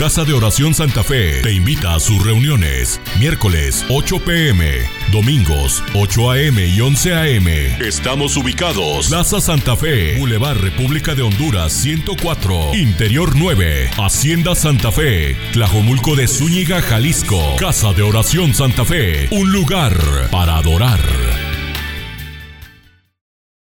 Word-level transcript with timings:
Casa 0.00 0.24
de 0.24 0.32
Oración 0.32 0.72
Santa 0.72 1.04
Fe 1.04 1.42
te 1.42 1.52
invita 1.52 1.94
a 1.94 2.00
sus 2.00 2.24
reuniones. 2.24 2.98
Miércoles 3.18 3.84
8 3.90 4.24
pm, 4.24 4.78
domingos 5.12 5.84
8 5.94 6.30
am 6.30 6.58
y 6.58 6.80
11 6.80 7.12
am. 7.12 7.46
Estamos 7.82 8.34
ubicados. 8.38 9.08
Plaza 9.08 9.42
Santa 9.42 9.76
Fe, 9.76 10.18
Boulevard 10.18 10.56
República 10.56 11.14
de 11.14 11.20
Honduras 11.20 11.74
104, 11.74 12.76
Interior 12.76 13.32
9, 13.36 13.90
Hacienda 13.98 14.54
Santa 14.54 14.90
Fe, 14.90 15.36
Tlajomulco 15.52 16.16
de 16.16 16.26
Zúñiga, 16.28 16.80
Jalisco. 16.80 17.38
Casa 17.58 17.92
de 17.92 18.00
Oración 18.00 18.54
Santa 18.54 18.86
Fe, 18.86 19.28
un 19.32 19.52
lugar 19.52 19.92
para 20.30 20.56
adorar. 20.56 21.00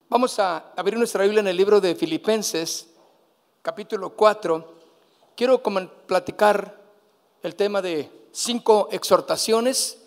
Vamos 0.09 0.39
a 0.39 0.73
abrir 0.75 0.97
nuestra 0.97 1.21
Biblia 1.21 1.41
en 1.41 1.49
el 1.49 1.55
libro 1.55 1.79
de 1.79 1.93
Filipenses, 1.93 2.89
capítulo 3.61 4.15
4. 4.15 4.74
Quiero 5.35 5.61
platicar 5.61 6.79
el 7.43 7.55
tema 7.55 7.81
de 7.81 8.09
cinco 8.31 8.87
exhortaciones, 8.91 9.97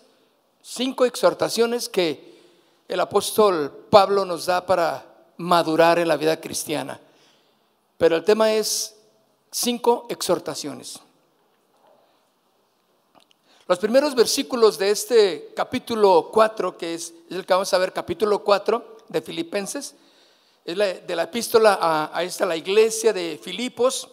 cinco 0.63 1.05
exhortaciones 1.05 1.87
que 1.87 2.39
el 2.87 2.99
apóstol 2.99 3.85
Pablo 3.91 4.25
nos 4.25 4.47
da 4.47 4.65
para 4.65 5.05
madurar 5.37 5.99
en 5.99 6.07
la 6.07 6.17
vida 6.17 6.41
cristiana. 6.41 6.99
Pero 7.99 8.15
el 8.15 8.23
tema 8.23 8.51
es 8.53 8.95
cinco 9.51 10.07
exhortaciones. 10.09 10.99
Los 13.67 13.77
primeros 13.77 14.15
versículos 14.15 14.79
de 14.79 14.89
este 14.89 15.53
capítulo 15.55 16.31
4, 16.33 16.75
que 16.75 16.95
es, 16.95 17.13
el 17.29 17.45
que 17.45 17.53
vamos 17.53 17.71
a 17.71 17.77
ver, 17.77 17.93
capítulo 17.93 18.43
4 18.43 18.97
de 19.07 19.21
Filipenses, 19.21 19.93
es 20.65 20.75
de 20.75 21.15
la 21.15 21.23
epístola 21.23 21.77
a, 21.79 22.17
a 22.17 22.23
esta, 22.23 22.47
la 22.47 22.57
iglesia 22.57 23.13
de 23.13 23.39
Filipos, 23.41 24.09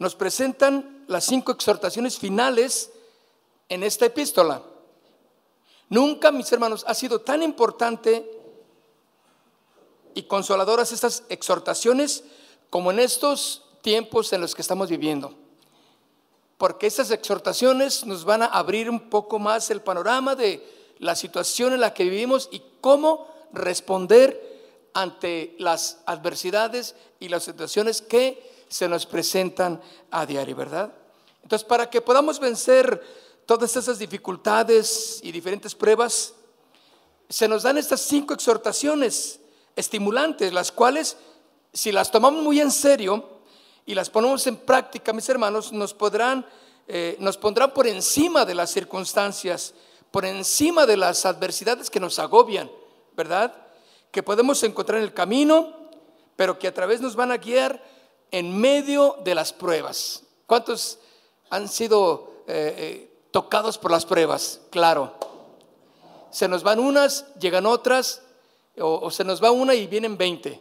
nos 0.00 0.16
presentan 0.16 1.04
las 1.06 1.24
cinco 1.24 1.52
exhortaciones 1.52 2.18
finales 2.18 2.90
en 3.68 3.84
esta 3.84 4.06
epístola. 4.06 4.60
Nunca, 5.88 6.32
mis 6.32 6.50
hermanos, 6.50 6.84
ha 6.88 6.94
sido 6.94 7.20
tan 7.20 7.44
importante 7.44 8.28
y 10.14 10.24
consoladoras 10.24 10.90
estas 10.90 11.22
exhortaciones 11.28 12.24
como 12.68 12.90
en 12.90 12.98
estos 12.98 13.64
tiempos 13.82 14.32
en 14.32 14.40
los 14.40 14.56
que 14.56 14.62
estamos 14.62 14.88
viviendo 14.88 15.36
porque 16.60 16.88
esas 16.88 17.10
exhortaciones 17.10 18.04
nos 18.04 18.26
van 18.26 18.42
a 18.42 18.44
abrir 18.44 18.90
un 18.90 19.08
poco 19.08 19.38
más 19.38 19.70
el 19.70 19.80
panorama 19.80 20.36
de 20.36 20.62
la 20.98 21.16
situación 21.16 21.72
en 21.72 21.80
la 21.80 21.94
que 21.94 22.04
vivimos 22.04 22.50
y 22.52 22.60
cómo 22.82 23.26
responder 23.50 24.60
ante 24.92 25.56
las 25.58 26.02
adversidades 26.04 26.96
y 27.18 27.30
las 27.30 27.44
situaciones 27.44 28.02
que 28.02 28.49
se 28.70 28.88
nos 28.88 29.04
presentan 29.04 29.82
a 30.10 30.24
diario, 30.24 30.56
¿verdad? 30.56 30.92
Entonces, 31.42 31.66
para 31.66 31.90
que 31.90 32.00
podamos 32.00 32.38
vencer 32.38 33.02
todas 33.44 33.76
esas 33.76 33.98
dificultades 33.98 35.20
y 35.22 35.32
diferentes 35.32 35.74
pruebas, 35.74 36.34
se 37.28 37.48
nos 37.48 37.64
dan 37.64 37.78
estas 37.78 38.00
cinco 38.00 38.32
exhortaciones 38.32 39.40
estimulantes, 39.74 40.52
las 40.52 40.70
cuales, 40.70 41.16
si 41.72 41.90
las 41.90 42.10
tomamos 42.10 42.42
muy 42.42 42.60
en 42.60 42.70
serio, 42.70 43.40
y 43.86 43.94
las 43.94 44.08
ponemos 44.08 44.46
en 44.46 44.56
práctica, 44.56 45.12
mis 45.12 45.28
hermanos, 45.28 45.72
nos 45.72 45.94
podrán, 45.94 46.46
eh, 46.86 47.16
nos 47.18 47.36
pondrán 47.36 47.74
por 47.74 47.88
encima 47.88 48.44
de 48.44 48.54
las 48.54 48.70
circunstancias, 48.70 49.74
por 50.12 50.24
encima 50.24 50.86
de 50.86 50.96
las 50.96 51.26
adversidades 51.26 51.90
que 51.90 51.98
nos 51.98 52.20
agobian, 52.20 52.70
¿verdad? 53.16 53.52
Que 54.12 54.22
podemos 54.22 54.62
encontrar 54.62 54.98
en 54.98 55.04
el 55.04 55.14
camino, 55.14 55.74
pero 56.36 56.56
que 56.56 56.68
a 56.68 56.74
través 56.74 57.00
nos 57.00 57.16
van 57.16 57.32
a 57.32 57.38
guiar 57.38 57.82
en 58.30 58.58
medio 58.58 59.16
de 59.24 59.34
las 59.34 59.52
pruebas. 59.52 60.22
¿Cuántos 60.46 60.98
han 61.50 61.68
sido 61.68 62.44
eh, 62.46 62.74
eh, 62.76 63.12
tocados 63.30 63.78
por 63.78 63.90
las 63.90 64.06
pruebas? 64.06 64.60
Claro. 64.70 65.14
Se 66.30 66.48
nos 66.48 66.62
van 66.62 66.78
unas, 66.78 67.26
llegan 67.38 67.66
otras, 67.66 68.22
o, 68.78 69.10
se 69.10 69.24
nos 69.24 69.42
va 69.42 69.50
una 69.50 69.74
y 69.74 69.86
vienen 69.86 70.16
20. 70.16 70.60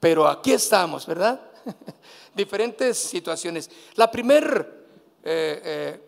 Pero 0.00 0.26
aquí 0.26 0.52
estamos, 0.52 1.06
¿verdad? 1.06 1.40
diferentes 2.34 2.98
situaciones. 2.98 3.70
La 3.94 4.10
primer, 4.10 4.86
eh, 5.24 5.60
eh, 5.64 6.00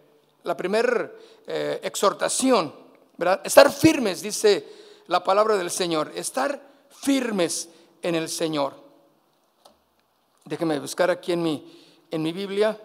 la 0.44 0.56
primer 0.56 1.16
eh, 1.46 1.80
exhortación, 1.82 2.74
¿verdad? 3.16 3.40
Estar 3.44 3.72
firmes, 3.72 4.22
dice 4.22 4.66
la 5.06 5.24
palabra 5.24 5.56
del 5.56 5.70
Señor, 5.70 6.12
estar 6.14 6.60
firmes 6.90 7.68
en 8.02 8.14
el 8.14 8.28
Señor. 8.28 8.87
Déjeme 10.48 10.78
buscar 10.80 11.10
aquí 11.10 11.32
en 11.32 11.42
mi, 11.42 11.62
en 12.10 12.22
mi 12.22 12.32
Biblia. 12.32 12.80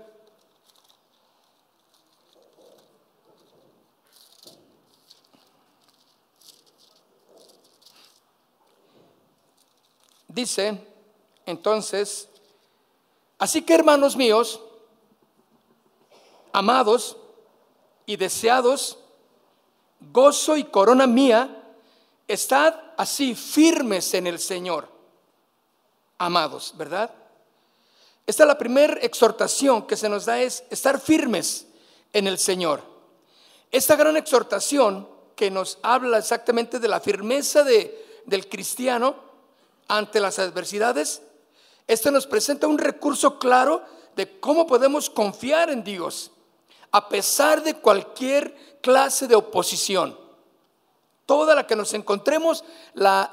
Dice, 10.28 10.78
entonces, 11.46 12.28
Así 13.44 13.62
que 13.62 13.76
hermanos 13.76 14.16
míos, 14.16 14.62
amados 16.54 17.18
y 18.06 18.16
deseados, 18.16 18.98
gozo 20.00 20.56
y 20.56 20.64
corona 20.64 21.08
mía, 21.08 21.76
estad 22.26 22.74
así 22.96 23.36
firmes 23.36 24.14
en 24.14 24.28
el 24.28 24.40
Señor, 24.40 24.88
amados, 26.18 26.74
¿verdad? 26.78 27.14
Esta 28.26 28.44
es 28.44 28.48
la 28.48 28.58
primera 28.58 29.00
exhortación 29.02 29.86
que 29.86 29.98
se 29.98 30.10
nos 30.10 30.26
da 30.26 30.40
es 30.42 30.64
estar 30.70 31.00
firmes 31.00 31.68
en 32.14 32.28
el 32.28 32.38
Señor. 32.38 32.82
Esta 33.72 33.96
gran 33.96 34.16
exhortación 34.18 35.08
que 35.36 35.52
nos 35.52 35.80
habla 35.82 36.20
exactamente 36.20 36.80
de 36.80 36.88
la 36.88 37.00
firmeza 37.00 37.64
de, 37.64 38.22
del 38.26 38.48
cristiano 38.48 39.16
ante 39.88 40.20
las 40.20 40.40
adversidades 40.40 41.22
este 41.88 42.12
nos 42.12 42.28
presenta 42.28 42.68
un 42.68 42.78
recurso 42.78 43.38
claro 43.40 43.84
de 44.16 44.40
cómo 44.40 44.66
podemos 44.66 45.10
confiar 45.10 45.70
en 45.70 45.84
Dios 45.84 46.32
a 46.92 47.10
pesar 47.10 47.64
de 47.64 47.76
cualquier 47.76 48.78
clase 48.82 49.28
de 49.28 49.36
oposición. 49.36 50.18
Toda 51.26 51.56
la 51.56 51.66
que 51.66 51.76
nos 51.76 51.94
encontremos, 51.94 52.64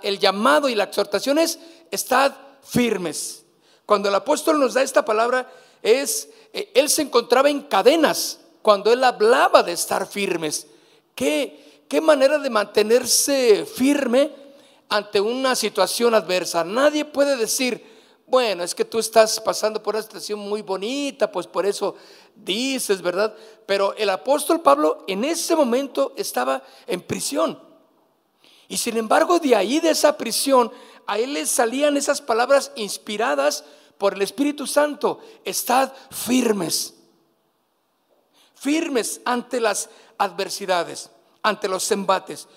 el 0.02 0.18
llamado 0.18 0.68
y 0.68 0.74
la 0.74 0.84
exhortación 0.84 1.38
es, 1.38 1.58
estad 1.90 2.32
firmes. 2.62 3.44
Cuando 3.90 4.08
el 4.08 4.14
apóstol 4.14 4.60
nos 4.60 4.74
da 4.74 4.82
esta 4.82 5.04
palabra, 5.04 5.52
es, 5.82 6.28
eh, 6.52 6.70
él 6.76 6.88
se 6.88 7.02
encontraba 7.02 7.50
en 7.50 7.62
cadenas 7.62 8.38
cuando 8.62 8.92
él 8.92 9.02
hablaba 9.02 9.64
de 9.64 9.72
estar 9.72 10.06
firmes. 10.06 10.68
¿Qué, 11.12 11.82
qué 11.88 12.00
manera 12.00 12.38
de 12.38 12.50
mantenerse 12.50 13.66
firme 13.66 14.30
ante 14.88 15.20
una 15.20 15.56
situación 15.56 16.14
adversa? 16.14 16.62
Nadie 16.62 17.04
puede 17.04 17.36
decir, 17.36 17.84
bueno, 18.28 18.62
es 18.62 18.76
que 18.76 18.84
tú 18.84 19.00
estás 19.00 19.40
pasando 19.40 19.82
por 19.82 19.96
una 19.96 20.04
situación 20.04 20.38
muy 20.38 20.62
bonita, 20.62 21.32
pues 21.32 21.48
por 21.48 21.66
eso 21.66 21.96
dices, 22.36 23.02
¿verdad? 23.02 23.34
Pero 23.66 23.92
el 23.96 24.10
apóstol 24.10 24.60
Pablo 24.60 25.04
en 25.08 25.24
ese 25.24 25.56
momento 25.56 26.14
estaba 26.16 26.62
en 26.86 27.00
prisión. 27.00 27.60
Y 28.68 28.76
sin 28.76 28.98
embargo, 28.98 29.40
de 29.40 29.56
ahí, 29.56 29.80
de 29.80 29.90
esa 29.90 30.16
prisión, 30.16 30.70
a 31.08 31.18
él 31.18 31.34
le 31.34 31.44
salían 31.44 31.96
esas 31.96 32.20
palabras 32.20 32.70
inspiradas 32.76 33.64
por 34.00 34.14
el 34.14 34.22
Espíritu 34.22 34.66
Santo. 34.66 35.20
Estad 35.44 35.92
firmes. 36.10 36.94
Firmes 38.54 39.20
ante 39.26 39.60
las 39.60 39.90
adversidades, 40.16 41.10
ante 41.42 41.68
los 41.68 41.88
embates. 41.92 42.48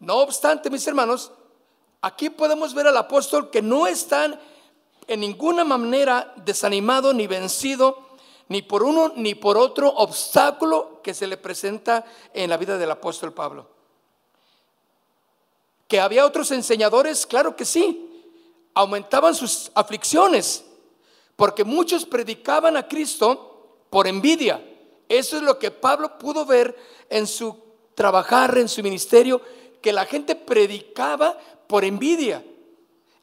No 0.00 0.16
obstante, 0.16 0.68
mis 0.70 0.84
hermanos, 0.88 1.30
aquí 2.02 2.30
podemos 2.30 2.74
ver 2.74 2.88
al 2.88 2.96
apóstol 2.96 3.48
que 3.48 3.62
no 3.62 3.86
están 3.86 4.40
en 5.06 5.20
ninguna 5.20 5.62
manera 5.64 6.34
desanimado 6.44 7.14
ni 7.14 7.28
vencido 7.28 8.08
ni 8.48 8.62
por 8.62 8.82
uno 8.82 9.12
ni 9.14 9.36
por 9.36 9.56
otro 9.56 9.88
obstáculo 9.88 11.00
que 11.02 11.14
se 11.14 11.28
le 11.28 11.36
presenta 11.36 12.04
en 12.34 12.50
la 12.50 12.56
vida 12.56 12.76
del 12.76 12.90
apóstol 12.90 13.32
Pablo. 13.32 13.68
Que 15.86 16.00
había 16.00 16.26
otros 16.26 16.50
enseñadores, 16.50 17.24
claro 17.24 17.54
que 17.54 17.64
sí, 17.64 18.04
aumentaban 18.74 19.34
sus 19.34 19.70
aflicciones, 19.74 20.64
porque 21.38 21.62
muchos 21.62 22.04
predicaban 22.04 22.76
a 22.76 22.88
Cristo 22.88 23.84
por 23.90 24.08
envidia. 24.08 24.60
Eso 25.08 25.36
es 25.36 25.42
lo 25.44 25.56
que 25.56 25.70
Pablo 25.70 26.18
pudo 26.18 26.44
ver 26.44 26.76
en 27.08 27.28
su 27.28 27.56
trabajar, 27.94 28.58
en 28.58 28.68
su 28.68 28.82
ministerio, 28.82 29.40
que 29.80 29.92
la 29.92 30.04
gente 30.04 30.34
predicaba 30.34 31.38
por 31.68 31.84
envidia. 31.84 32.44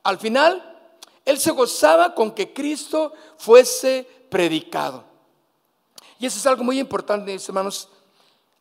Al 0.03 0.17
final, 0.17 0.95
él 1.25 1.37
se 1.37 1.51
gozaba 1.51 2.15
con 2.15 2.31
que 2.31 2.53
Cristo 2.53 3.11
fuese 3.37 4.07
predicado. 4.29 5.03
Y 6.17 6.25
eso 6.25 6.39
es 6.39 6.45
algo 6.45 6.63
muy 6.63 6.79
importante, 6.79 7.35
hermanos. 7.35 7.89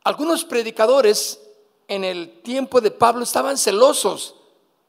Algunos 0.03 0.45
predicadores 0.45 1.41
en 1.87 2.03
el 2.03 2.43
tiempo 2.43 2.81
de 2.81 2.91
Pablo 2.91 3.23
estaban 3.23 3.56
celosos, 3.56 4.35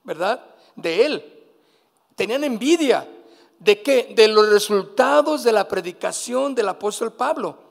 ¿verdad? 0.03 0.43
De 0.75 1.05
él. 1.05 1.43
Tenían 2.15 2.43
envidia 2.43 3.07
de 3.59 3.81
que 3.81 4.13
de 4.15 4.27
los 4.27 4.49
resultados 4.49 5.43
de 5.43 5.51
la 5.51 5.67
predicación 5.67 6.55
del 6.55 6.69
apóstol 6.69 7.13
Pablo. 7.13 7.63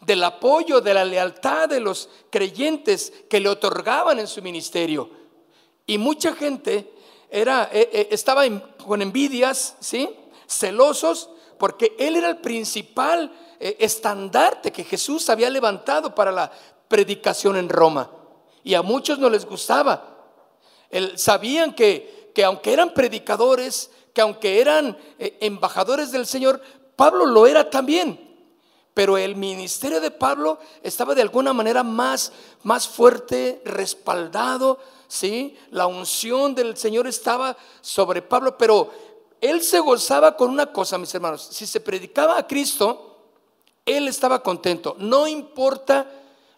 del 0.00 0.22
apoyo, 0.22 0.82
de 0.82 0.92
la 0.92 1.02
lealtad 1.02 1.66
de 1.66 1.80
los 1.80 2.10
creyentes 2.28 3.10
que 3.30 3.40
le 3.40 3.48
otorgaban 3.48 4.18
en 4.18 4.26
su 4.26 4.42
ministerio. 4.42 5.08
Y 5.86 5.96
mucha 5.96 6.34
gente 6.34 6.92
era, 7.30 7.70
eh, 7.72 7.88
eh, 7.92 8.08
estaba 8.10 8.42
con 8.84 9.02
envidias, 9.02 9.76
¿sí? 9.80 10.08
celosos, 10.46 11.30
porque 11.58 11.96
él 11.98 12.16
era 12.16 12.28
el 12.28 12.36
principal 12.38 13.32
eh, 13.58 13.76
estandarte 13.80 14.70
que 14.72 14.84
Jesús 14.84 15.28
había 15.30 15.48
levantado 15.50 16.14
para 16.14 16.30
la 16.30 16.52
predicación 16.88 17.56
en 17.56 17.68
Roma. 17.68 18.10
Y 18.62 18.74
a 18.74 18.82
muchos 18.82 19.18
no 19.18 19.28
les 19.28 19.44
gustaba. 19.44 20.10
sabían 21.16 21.74
que, 21.74 22.30
que 22.34 22.44
aunque 22.44 22.72
eran 22.72 22.94
predicadores, 22.94 23.90
que 24.14 24.22
aunque 24.22 24.60
eran 24.60 24.96
embajadores 25.18 26.10
del 26.12 26.26
Señor, 26.26 26.62
Pablo 26.96 27.26
lo 27.26 27.46
era 27.46 27.68
también. 27.68 28.20
Pero 28.94 29.18
el 29.18 29.34
ministerio 29.34 30.00
de 30.00 30.12
Pablo 30.12 30.60
estaba 30.80 31.16
de 31.16 31.22
alguna 31.22 31.52
manera 31.52 31.82
más, 31.82 32.32
más 32.62 32.86
fuerte, 32.86 33.60
respaldado, 33.64 34.78
¿sí? 35.08 35.56
La 35.72 35.88
unción 35.88 36.54
del 36.54 36.76
Señor 36.76 37.08
estaba 37.08 37.56
sobre 37.80 38.22
Pablo, 38.22 38.56
pero 38.56 38.92
él 39.40 39.62
se 39.62 39.80
gozaba 39.80 40.36
con 40.36 40.48
una 40.48 40.72
cosa, 40.72 40.96
mis 40.96 41.12
hermanos. 41.12 41.48
Si 41.50 41.66
se 41.66 41.80
predicaba 41.80 42.38
a 42.38 42.46
Cristo, 42.46 43.18
él 43.84 44.06
estaba 44.06 44.44
contento. 44.44 44.94
No 45.00 45.26
importa 45.26 46.08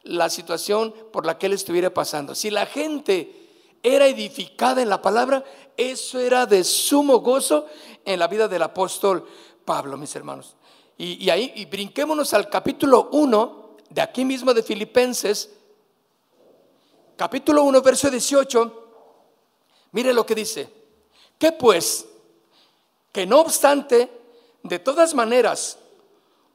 la 0.02 0.28
situación 0.28 0.94
por 1.10 1.24
la 1.24 1.38
que 1.38 1.46
él 1.46 1.54
estuviera 1.54 1.92
pasando. 1.92 2.34
Si 2.34 2.50
la 2.50 2.66
gente 2.66 3.45
era 3.86 4.08
edificada 4.08 4.82
en 4.82 4.88
la 4.88 5.00
palabra, 5.00 5.44
eso 5.76 6.18
era 6.18 6.44
de 6.44 6.64
sumo 6.64 7.20
gozo 7.20 7.66
en 8.04 8.18
la 8.18 8.26
vida 8.26 8.48
del 8.48 8.62
apóstol 8.62 9.24
Pablo, 9.64 9.96
mis 9.96 10.14
hermanos. 10.16 10.56
Y, 10.98 11.30
ahí, 11.30 11.52
y 11.54 11.66
brinquémonos 11.66 12.34
al 12.34 12.50
capítulo 12.50 13.10
1 13.12 13.76
de 13.90 14.00
aquí 14.00 14.24
mismo 14.24 14.52
de 14.52 14.64
Filipenses, 14.64 15.50
capítulo 17.16 17.62
1, 17.62 17.80
verso 17.80 18.10
18. 18.10 18.88
Mire 19.92 20.12
lo 20.12 20.26
que 20.26 20.34
dice. 20.34 20.68
Que 21.38 21.52
pues, 21.52 22.06
que 23.12 23.24
no 23.24 23.40
obstante, 23.40 24.10
de 24.64 24.78
todas 24.80 25.14
maneras, 25.14 25.78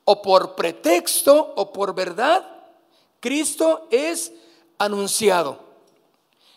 o 0.04 0.22
por 0.22 0.56
pretexto 0.56 1.54
o 1.56 1.72
por 1.72 1.96
verdad, 1.96 2.46
Cristo 3.22 3.88
es 3.90 4.34
anunciado. 4.78 5.71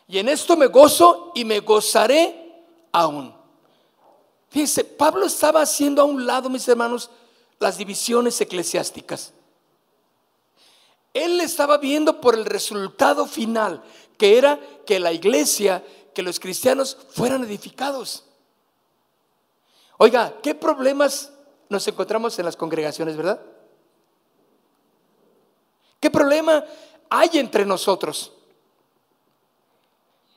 Y 0.06 0.18
en 0.18 0.28
esto 0.28 0.56
me 0.56 0.66
gozo 0.66 1.32
y 1.34 1.44
me 1.44 1.60
gozaré 1.60 2.62
aún. 2.92 3.34
Fíjense, 4.50 4.84
Pablo 4.84 5.26
estaba 5.26 5.62
haciendo 5.62 6.02
a 6.02 6.04
un 6.04 6.26
lado, 6.26 6.48
mis 6.48 6.68
hermanos, 6.68 7.10
las 7.58 7.78
divisiones 7.78 8.40
eclesiásticas. 8.40 9.32
Él 11.12 11.40
estaba 11.40 11.78
viendo 11.78 12.20
por 12.20 12.34
el 12.34 12.44
resultado 12.44 13.26
final, 13.26 13.82
que 14.18 14.36
era 14.36 14.60
que 14.84 15.00
la 15.00 15.12
iglesia, 15.12 15.82
que 16.14 16.22
los 16.22 16.38
cristianos 16.38 16.96
fueran 17.10 17.42
edificados. 17.44 18.24
Oiga, 19.96 20.34
¿qué 20.42 20.54
problemas 20.54 21.32
nos 21.68 21.86
encontramos 21.88 22.38
en 22.38 22.44
las 22.44 22.56
congregaciones, 22.56 23.16
verdad? 23.16 23.40
¿Qué 26.00 26.10
problema 26.10 26.64
hay 27.08 27.30
entre 27.38 27.64
nosotros? 27.64 28.33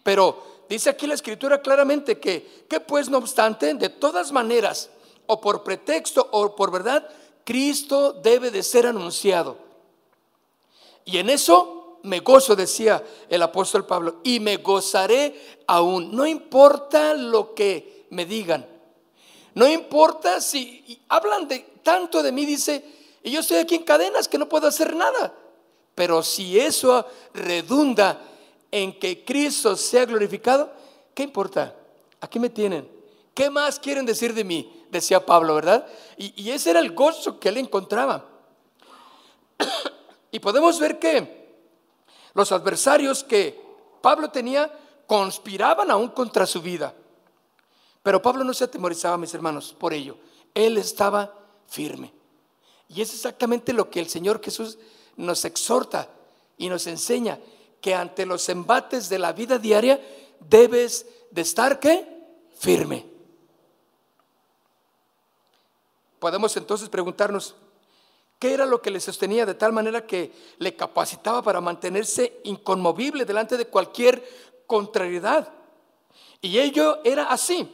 Pero 0.08 0.64
dice 0.70 0.90
aquí 0.90 1.06
la 1.06 1.16
escritura 1.16 1.62
claramente 1.62 2.18
que, 2.18 2.64
que 2.70 2.80
pues 2.80 3.10
no 3.10 3.18
obstante, 3.18 3.74
de 3.74 3.90
todas 3.90 4.32
maneras, 4.32 4.90
o 5.26 5.42
por 5.42 5.66
pretexto 5.66 6.30
o 6.32 6.56
por 6.56 6.72
verdad, 6.72 7.10
Cristo 7.44 8.14
debe 8.14 8.50
de 8.50 8.64
ser 8.64 8.88
anunciado. 8.88 9.58
Y 11.04 11.18
en 11.18 11.30
eso 11.30 12.00
me 12.04 12.22
gozo, 12.22 12.56
decía 12.56 13.04
el 13.28 13.42
apóstol 13.42 13.86
Pablo, 13.86 14.22
y 14.24 14.40
me 14.40 14.56
gozaré 14.56 15.60
aún. 15.68 16.16
No 16.16 16.26
importa 16.26 17.14
lo 17.14 17.54
que 17.54 18.06
me 18.10 18.26
digan. 18.26 18.66
No 19.56 19.68
importa 19.68 20.40
si 20.40 21.02
hablan 21.10 21.50
de 21.50 21.60
tanto 21.84 22.24
de 22.24 22.32
mí, 22.32 22.46
dice, 22.46 22.82
y 23.24 23.32
yo 23.32 23.42
estoy 23.42 23.58
aquí 23.58 23.76
en 23.76 23.84
cadenas 23.84 24.30
que 24.30 24.38
no 24.38 24.48
puedo 24.48 24.68
hacer 24.68 24.96
nada. 24.96 25.34
Pero 25.96 26.24
si 26.24 26.58
eso 26.58 27.06
redunda 27.34 28.22
en 28.72 28.98
que 29.00 29.24
Cristo 29.24 29.76
sea 29.76 30.06
glorificado, 30.06 30.72
¿qué 31.14 31.24
importa? 31.24 31.76
Aquí 32.22 32.40
me 32.40 32.50
tienen. 32.50 32.90
¿Qué 33.34 33.50
más 33.50 33.80
quieren 33.80 34.06
decir 34.06 34.34
de 34.34 34.44
mí? 34.44 34.78
decía 34.90 35.26
Pablo, 35.26 35.56
¿verdad? 35.56 35.88
Y, 36.18 36.50
ese 36.50 36.72
era 36.72 36.80
el 36.80 36.94
gozo 36.94 37.40
que 37.40 37.50
él 37.50 37.58
encontraba. 37.58 38.26
y 40.32 40.40
podemos 40.40 40.80
ver 40.80 41.00
que 41.00 41.48
los 42.34 42.52
adversarios 42.52 43.24
que 43.24 43.60
Pablo 44.02 44.30
tenía 44.30 44.72
conspiraban 45.06 45.92
aún 45.92 46.10
contra 46.10 46.46
su 46.46 46.62
vida. 46.62 46.94
Pero 48.04 48.22
Pablo 48.22 48.44
no 48.44 48.54
se 48.54 48.64
atemorizaba, 48.64 49.18
mis 49.18 49.34
hermanos, 49.34 49.76
por 49.78 49.94
ello. 49.94 50.18
Él 50.54 50.78
estaba 50.78 51.34
firme. 51.68 52.14
Y 52.88 53.02
es 53.02 53.14
exactamente 53.14 53.74
lo 53.74 53.90
que 53.90 54.00
el 54.00 54.08
Señor 54.08 54.42
Jesús 54.42 54.78
nos 55.18 55.44
exhorta 55.46 56.10
y 56.58 56.70
nos 56.70 56.88
enseña, 56.88 57.40
que 57.82 57.94
ante 57.94 58.26
los 58.26 58.48
embates 58.50 59.10
de 59.10 59.20
la 59.20 59.34
vida 59.34 59.58
diaria 59.58 60.00
debes 60.40 61.06
de 61.32 61.42
estar, 61.42 61.80
¿qué? 61.80 62.08
Firme. 62.58 63.06
Podemos 66.20 66.56
entonces 66.58 66.90
preguntarnos, 66.90 67.56
¿qué 68.40 68.54
era 68.54 68.66
lo 68.66 68.82
que 68.82 68.92
le 68.92 69.00
sostenía 69.00 69.46
de 69.46 69.54
tal 69.54 69.72
manera 69.72 70.06
que 70.06 70.32
le 70.58 70.76
capacitaba 70.76 71.42
para 71.42 71.62
mantenerse 71.62 72.42
inconmovible 72.44 73.26
delante 73.26 73.58
de 73.58 73.68
cualquier 73.68 74.24
contrariedad? 74.66 75.54
Y 76.42 76.60
ello 76.60 77.00
era 77.04 77.26
así, 77.26 77.70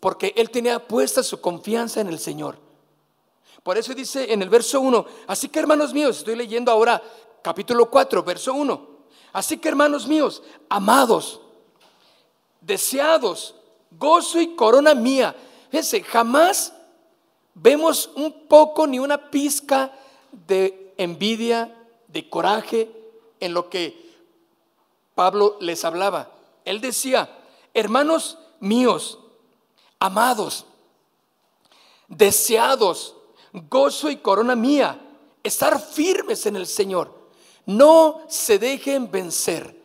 porque 0.00 0.32
él 0.36 0.50
tenía 0.50 0.86
puesta 0.86 1.22
su 1.22 1.40
confianza 1.40 2.00
en 2.00 2.08
el 2.08 2.18
Señor. 2.18 2.58
Por 3.62 3.76
eso 3.76 3.94
dice 3.94 4.32
en 4.32 4.42
el 4.42 4.48
verso 4.48 4.80
1, 4.80 5.06
así 5.26 5.48
que 5.48 5.58
hermanos 5.58 5.92
míos, 5.92 6.18
estoy 6.18 6.36
leyendo 6.36 6.72
ahora 6.72 7.02
capítulo 7.42 7.90
4, 7.90 8.22
verso 8.22 8.54
1, 8.54 8.97
así 9.38 9.56
que 9.58 9.68
hermanos 9.68 10.06
míos, 10.08 10.42
amados, 10.68 11.40
deseados, 12.60 13.54
gozo 13.92 14.40
y 14.40 14.56
corona 14.56 14.94
mía, 14.94 15.36
fíjense, 15.70 16.02
jamás 16.02 16.72
vemos 17.54 18.10
un 18.16 18.46
poco 18.48 18.86
ni 18.86 18.98
una 18.98 19.30
pizca 19.30 19.92
de 20.32 20.92
envidia, 20.96 21.72
de 22.08 22.28
coraje 22.28 22.90
en 23.38 23.54
lo 23.54 23.70
que 23.70 24.12
Pablo 25.14 25.56
les 25.60 25.84
hablaba. 25.84 26.32
Él 26.64 26.80
decía, 26.80 27.30
hermanos 27.74 28.38
míos, 28.58 29.20
amados, 30.00 30.66
deseados, 32.08 33.14
gozo 33.52 34.10
y 34.10 34.16
corona 34.16 34.56
mía, 34.56 35.00
estar 35.44 35.80
firmes 35.80 36.44
en 36.46 36.56
el 36.56 36.66
Señor, 36.66 37.17
no 37.68 38.22
se 38.28 38.58
dejen 38.58 39.10
vencer. 39.10 39.76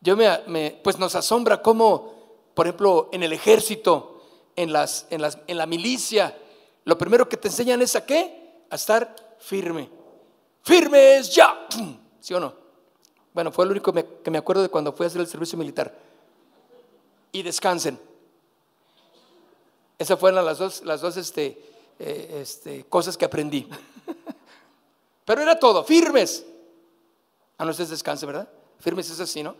Yo 0.00 0.16
me, 0.16 0.80
pues 0.82 0.98
nos 0.98 1.14
asombra 1.14 1.62
cómo, 1.62 2.12
por 2.52 2.66
ejemplo, 2.66 3.08
en 3.12 3.22
el 3.22 3.32
ejército, 3.32 4.20
en, 4.56 4.72
las, 4.72 5.06
en, 5.10 5.22
las, 5.22 5.38
en 5.46 5.56
la 5.56 5.66
milicia, 5.66 6.36
lo 6.84 6.98
primero 6.98 7.28
que 7.28 7.36
te 7.36 7.46
enseñan 7.46 7.80
es 7.80 7.94
a 7.94 8.04
qué? 8.04 8.64
A 8.70 8.74
estar 8.74 9.36
firme. 9.38 9.88
Firmes 10.62 11.32
ya. 11.32 11.68
¿Sí 12.18 12.34
o 12.34 12.40
no? 12.40 12.52
Bueno, 13.32 13.52
fue 13.52 13.64
lo 13.64 13.70
único 13.70 13.92
que 13.92 14.30
me 14.32 14.38
acuerdo 14.38 14.62
de 14.62 14.68
cuando 14.68 14.92
fui 14.92 15.04
a 15.04 15.06
hacer 15.06 15.20
el 15.20 15.28
servicio 15.28 15.56
militar. 15.56 15.96
Y 17.30 17.42
descansen. 17.42 18.00
Esas 19.96 20.18
fueron 20.18 20.44
las 20.44 20.58
dos, 20.58 20.82
las 20.82 21.00
dos 21.00 21.16
este, 21.16 21.56
eh, 22.00 22.40
este, 22.42 22.82
cosas 22.86 23.16
que 23.16 23.24
aprendí. 23.24 23.68
Pero 25.24 25.42
era 25.42 25.58
todo, 25.58 25.84
firmes. 25.84 26.44
A 27.58 27.62
ah, 27.62 27.64
no 27.64 27.70
ustedes 27.70 27.90
descansen, 27.90 28.26
¿verdad? 28.26 28.48
Firmes 28.78 29.08
es 29.10 29.20
así, 29.20 29.42
¿no? 29.42 29.54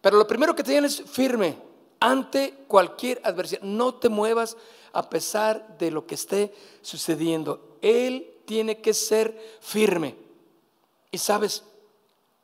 Pero 0.00 0.16
lo 0.16 0.26
primero 0.26 0.54
que 0.56 0.64
tenían 0.64 0.84
es 0.84 1.02
firme 1.02 1.56
ante 2.00 2.64
cualquier 2.66 3.20
adversidad. 3.24 3.62
No 3.62 3.94
te 3.94 4.08
muevas 4.08 4.56
a 4.92 5.08
pesar 5.08 5.78
de 5.78 5.90
lo 5.90 6.06
que 6.06 6.16
esté 6.16 6.52
sucediendo. 6.82 7.78
Él 7.80 8.40
tiene 8.44 8.80
que 8.80 8.94
ser 8.94 9.58
firme. 9.60 10.16
Y 11.12 11.18
sabes, 11.18 11.62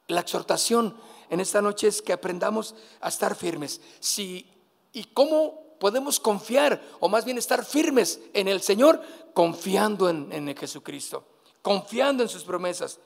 la 0.07 0.21
exhortación 0.21 0.97
en 1.31 1.41
esta 1.41 1.61
noche 1.61 1.89
es 1.89 2.01
que 2.01 2.13
aprendamos 2.13 2.77
a 3.01 3.09
estar 3.09 3.35
firmes. 3.35 3.81
Si, 3.99 4.47
¿Y 4.93 5.05
cómo 5.05 5.77
podemos 5.79 6.19
confiar, 6.19 6.81
o 7.01 7.09
más 7.09 7.25
bien 7.25 7.39
estar 7.39 7.65
firmes 7.65 8.21
en 8.33 8.49
el 8.49 8.61
Señor? 8.63 9.03
Confiando 9.35 10.09
en, 10.09 10.33
en 10.33 10.57
Jesucristo, 10.57 11.25
confiando 11.63 12.23
en 12.23 12.29
sus 12.29 12.45
promesas. 12.45 12.99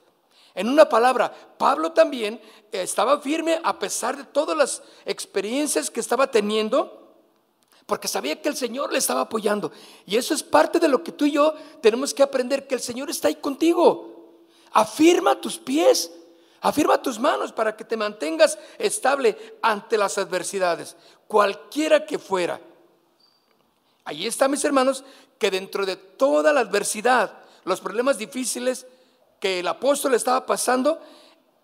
En 0.55 0.69
una 0.69 0.89
palabra, 0.89 1.33
Pablo 1.59 1.93
también 1.93 2.41
estaba 2.71 3.21
firme 3.21 3.61
a 3.63 3.79
pesar 3.79 4.17
de 4.17 4.25
todas 4.25 4.57
las 4.57 4.83
experiencias 5.07 5.91
que 5.91 6.01
estaba 6.01 6.31
teniendo, 6.31 7.15
porque 7.87 8.09
sabía 8.09 8.41
que 8.41 8.49
el 8.49 8.57
Señor 8.57 8.93
le 8.93 8.99
estaba 8.99 9.23
apoyando. 9.23 9.73
Y 10.05 10.17
eso 10.17 10.35
es 10.35 10.43
parte 10.43 10.79
de 10.79 10.89
lo 10.89 11.03
que 11.03 11.13
tú 11.13 11.25
y 11.25 11.33
yo 11.33 11.55
tenemos 11.81 12.13
que 12.13 12.23
aprender, 12.23 12.67
que 12.67 12.75
el 12.75 12.81
Señor 12.81 13.09
está 13.11 13.29
ahí 13.29 13.37
contigo. 13.37 14.43
Afirma 14.73 15.41
tus 15.41 15.59
pies, 15.59 16.11
afirma 16.61 17.01
tus 17.01 17.19
manos 17.19 17.53
para 17.53 17.75
que 17.77 17.85
te 17.85 17.97
mantengas 17.97 18.59
estable 18.79 19.57
ante 19.63 19.97
las 19.97 20.19
adversidades, 20.19 20.97
cualquiera 21.27 22.05
que 22.05 22.19
fuera. 22.19 22.61
Ahí 24.05 24.27
está, 24.27 24.49
mis 24.49 24.65
hermanos, 24.65 25.05
que 25.39 25.51
dentro 25.51 25.87
de 25.87 25.97
toda 25.97 26.53
la 26.53 26.61
adversidad, 26.61 27.39
los 27.65 27.81
problemas 27.81 28.19
difíciles 28.19 28.87
que 29.41 29.61
el 29.61 29.69
apóstol 29.69 30.15
estaba 30.15 30.47
pasando, 30.47 31.01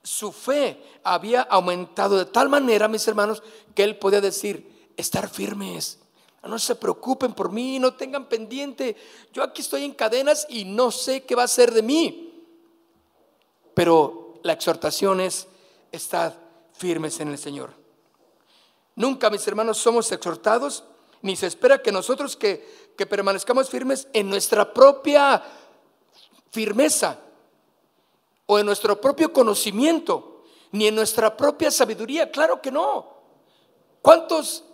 su 0.03 0.33
fe 0.33 0.83
había 1.05 1.43
aumentado 1.43 2.19
de 2.19 2.27
tal 2.27 2.49
manera, 2.49 2.89
mis 2.89 3.07
hermanos, 3.07 3.43
que 3.75 3.85
él 3.85 3.99
podía 3.99 4.21
decir, 4.21 4.91
estar 4.97 5.29
firmes. 5.29 5.99
No 6.43 6.59
se 6.59 6.77
preocupen 6.77 7.35
por 7.35 7.53
mí, 7.53 7.79
no 7.79 7.95
tengan 7.95 8.27
pendiente. 8.27 8.97
Yo 9.33 9.43
aquí 9.43 9.61
estoy 9.61 9.85
en 9.85 9.93
cadenas 9.93 10.47
y 10.49 10.65
no 10.65 10.91
sé 10.91 11.25
qué 11.25 11.35
va 11.35 11.43
a 11.43 11.49
ser 11.49 11.73
de 11.73 11.83
mí. 11.83 12.47
Pero 13.75 14.41
la 14.43 14.55
exhortación 14.55 15.21
es, 15.21 15.47
estad 15.93 16.33
firmes 16.73 17.21
en 17.21 17.29
el 17.29 17.39
Señor. 17.39 17.75
Nunca, 18.97 19.31
mis 19.31 19.47
hermanos, 19.47 19.79
somos 19.79 20.11
exhortados, 20.11 20.85
ni 21.23 21.37
se 21.37 21.47
espera 21.47 21.83
que 21.83 21.93
nosotros 21.93 22.37
que, 22.37 22.95
que 22.97 23.07
permanezcamos 23.07 23.69
firmes 23.69 24.09
en 24.13 24.31
nuestra 24.31 24.73
propia 24.73 25.43
firmeza 26.51 27.19
o 28.47 28.59
en 28.59 28.67
nuestro 28.67 29.01
propio 29.01 29.33
conocimiento, 29.33 30.45
ni 30.73 30.87
en 30.87 30.95
nuestra 30.95 31.37
propia 31.37 31.71
sabiduría. 31.71 32.31
Claro 32.31 32.63
que 32.63 32.71
no. 32.71 33.15
¿Cuántos 34.01 34.65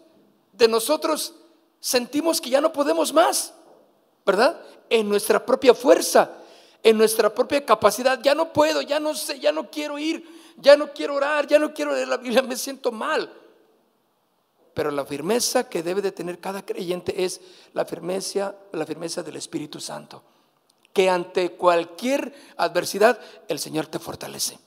de 0.53 0.69
nosotros 0.69 1.35
sentimos 1.81 2.41
que 2.41 2.51
ya 2.51 2.61
no 2.61 2.73
podemos 2.73 3.13
más? 3.13 3.53
¿Verdad? 4.25 4.61
En 4.89 5.09
nuestra 5.09 5.45
propia 5.45 5.75
fuerza, 5.75 6.31
en 6.83 6.97
nuestra 6.97 7.35
propia 7.35 7.65
capacidad. 7.65 8.21
Ya 8.23 8.35
no 8.35 8.53
puedo, 8.53 8.81
ya 8.81 9.01
no 9.01 9.15
sé, 9.15 9.41
ya 9.41 9.51
no 9.51 9.71
quiero 9.71 9.99
ir, 9.99 10.25
ya 10.57 10.77
no 10.77 10.93
quiero 10.93 11.17
orar, 11.17 11.47
ya 11.47 11.59
no 11.59 11.75
quiero 11.75 11.93
leer 11.93 12.09
la 12.09 12.17
Biblia, 12.17 12.43
me 12.43 12.57
siento 12.57 12.93
mal. 12.93 13.33
Pero 14.73 14.91
la 14.93 15.05
firmeza 15.05 15.69
que 15.69 15.83
debe 15.83 16.01
de 16.01 16.13
tener 16.13 16.39
cada 16.39 16.65
creyente 16.65 17.25
es 17.25 17.41
la 17.73 17.85
firmeza, 17.85 18.55
la 18.73 18.87
firmeza 18.87 19.23
del 19.23 19.37
Espíritu 19.37 19.81
Santo 19.81 20.23
que 20.95 21.11
ante 21.11 21.51
cualquier 21.51 22.33
adversidad 22.57 23.21
el 23.49 23.59
Señor 23.59 23.89
te 23.89 23.99
fortalece. 23.99 24.59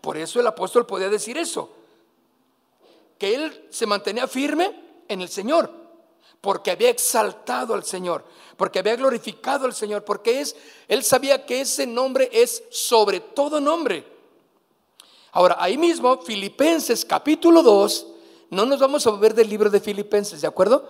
Por 0.00 0.16
eso 0.16 0.40
el 0.40 0.46
apóstol 0.46 0.86
podía 0.86 1.10
decir 1.10 1.36
eso, 1.36 1.70
que 3.18 3.34
él 3.34 3.66
se 3.68 3.84
mantenía 3.84 4.28
firme 4.28 4.80
en 5.08 5.20
el 5.20 5.28
Señor, 5.28 5.70
porque 6.40 6.70
había 6.70 6.88
exaltado 6.88 7.74
al 7.74 7.84
Señor, 7.84 8.24
porque 8.56 8.78
había 8.78 8.94
glorificado 8.94 9.66
al 9.66 9.74
Señor, 9.74 10.04
porque 10.04 10.40
es, 10.40 10.54
él 10.86 11.02
sabía 11.02 11.44
que 11.44 11.62
ese 11.62 11.84
nombre 11.84 12.30
es 12.32 12.62
sobre 12.70 13.18
todo 13.18 13.60
nombre. 13.60 14.06
Ahora, 15.32 15.56
ahí 15.58 15.76
mismo, 15.76 16.18
Filipenses 16.22 17.04
capítulo 17.04 17.62
2, 17.64 18.06
no 18.50 18.64
nos 18.64 18.78
vamos 18.78 19.04
a 19.04 19.10
ver 19.10 19.34
del 19.34 19.48
libro 19.48 19.68
de 19.68 19.80
Filipenses, 19.80 20.40
¿de 20.40 20.46
acuerdo? 20.46 20.88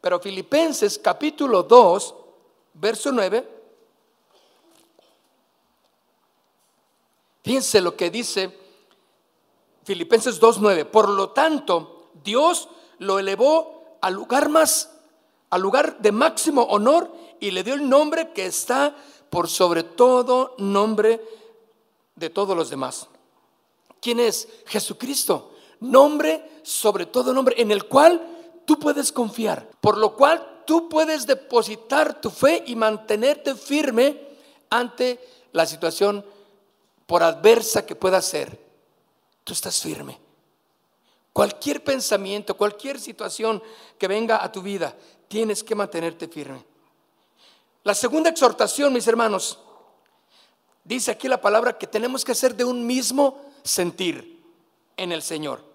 Pero 0.00 0.20
Filipenses 0.20 0.98
capítulo 0.98 1.62
2, 1.64 2.14
verso 2.80 3.12
9, 3.12 3.48
fíjense 7.42 7.80
lo 7.80 7.96
que 7.96 8.10
dice 8.10 8.56
Filipenses 9.84 10.40
2.9. 10.40 10.84
Por 10.86 11.08
lo 11.08 11.30
tanto, 11.30 12.10
Dios 12.22 12.68
lo 12.98 13.18
elevó 13.18 13.98
al 14.00 14.14
lugar 14.14 14.48
más, 14.48 14.90
al 15.50 15.62
lugar 15.62 15.98
de 15.98 16.12
máximo 16.12 16.62
honor 16.64 17.10
y 17.40 17.50
le 17.50 17.64
dio 17.64 17.74
el 17.74 17.88
nombre 17.88 18.32
que 18.32 18.46
está 18.46 18.94
por 19.30 19.48
sobre 19.48 19.82
todo 19.82 20.54
nombre 20.58 21.24
de 22.16 22.30
todos 22.30 22.56
los 22.56 22.70
demás. 22.70 23.08
¿Quién 24.00 24.20
es? 24.20 24.48
Jesucristo. 24.66 25.54
Nombre 25.80 26.60
sobre 26.62 27.06
todo 27.06 27.32
nombre 27.32 27.54
en 27.60 27.70
el 27.70 27.84
cual 27.84 28.20
tú 28.64 28.78
puedes 28.78 29.12
confiar, 29.12 29.70
por 29.80 29.96
lo 29.96 30.16
cual 30.16 30.57
tú 30.68 30.86
puedes 30.86 31.26
depositar 31.26 32.20
tu 32.20 32.28
fe 32.28 32.62
y 32.66 32.76
mantenerte 32.76 33.54
firme 33.54 34.20
ante 34.68 35.18
la 35.52 35.64
situación 35.64 36.22
por 37.06 37.22
adversa 37.22 37.86
que 37.86 37.96
pueda 37.96 38.20
ser. 38.20 38.60
Tú 39.44 39.54
estás 39.54 39.80
firme. 39.80 40.20
Cualquier 41.32 41.82
pensamiento, 41.82 42.54
cualquier 42.54 43.00
situación 43.00 43.62
que 43.96 44.08
venga 44.08 44.44
a 44.44 44.52
tu 44.52 44.60
vida, 44.60 44.94
tienes 45.26 45.64
que 45.64 45.74
mantenerte 45.74 46.28
firme. 46.28 46.62
La 47.84 47.94
segunda 47.94 48.28
exhortación, 48.28 48.92
mis 48.92 49.06
hermanos, 49.06 49.58
dice 50.84 51.12
aquí 51.12 51.28
la 51.28 51.40
palabra 51.40 51.78
que 51.78 51.86
tenemos 51.86 52.26
que 52.26 52.34
ser 52.34 52.54
de 52.54 52.64
un 52.64 52.86
mismo 52.86 53.40
sentir 53.62 54.38
en 54.98 55.12
el 55.12 55.22
Señor 55.22 55.66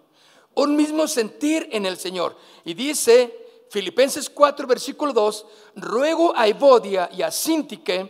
un 0.56 0.76
mismo 0.76 1.08
sentir 1.08 1.68
en 1.72 1.86
el 1.86 1.98
Señor. 1.98 2.38
Y 2.66 2.74
dice 2.74 3.43
Filipenses 3.74 4.30
4, 4.30 4.68
versículo 4.68 5.13
2, 5.13 5.46
ruego 5.77 6.32
a 6.36 6.48
Evodia 6.48 7.10
y 7.12 7.24
a 7.24 7.32
Sintique 7.32 8.08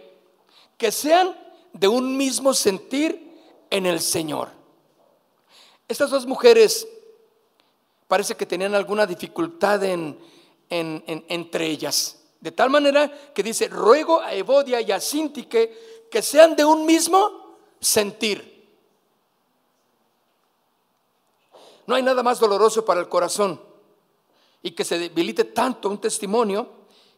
que 0.78 0.92
sean 0.92 1.34
de 1.72 1.88
un 1.88 2.18
mismo 2.18 2.54
sentir 2.54 3.32
en 3.70 3.86
el 3.86 4.02
Señor. 4.02 4.50
Estas 5.88 6.10
dos 6.10 6.26
mujeres 6.26 6.86
parece 8.10 8.36
que 8.36 8.46
tenían 8.46 8.76
alguna 8.76 9.06
dificultad 9.06 9.82
en, 9.86 10.20
entre 10.70 11.68
ellas. 11.68 12.22
De 12.42 12.52
tal 12.52 12.70
manera 12.70 13.10
que 13.34 13.42
dice, 13.42 13.70
ruego 13.70 14.20
a 14.20 14.34
Evodia 14.34 14.82
y 14.82 14.92
a 14.92 15.00
Sintique 15.00 16.10
que 16.12 16.22
sean 16.22 16.58
de 16.58 16.66
un 16.66 16.86
mismo 16.86 17.56
sentir. 17.80 18.68
No 21.88 21.96
hay 21.96 22.04
nada 22.04 22.22
más 22.22 22.38
doloroso 22.42 22.84
para 22.84 23.00
el 23.00 23.08
corazón 23.08 23.72
y 24.64 24.72
que 24.72 24.86
se 24.86 24.98
debilite 24.98 25.44
tanto 25.44 25.90
un 25.90 26.00
testimonio 26.00 26.68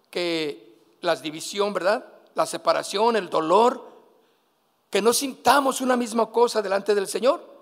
que 0.09 0.97
la 1.01 1.15
división, 1.15 1.71
¿verdad? 1.71 2.03
La 2.33 2.45
separación, 2.45 3.15
el 3.15 3.29
dolor, 3.29 3.95
que 4.89 5.01
no 5.01 5.13
sintamos 5.13 5.79
una 5.79 5.95
misma 5.95 6.31
cosa 6.31 6.61
delante 6.61 6.95
del 6.95 7.07
Señor. 7.07 7.55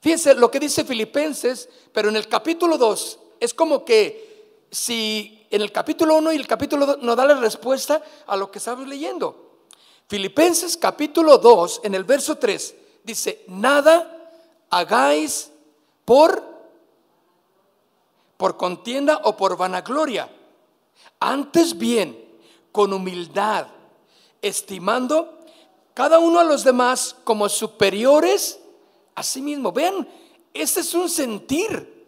Fíjense 0.00 0.34
lo 0.34 0.50
que 0.50 0.60
dice 0.60 0.84
Filipenses, 0.84 1.68
pero 1.92 2.08
en 2.08 2.16
el 2.16 2.28
capítulo 2.28 2.78
2 2.78 3.18
es 3.40 3.52
como 3.52 3.84
que 3.84 4.66
si 4.70 5.46
en 5.50 5.60
el 5.60 5.72
capítulo 5.72 6.16
1 6.16 6.32
y 6.32 6.36
el 6.36 6.46
capítulo 6.46 6.86
2 6.86 6.98
nos 7.02 7.16
da 7.16 7.24
la 7.24 7.34
respuesta 7.34 8.02
a 8.26 8.36
lo 8.36 8.50
que 8.50 8.58
estamos 8.58 8.86
leyendo. 8.86 9.66
Filipenses 10.08 10.76
capítulo 10.76 11.38
2 11.38 11.80
en 11.84 11.94
el 11.94 12.04
verso 12.04 12.36
3 12.36 12.74
dice, 13.04 13.44
nada 13.48 14.30
hagáis 14.70 15.50
por 16.04 16.51
por 18.42 18.56
contienda 18.56 19.20
o 19.22 19.36
por 19.36 19.56
vanagloria. 19.56 20.28
Antes 21.20 21.78
bien, 21.78 22.18
con 22.72 22.92
humildad, 22.92 23.68
estimando 24.42 25.38
cada 25.94 26.18
uno 26.18 26.40
a 26.40 26.42
los 26.42 26.64
demás 26.64 27.14
como 27.22 27.48
superiores 27.48 28.58
a 29.14 29.22
sí 29.22 29.40
mismo. 29.40 29.70
Vean, 29.70 30.08
este 30.52 30.80
es 30.80 30.92
un 30.92 31.08
sentir, 31.08 32.04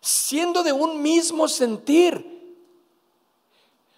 siendo 0.00 0.62
de 0.62 0.72
un 0.72 1.02
mismo 1.02 1.46
sentir. 1.46 2.56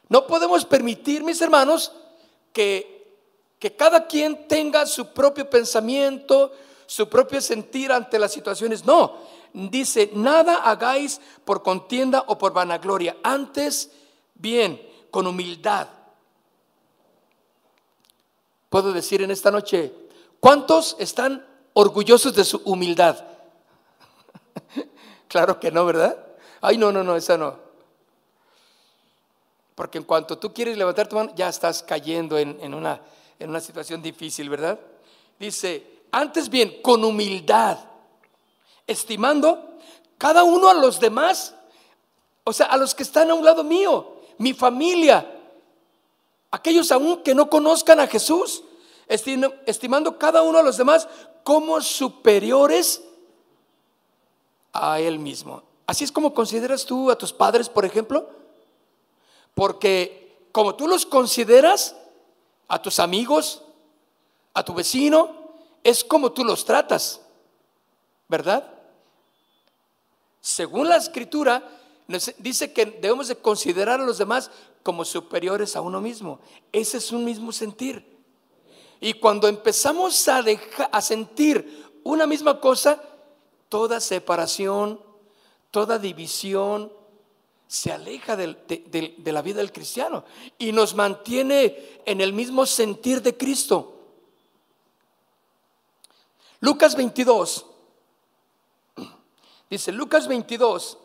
No 0.09 0.27
podemos 0.27 0.65
permitir, 0.65 1.23
mis 1.23 1.41
hermanos, 1.41 1.93
que, 2.53 3.07
que 3.61 3.77
cada 3.77 4.09
quien 4.09 4.49
tenga 4.49 4.85
su 4.85 5.13
propio 5.13 5.49
pensamiento, 5.49 6.51
su 6.87 7.09
propio 7.09 7.41
sentir 7.41 7.93
ante 7.93 8.19
las 8.19 8.33
situaciones. 8.33 8.85
No, 8.85 9.17
dice, 9.53 10.11
nada 10.15 10.57
hagáis 10.57 11.21
por 11.45 11.63
contienda 11.63 12.25
o 12.27 12.39
por 12.39 12.53
vanagloria, 12.53 13.17
antes 13.23 13.91
bien, 14.35 14.81
con 15.11 15.27
humildad. 15.27 15.89
Puedo 18.69 18.93
decir 18.93 19.23
en 19.23 19.31
esta 19.31 19.51
noche, 19.51 19.93
¿cuántos 20.41 20.97
están 20.99 21.47
orgullosos 21.75 22.35
de 22.35 22.45
su 22.45 22.63
humildad? 22.65 23.23
claro 25.29 25.61
que 25.61 25.71
no, 25.71 25.85
¿verdad? 25.85 26.17
Ay, 26.61 26.79
no, 26.79 26.91
no, 26.91 27.05
no, 27.05 27.17
esa 27.17 27.37
no. 27.37 27.59
Porque 29.75 29.99
en 29.99 30.05
cuanto 30.05 30.39
tú 30.39 30.53
quieres 30.53 30.77
levantar 30.77 31.09
tu 31.09 31.17
mano, 31.17 31.33
ya 31.35 31.49
estás 31.49 31.83
cayendo 31.83 32.39
en, 32.39 32.75
una, 32.75 33.01
en 33.39 33.51
una 33.51 33.61
situación 33.61 34.01
difícil, 34.01 34.49
¿verdad? 34.49 34.79
Dice, 35.39 36.05
antes 36.11 36.49
bien, 36.49 36.81
con 36.83 37.05
humildad, 37.05 37.79
estimando 38.87 39.79
cada 40.19 40.45
uno 40.45 40.69
a 40.69 40.75
los 40.75 41.01
demás, 41.01 41.55
o 42.45 42.53
sea, 42.53 42.67
a 42.67 42.77
los 42.77 42.95
que 42.95 43.03
están 43.03 43.31
a 43.31 43.35
un 43.35 43.45
lado 43.45 43.65
mío, 43.65 44.17
mi 44.39 44.53
familia, 44.53 45.27
aquellos 46.51 46.93
aún 46.93 47.23
que 47.23 47.35
no 47.35 47.49
conozcan 47.49 48.01
a 48.01 48.07
Jesús, 48.07 48.63
estimando 49.09 50.19
cada 50.19 50.43
uno 50.43 50.59
a 50.59 50.63
los 50.63 50.77
demás 50.77 51.09
como 51.45 51.81
superiores 51.81 53.03
a 54.73 55.01
Él 55.01 55.19
mismo. 55.19 55.63
Así 55.87 56.05
es 56.05 56.13
como 56.13 56.33
consideras 56.33 56.85
tú 56.85 57.11
a 57.11 57.19
tus 57.19 57.33
padres, 57.33 57.69
por 57.69 57.85
ejemplo. 57.85 58.31
Porque 59.55 60.47
como 60.53 60.75
tú 60.75 60.87
los 60.87 61.05
consideras, 61.05 61.97
a 62.69 62.81
tus 62.81 62.99
amigos, 63.01 63.63
a 64.55 64.65
tu 64.65 64.73
vecino, 64.73 65.31
es 65.85 66.05
como 66.05 66.33
tú 66.33 66.45
los 66.45 66.65
tratas, 66.65 67.21
¿verdad? 68.33 68.67
Según 70.41 70.89
la 70.89 70.97
escritura, 70.97 71.63
dice 72.39 72.73
que 72.73 72.87
debemos 72.87 73.29
de 73.29 73.37
considerar 73.37 74.01
a 74.01 74.07
los 74.07 74.17
demás 74.17 74.51
como 74.83 75.05
superiores 75.05 75.77
a 75.77 75.83
uno 75.83 76.01
mismo. 76.01 76.41
Ese 76.73 76.97
es 76.97 77.13
un 77.13 77.27
mismo 77.27 77.53
sentir. 77.53 78.03
Y 79.01 79.13
cuando 79.13 79.49
empezamos 79.49 80.27
a, 80.29 80.43
a 80.91 81.03
sentir 81.03 81.93
una 82.05 82.27
misma 82.27 82.59
cosa, 82.59 83.03
toda 83.69 84.01
separación, 84.01 84.99
toda 85.71 85.99
división 85.99 86.91
se 87.69 87.93
aleja 87.93 88.35
de, 88.35 88.57
de 89.19 89.33
la 89.33 89.43
vida 89.43 89.59
del 89.59 89.73
cristiano 89.73 90.25
y 90.59 90.73
nos 90.73 90.95
mantiene 90.95 92.01
en 92.07 92.23
el 92.23 92.33
mismo 92.33 92.65
sentir 92.65 93.21
de 93.21 93.37
Cristo. 93.37 93.95
Lucas 96.61 96.97
22. 96.97 97.67
Dice 99.73 99.91
Lucas 99.91 100.29
22. 100.29 100.99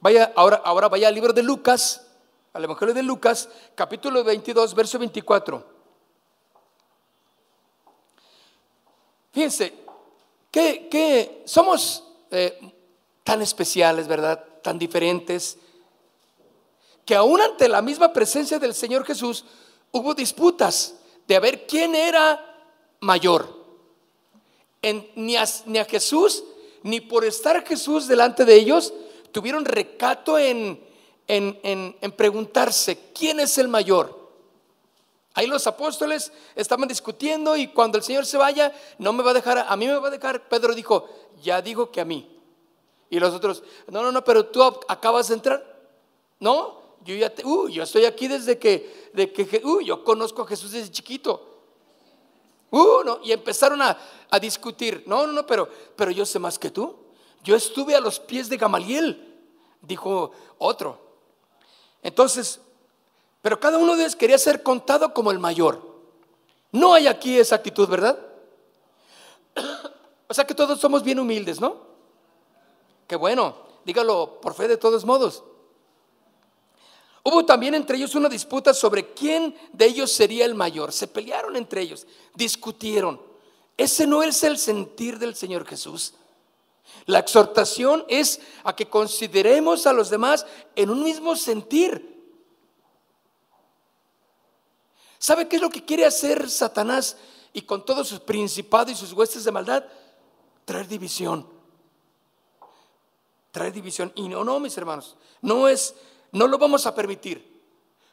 Vaya, 0.00 0.32
ahora, 0.34 0.62
ahora 0.64 0.88
vaya 0.88 1.08
al 1.08 1.14
libro 1.14 1.34
de 1.34 1.42
Lucas, 1.42 2.06
al 2.54 2.64
Evangelio 2.64 2.94
de 2.94 3.02
Lucas, 3.02 3.50
capítulo 3.74 4.24
22, 4.24 4.74
verso 4.74 4.98
24. 4.98 5.66
Fíjense, 9.32 9.74
que, 10.50 11.42
somos 11.44 12.04
eh, 12.30 12.72
tan 13.22 13.42
especiales, 13.42 14.08
¿verdad? 14.08 14.42
Tan 14.62 14.78
diferentes, 14.78 15.58
que 17.04 17.14
aún 17.14 17.38
ante 17.42 17.68
la 17.68 17.82
misma 17.82 18.14
presencia 18.14 18.58
del 18.58 18.72
Señor 18.72 19.04
Jesús 19.04 19.44
hubo 19.90 20.14
disputas 20.14 20.94
de 21.28 21.36
a 21.36 21.40
ver 21.40 21.66
quién 21.66 21.94
era 21.94 22.64
mayor. 23.00 23.60
ni, 25.16 25.36
a, 25.36 25.44
ni 25.66 25.78
a 25.78 25.84
Jesús, 25.84 26.44
ni 26.82 27.00
por 27.00 27.24
estar 27.24 27.66
Jesús 27.66 28.08
delante 28.08 28.44
de 28.44 28.54
ellos, 28.54 28.92
tuvieron 29.32 29.64
recato 29.64 30.38
en, 30.38 30.80
en, 31.28 32.12
preguntarse 32.16 32.98
quién 33.14 33.40
es 33.40 33.58
el 33.58 33.68
mayor. 33.68 34.20
Ahí 35.34 35.46
los 35.46 35.66
apóstoles 35.66 36.30
estaban 36.54 36.88
discutiendo 36.88 37.56
y 37.56 37.68
cuando 37.68 37.96
el 37.96 38.04
Señor 38.04 38.26
se 38.26 38.36
vaya, 38.36 38.72
no 38.98 39.12
me 39.12 39.22
va 39.22 39.30
a 39.30 39.34
dejar, 39.34 39.64
a 39.66 39.76
mí 39.76 39.86
me 39.86 39.96
va 39.96 40.08
a 40.08 40.10
dejar. 40.10 40.48
Pedro 40.48 40.74
dijo, 40.74 41.08
ya 41.42 41.62
digo 41.62 41.90
que 41.90 42.00
a 42.00 42.04
mí. 42.04 42.28
Y 43.08 43.18
los 43.18 43.32
otros, 43.34 43.62
no, 43.88 44.02
no, 44.02 44.12
no, 44.12 44.24
pero 44.24 44.46
tú 44.46 44.62
acabas 44.62 45.28
de 45.28 45.34
entrar. 45.34 45.80
No, 46.40 46.82
yo 47.04 47.14
ya, 47.14 47.34
te, 47.34 47.44
uh, 47.46 47.68
yo 47.68 47.82
estoy 47.82 48.04
aquí 48.04 48.28
desde 48.28 48.58
que, 48.58 49.10
de 49.12 49.32
que, 49.32 49.62
uh, 49.64 49.80
yo 49.80 50.04
conozco 50.04 50.42
a 50.42 50.46
Jesús 50.46 50.72
desde 50.72 50.90
chiquito. 50.90 51.51
Uh, 52.72 53.18
y 53.22 53.32
empezaron 53.32 53.82
a, 53.82 53.96
a 54.30 54.40
discutir. 54.40 55.04
No, 55.06 55.26
no, 55.26 55.32
no, 55.32 55.46
pero, 55.46 55.68
pero 55.94 56.10
yo 56.10 56.24
sé 56.24 56.38
más 56.38 56.58
que 56.58 56.70
tú. 56.70 56.96
Yo 57.44 57.54
estuve 57.54 57.94
a 57.94 58.00
los 58.00 58.18
pies 58.18 58.48
de 58.48 58.56
Gamaliel, 58.56 59.38
dijo 59.82 60.32
otro. 60.56 60.98
Entonces, 62.02 62.60
pero 63.42 63.60
cada 63.60 63.76
uno 63.76 63.94
de 63.94 64.02
ellos 64.02 64.16
quería 64.16 64.38
ser 64.38 64.62
contado 64.62 65.12
como 65.12 65.30
el 65.30 65.38
mayor. 65.38 65.82
No 66.70 66.94
hay 66.94 67.08
aquí 67.08 67.38
esa 67.38 67.56
actitud, 67.56 67.88
¿verdad? 67.88 68.18
O 70.28 70.34
sea 70.34 70.46
que 70.46 70.54
todos 70.54 70.80
somos 70.80 71.02
bien 71.02 71.20
humildes, 71.20 71.60
¿no? 71.60 71.76
Qué 73.06 73.16
bueno, 73.16 73.54
dígalo 73.84 74.40
por 74.40 74.54
fe 74.54 74.66
de 74.66 74.78
todos 74.78 75.04
modos. 75.04 75.44
Hubo 77.24 77.44
también 77.44 77.74
entre 77.74 77.96
ellos 77.96 78.14
una 78.14 78.28
disputa 78.28 78.74
sobre 78.74 79.12
quién 79.14 79.54
de 79.72 79.86
ellos 79.86 80.10
sería 80.10 80.44
el 80.44 80.54
mayor. 80.54 80.92
Se 80.92 81.06
pelearon 81.06 81.56
entre 81.56 81.82
ellos, 81.82 82.06
discutieron. 82.34 83.20
Ese 83.76 84.06
no 84.06 84.22
es 84.22 84.42
el 84.42 84.58
sentir 84.58 85.18
del 85.18 85.34
Señor 85.34 85.66
Jesús. 85.66 86.14
La 87.06 87.20
exhortación 87.20 88.04
es 88.08 88.40
a 88.64 88.74
que 88.74 88.88
consideremos 88.88 89.86
a 89.86 89.92
los 89.92 90.10
demás 90.10 90.46
en 90.74 90.90
un 90.90 91.02
mismo 91.02 91.36
sentir. 91.36 92.12
¿Sabe 95.18 95.46
qué 95.46 95.56
es 95.56 95.62
lo 95.62 95.70
que 95.70 95.84
quiere 95.84 96.04
hacer 96.04 96.50
Satanás 96.50 97.16
y 97.52 97.62
con 97.62 97.84
todos 97.84 98.08
sus 98.08 98.20
principados 98.20 98.92
y 98.92 98.96
sus 98.96 99.12
huestes 99.12 99.44
de 99.44 99.52
maldad? 99.52 99.84
Traer 100.64 100.88
división. 100.88 101.46
Traer 103.52 103.72
división. 103.72 104.12
Y 104.16 104.28
no, 104.28 104.42
no, 104.42 104.58
mis 104.58 104.76
hermanos, 104.76 105.16
no 105.40 105.68
es, 105.68 105.94
no 106.32 106.46
lo 106.48 106.58
vamos 106.58 106.86
a 106.86 106.94
permitir. 106.94 107.52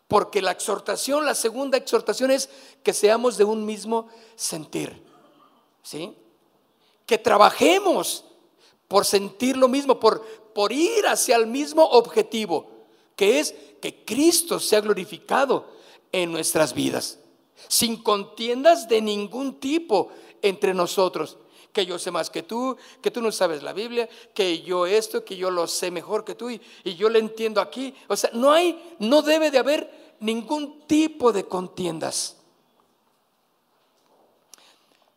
Porque 0.08 0.42
la 0.42 0.52
exhortación, 0.52 1.26
la 1.26 1.36
segunda 1.36 1.78
exhortación 1.78 2.32
es 2.32 2.50
que 2.84 2.94
seamos 2.94 3.38
de 3.38 3.44
un 3.44 3.66
mismo 3.66 4.08
sentir. 4.36 5.04
¿Sí? 5.84 6.16
Que 7.06 7.18
trabajemos 7.18 8.26
por 8.88 9.06
sentir 9.06 9.56
lo 9.56 9.68
mismo, 9.68 10.00
por, 10.00 10.26
por 10.54 10.72
ir 10.72 11.06
hacia 11.08 11.36
el 11.36 11.48
mismo 11.48 11.86
objetivo, 11.86 12.70
que 13.16 13.40
es 13.40 13.54
que 13.82 14.04
Cristo 14.04 14.60
sea 14.60 14.82
glorificado 14.82 15.68
en 16.12 16.32
nuestras 16.32 16.74
vidas, 16.74 17.20
sin 17.68 18.02
contiendas 18.02 18.88
de 18.88 19.02
ningún 19.02 19.60
tipo 19.60 20.10
entre 20.42 20.74
nosotros. 20.74 21.38
Que 21.80 21.86
yo 21.86 21.98
sé 21.98 22.12
más 22.12 22.30
que 22.30 22.44
tú, 22.44 22.76
que 23.02 23.10
tú 23.10 23.22
no 23.22 23.32
sabes 23.32 23.64
la 23.64 23.72
Biblia, 23.72 24.10
que 24.34 24.62
yo 24.64 24.86
esto, 24.86 25.24
que 25.24 25.38
yo 25.38 25.50
lo 25.50 25.66
sé 25.66 25.92
mejor 25.92 26.26
que 26.26 26.36
tú 26.36 26.50
y, 26.50 26.60
yo 26.84 27.08
lo 27.08 27.18
entiendo 27.18 27.62
aquí. 27.62 27.96
O 28.10 28.18
sea, 28.18 28.32
no 28.34 28.52
hay, 28.52 28.98
no 29.00 29.22
debe 29.22 29.50
de 29.50 29.60
haber 29.60 30.18
ningún 30.20 30.86
tipo 30.88 31.32
de 31.32 31.46
contiendas. 31.46 32.36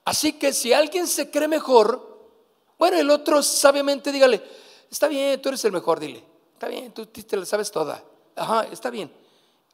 Así 0.05 0.35
que 0.35 0.53
si 0.53 0.73
alguien 0.73 1.09
se 1.09 1.33
cree 1.33 1.49
mejor, 1.49 2.31
bueno, 2.79 2.97
el 2.97 3.11
otro 3.11 3.43
sabiamente 3.43 4.13
dígale, 4.13 4.41
está 4.89 5.09
bien, 5.09 5.43
tú 5.43 5.49
eres 5.49 5.65
el 5.65 5.73
mejor, 5.73 5.99
dile, 5.99 6.23
está 6.53 6.69
bien, 6.69 6.93
tú 6.93 7.07
te 7.07 7.37
la 7.37 7.45
sabes 7.45 7.73
toda. 7.73 8.05
Ajá, 8.37 8.69
está 8.71 8.89
bien. 8.89 9.13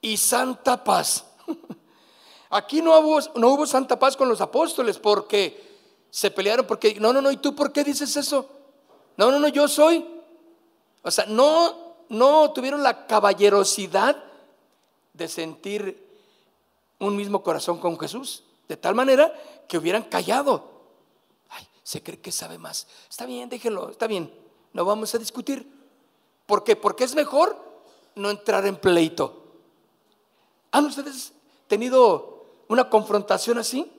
Y 0.00 0.16
santa 0.16 0.82
paz. 0.82 1.26
Aquí 2.48 2.80
no 2.80 2.98
hubo, 2.98 3.20
no 3.34 3.48
hubo 3.48 3.66
santa 3.66 3.98
paz 3.98 4.16
con 4.16 4.26
los 4.30 4.40
apóstoles 4.40 4.98
porque 4.98 5.67
se 6.10 6.30
pelearon, 6.30 6.66
porque, 6.66 6.94
no, 7.00 7.12
no, 7.12 7.20
no, 7.20 7.30
¿y 7.30 7.36
tú 7.36 7.54
por 7.54 7.72
qué 7.72 7.84
dices 7.84 8.16
eso? 8.16 8.48
No, 9.16 9.30
no, 9.30 9.38
no, 9.38 9.48
yo 9.48 9.68
soy. 9.68 10.04
O 11.02 11.10
sea, 11.10 11.26
no, 11.26 11.96
no 12.08 12.52
tuvieron 12.52 12.82
la 12.82 13.06
caballerosidad 13.06 14.16
de 15.12 15.28
sentir 15.28 16.06
un 16.98 17.16
mismo 17.16 17.42
corazón 17.42 17.78
con 17.78 17.98
Jesús, 17.98 18.44
de 18.68 18.76
tal 18.76 18.94
manera 18.94 19.32
que 19.68 19.78
hubieran 19.78 20.02
callado 20.04 20.78
se 21.88 22.02
cree 22.02 22.20
que 22.20 22.32
sabe 22.32 22.58
más. 22.58 22.86
Está 23.08 23.24
bien, 23.24 23.48
déjelo, 23.48 23.88
está 23.88 24.06
bien, 24.06 24.30
no 24.74 24.84
vamos 24.84 25.14
a 25.14 25.18
discutir. 25.18 25.66
¿Por 26.44 26.62
qué? 26.62 26.76
Porque 26.76 27.04
es 27.04 27.14
mejor 27.14 27.56
no 28.14 28.28
entrar 28.28 28.66
en 28.66 28.76
pleito. 28.76 29.42
¿Han 30.70 30.84
ustedes 30.84 31.32
tenido 31.66 32.44
una 32.68 32.90
confrontación 32.90 33.56
así? 33.56 33.90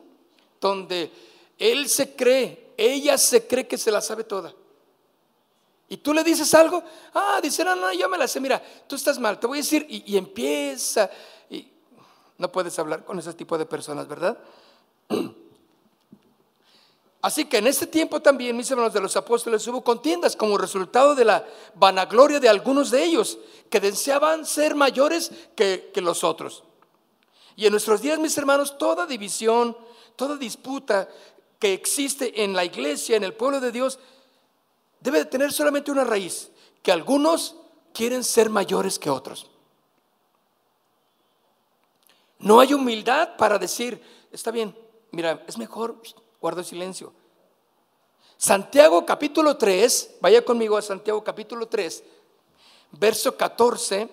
Donde 0.62 1.12
él 1.60 1.88
se 1.89 2.15
cree, 2.15 2.74
ella 2.78 3.17
se 3.17 3.45
cree 3.45 3.67
que 3.67 3.78
se 3.78 3.91
la 3.91 4.02
sabe 4.02 4.24
toda. 4.24 4.54
Y 5.89 5.98
tú 5.98 6.13
le 6.13 6.24
dices 6.24 6.54
algo, 6.54 6.84
ah, 7.13 7.39
dice, 7.41 7.63
no, 7.63 7.76
no, 7.76 7.91
yo 7.91 8.08
me 8.08 8.17
la 8.17 8.28
sé, 8.28 8.39
mira, 8.39 8.62
tú 8.88 8.95
estás 8.95 9.19
mal, 9.19 9.39
te 9.39 9.48
voy 9.48 9.58
a 9.58 9.62
decir, 9.62 9.86
y, 9.89 10.15
empieza, 10.17 11.10
y 11.50 11.67
no 12.38 12.52
puedes 12.52 12.78
hablar 12.78 13.04
con 13.04 13.17
ese 13.17 13.34
tipo 13.34 13.58
de 13.58 13.65
personas, 13.65 14.08
¿verdad? 14.08 14.38
Así 17.22 17.45
que 17.45 17.58
en 17.58 17.67
este 17.67 17.86
tiempo 17.88 18.22
también, 18.22 18.56
mis 18.56 18.69
hermanos 18.72 18.93
de 18.93 19.02
los 19.02 19.17
apóstoles, 19.17 19.67
hubo 19.67 19.84
contiendas 19.84 20.38
como 20.38 20.58
resultado 20.58 21.15
de 21.15 21.26
la 21.26 21.45
vanagloria 21.76 22.39
de 22.39 22.48
algunos 22.48 22.91
de 22.91 23.04
ellos, 23.04 23.39
que 23.69 23.80
deseaban 23.80 24.45
ser 24.45 24.76
mayores 24.76 25.32
que, 25.56 25.91
los 25.95 26.24
otros. 26.24 26.63
Y 27.56 27.65
en 27.65 27.72
nuestros 27.72 28.02
días, 28.02 28.19
mis 28.19 28.38
hermanos, 28.38 28.78
toda 28.78 29.06
división, 29.06 29.76
toda 30.15 30.38
disputa 30.38 31.10
que 31.60 31.74
existe 31.74 32.43
en 32.43 32.54
la 32.54 32.63
iglesia, 32.63 33.17
en 33.17 33.24
el 33.24 33.34
pueblo 33.34 33.60
de 33.60 33.72
Dios, 33.72 34.00
debe 35.02 35.19
de 35.19 35.26
tener 35.26 35.52
solamente 35.52 35.91
una 35.91 36.06
raíz, 36.06 36.50
que 36.82 36.91
algunos 36.91 37.56
quieren 37.93 38.24
ser 38.24 38.50
mayores 38.50 38.98
que 38.98 39.10
otros. 39.10 39.50
No 42.39 42.62
hay 42.62 42.74
humildad 42.74 43.36
para 43.36 43.60
decir, 43.60 44.02
está 44.32 44.50
bien, 44.50 44.74
mira, 45.12 45.43
es 45.48 45.58
mejor 45.58 46.02
guardo 46.39 46.63
silencio. 46.63 47.13
Santiago 48.38 49.06
capítulo 49.06 49.58
3, 49.58 50.17
vaya 50.22 50.45
conmigo 50.45 50.78
a 50.78 50.82
Santiago 50.82 51.22
capítulo 51.22 51.67
3, 51.67 52.02
verso 52.91 53.36
14. 53.36 54.08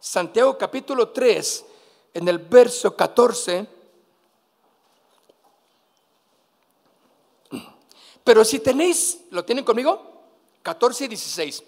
Santiago 0.00 0.58
capítulo 0.58 1.10
3, 1.10 1.64
en 2.14 2.26
el 2.26 2.38
verso 2.38 2.96
14. 2.96 3.79
Pero 8.24 8.44
si 8.44 8.60
tenéis, 8.60 9.20
¿lo 9.30 9.44
tienen 9.44 9.64
conmigo? 9.64 10.22
14 10.62 11.04
y 11.04 11.08
16. 11.08 11.62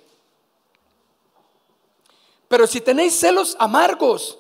Pero 2.49 2.67
si 2.67 2.81
tenéis 2.81 3.19
celos 3.19 3.57
amargos 3.59 4.39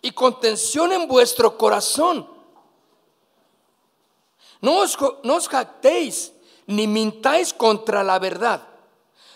y 0.00 0.12
contención 0.12 0.92
en 0.92 1.08
vuestro 1.08 1.58
corazón, 1.58 2.28
no 4.60 4.78
os, 4.78 4.96
no 5.24 5.34
os 5.36 5.48
jactéis 5.48 6.32
ni 6.66 6.86
mintáis 6.86 7.52
contra 7.52 8.04
la 8.04 8.18
verdad, 8.18 8.62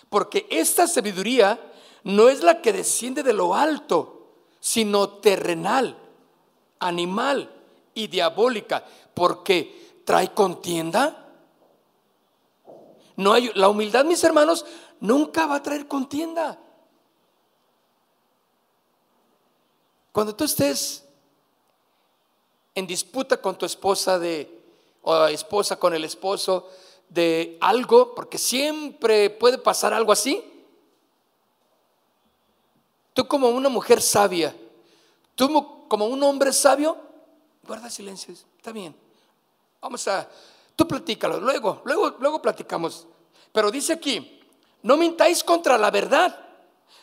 porque 0.09 0.47
esta 0.49 0.87
sabiduría 0.87 1.59
no 2.03 2.29
es 2.29 2.43
la 2.43 2.61
que 2.61 2.73
desciende 2.73 3.23
de 3.23 3.33
lo 3.33 3.55
alto, 3.55 4.27
sino 4.59 5.09
terrenal, 5.09 5.97
animal 6.79 7.49
y 7.93 8.07
diabólica, 8.07 8.85
porque 9.13 10.01
trae 10.05 10.33
contienda. 10.33 11.22
No 13.15 13.33
hay 13.33 13.51
la 13.55 13.69
humildad, 13.69 14.05
mis 14.05 14.23
hermanos, 14.23 14.65
nunca 14.99 15.45
va 15.45 15.55
a 15.55 15.63
traer 15.63 15.87
contienda. 15.87 16.59
Cuando 20.11 20.35
tú 20.35 20.43
estés 20.43 21.05
en 22.75 22.87
disputa 22.87 23.37
con 23.37 23.57
tu 23.57 23.65
esposa 23.65 24.17
de 24.19 24.63
o 25.03 25.25
esposa 25.27 25.77
con 25.77 25.93
el 25.93 26.03
esposo 26.05 26.69
de 27.09 27.57
algo, 27.61 28.15
porque 28.15 28.37
siempre 28.37 29.29
puede 29.29 29.57
pasar 29.57 29.93
algo 29.93 30.11
así. 30.11 30.43
Tú 33.13 33.27
como 33.27 33.49
una 33.49 33.69
mujer 33.69 34.01
sabia, 34.01 34.55
tú 35.35 35.87
como 35.87 36.05
un 36.05 36.23
hombre 36.23 36.51
sabio, 36.51 36.97
guarda 37.67 37.89
silencio, 37.89 38.33
está 38.57 38.71
bien. 38.71 38.95
Vamos 39.81 40.07
a, 40.07 40.27
tú 40.75 40.87
platícalo, 40.87 41.39
luego, 41.39 41.81
luego, 41.85 42.15
luego 42.19 42.41
platicamos. 42.41 43.07
Pero 43.51 43.71
dice 43.71 43.93
aquí, 43.93 44.41
no 44.81 44.97
mintáis 44.97 45.43
contra 45.43 45.77
la 45.77 45.91
verdad, 45.91 46.37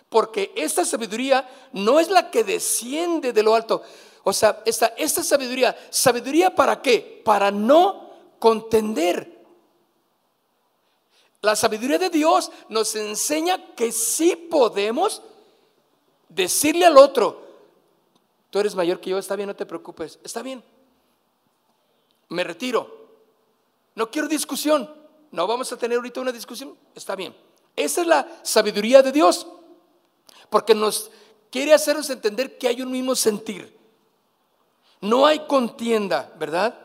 porque 0.09 0.53
esta 0.57 0.85
sabiduría 0.85 1.49
no 1.73 2.01
es 2.01 2.11
la 2.11 2.31
que 2.31 2.45
desciende 2.45 3.33
de 3.33 3.43
lo 3.43 3.55
alto. 3.55 3.83
O 4.25 4.33
sea, 4.33 4.63
esta, 4.67 4.87
esta 4.99 5.23
sabiduría, 5.23 5.77
sabiduría 5.91 6.55
para 6.55 6.83
qué? 6.83 7.23
Para 7.25 7.51
no 7.51 8.11
contender. 8.39 9.41
La 11.43 11.57
sabiduría 11.57 11.99
de 11.99 12.11
Dios 12.11 12.51
nos 12.69 12.95
enseña 12.97 13.75
que 13.75 13.93
sí 13.93 14.37
podemos 14.37 15.23
decirle 16.29 16.85
al 16.85 16.99
otro, 16.99 17.47
tú 18.51 18.59
eres 18.59 18.75
mayor 18.75 19.01
que 19.01 19.11
yo, 19.11 19.19
está 19.19 19.37
bien, 19.37 19.49
no 19.49 19.57
te 19.57 19.67
preocupes, 19.67 20.19
está 20.23 20.43
bien, 20.43 20.63
me 22.29 22.45
retiro, 22.45 23.00
no 24.01 24.11
quiero 24.11 24.29
discusión, 24.29 24.91
no 25.31 25.47
vamos 25.47 25.71
a 25.73 25.77
tener 25.77 25.99
ahorita 25.99 26.23
una 26.23 26.33
discusión, 26.33 26.75
está 26.95 27.15
bien. 27.15 27.37
Esa 27.77 28.01
es 28.01 28.07
la 28.07 28.41
sabiduría 28.43 29.03
de 29.03 29.13
Dios, 29.13 29.47
porque 30.49 30.75
nos 30.75 31.11
quiere 31.51 31.75
hacernos 31.75 32.09
entender 32.09 32.57
que 32.57 32.69
hay 32.69 32.81
un 32.81 32.91
mismo 32.91 33.15
sentir. 33.15 33.77
No 35.03 35.27
hay 35.27 35.41
contienda, 35.41 36.33
¿verdad? 36.39 36.81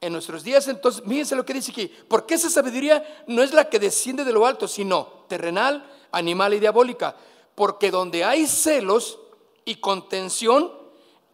En 0.00 0.14
nuestros 0.14 0.42
días, 0.42 0.66
entonces, 0.68 1.02
fíjense 1.06 1.36
lo 1.36 1.44
que 1.44 1.52
dice 1.52 1.70
aquí, 1.70 1.92
porque 2.08 2.36
esa 2.36 2.48
sabiduría 2.48 3.04
no 3.26 3.42
es 3.42 3.52
la 3.52 3.68
que 3.68 3.78
desciende 3.78 4.24
de 4.24 4.32
lo 4.32 4.46
alto, 4.46 4.66
sino 4.66 5.26
terrenal, 5.28 5.86
animal 6.12 6.54
y 6.54 6.60
diabólica. 6.60 7.14
Porque 7.54 7.90
donde 7.90 8.24
hay 8.24 8.46
celos 8.46 9.18
y 9.66 9.74
contención, 9.74 10.72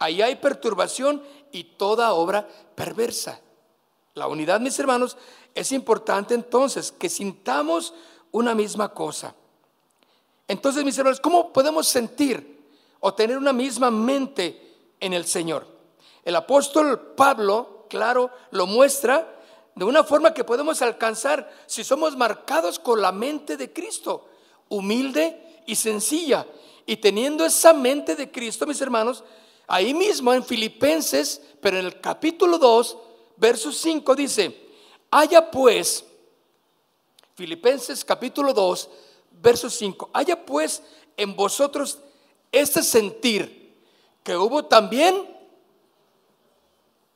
ahí 0.00 0.22
hay 0.22 0.35
perturbación 0.35 1.22
y 1.52 1.62
toda 1.62 2.14
obra 2.14 2.48
perversa. 2.74 3.42
La 4.18 4.26
unidad, 4.26 4.61
mis 4.61 4.78
hermanos, 4.78 5.16
es 5.54 5.72
importante 5.72 6.35
entonces 6.35 6.92
que 6.92 7.09
sintamos 7.09 7.94
una 8.31 8.54
misma 8.54 8.92
cosa. 8.92 9.35
Entonces, 10.46 10.85
mis 10.85 10.98
hermanos, 10.98 11.20
¿cómo 11.20 11.52
podemos 11.52 11.88
sentir 11.88 12.59
o 13.00 13.14
tener 13.14 13.37
una 13.37 13.52
misma 13.52 13.90
mente 13.90 14.68
en 15.00 15.12
el 15.12 15.26
Señor. 15.26 15.66
El 16.24 16.37
apóstol 16.37 17.14
Pablo, 17.16 17.87
claro, 17.88 18.31
lo 18.50 18.66
muestra 18.66 19.35
de 19.74 19.85
una 19.85 20.02
forma 20.04 20.35
que 20.35 20.44
podemos 20.44 20.83
alcanzar 20.83 21.50
si 21.66 21.85
somos 21.85 22.16
marcados 22.16 22.78
con 22.78 23.00
la 23.00 23.12
mente 23.12 23.57
de 23.57 23.72
Cristo, 23.72 24.28
humilde 24.68 25.62
y 25.66 25.76
sencilla. 25.76 26.46
Y 26.87 26.96
teniendo 26.96 27.44
esa 27.44 27.72
mente 27.72 28.16
de 28.16 28.31
Cristo, 28.31 28.66
mis 28.66 28.81
hermanos, 28.81 29.22
ahí 29.66 29.94
mismo 29.94 30.33
en 30.33 30.44
Filipenses, 30.44 31.40
pero 31.61 31.78
en 31.78 31.87
el 31.87 32.00
capítulo 32.00 32.59
2, 32.59 32.96
verso 33.38 33.72
5 33.72 34.14
dice, 34.14 34.68
haya 35.11 35.51
pues, 35.51 36.05
Filipenses 37.35 38.05
capítulo 38.05 38.53
2, 38.53 38.90
verso 39.40 39.70
5, 39.70 40.11
haya 40.12 40.44
pues 40.44 40.83
en 41.16 41.35
vosotros 41.35 41.98
este 42.53 42.83
sentir 42.83 43.74
que 44.22 44.37
hubo 44.37 44.64
también 44.64 45.27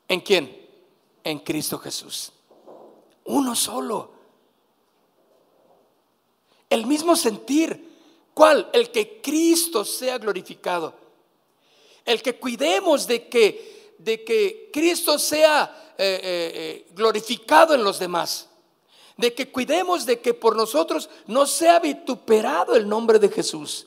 en 0.09 0.21
quién? 0.21 0.69
En 1.25 1.39
Cristo 1.39 1.79
Jesús. 1.79 2.33
Uno 3.25 3.55
solo. 3.55 4.11
El 6.69 6.87
mismo 6.87 7.17
sentir. 7.17 7.91
¿Cuál? 8.35 8.69
El 8.73 8.91
que 8.91 9.21
Cristo 9.21 9.85
sea 9.85 10.19
glorificado. 10.19 10.95
El 12.05 12.23
que 12.23 12.37
cuidemos 12.37 13.07
de 13.07 13.29
que, 13.29 13.82
de 14.05 14.25
que 14.25 14.71
Cristo 14.73 15.19
sea 15.19 15.95
eh, 15.99 16.21
eh, 16.23 16.53
eh, 16.55 16.87
glorificado 16.95 17.75
en 17.75 17.85
los 17.85 17.99
demás. 17.99 18.49
De 19.17 19.33
que 19.35 19.51
cuidemos 19.51 20.07
de 20.07 20.21
que 20.21 20.35
por 20.35 20.57
nosotros 20.57 21.09
no 21.27 21.47
sea 21.47 21.79
vituperado 21.79 22.75
el 22.75 22.89
nombre 22.89 23.19
de 23.19 23.29
Jesús. 23.29 23.87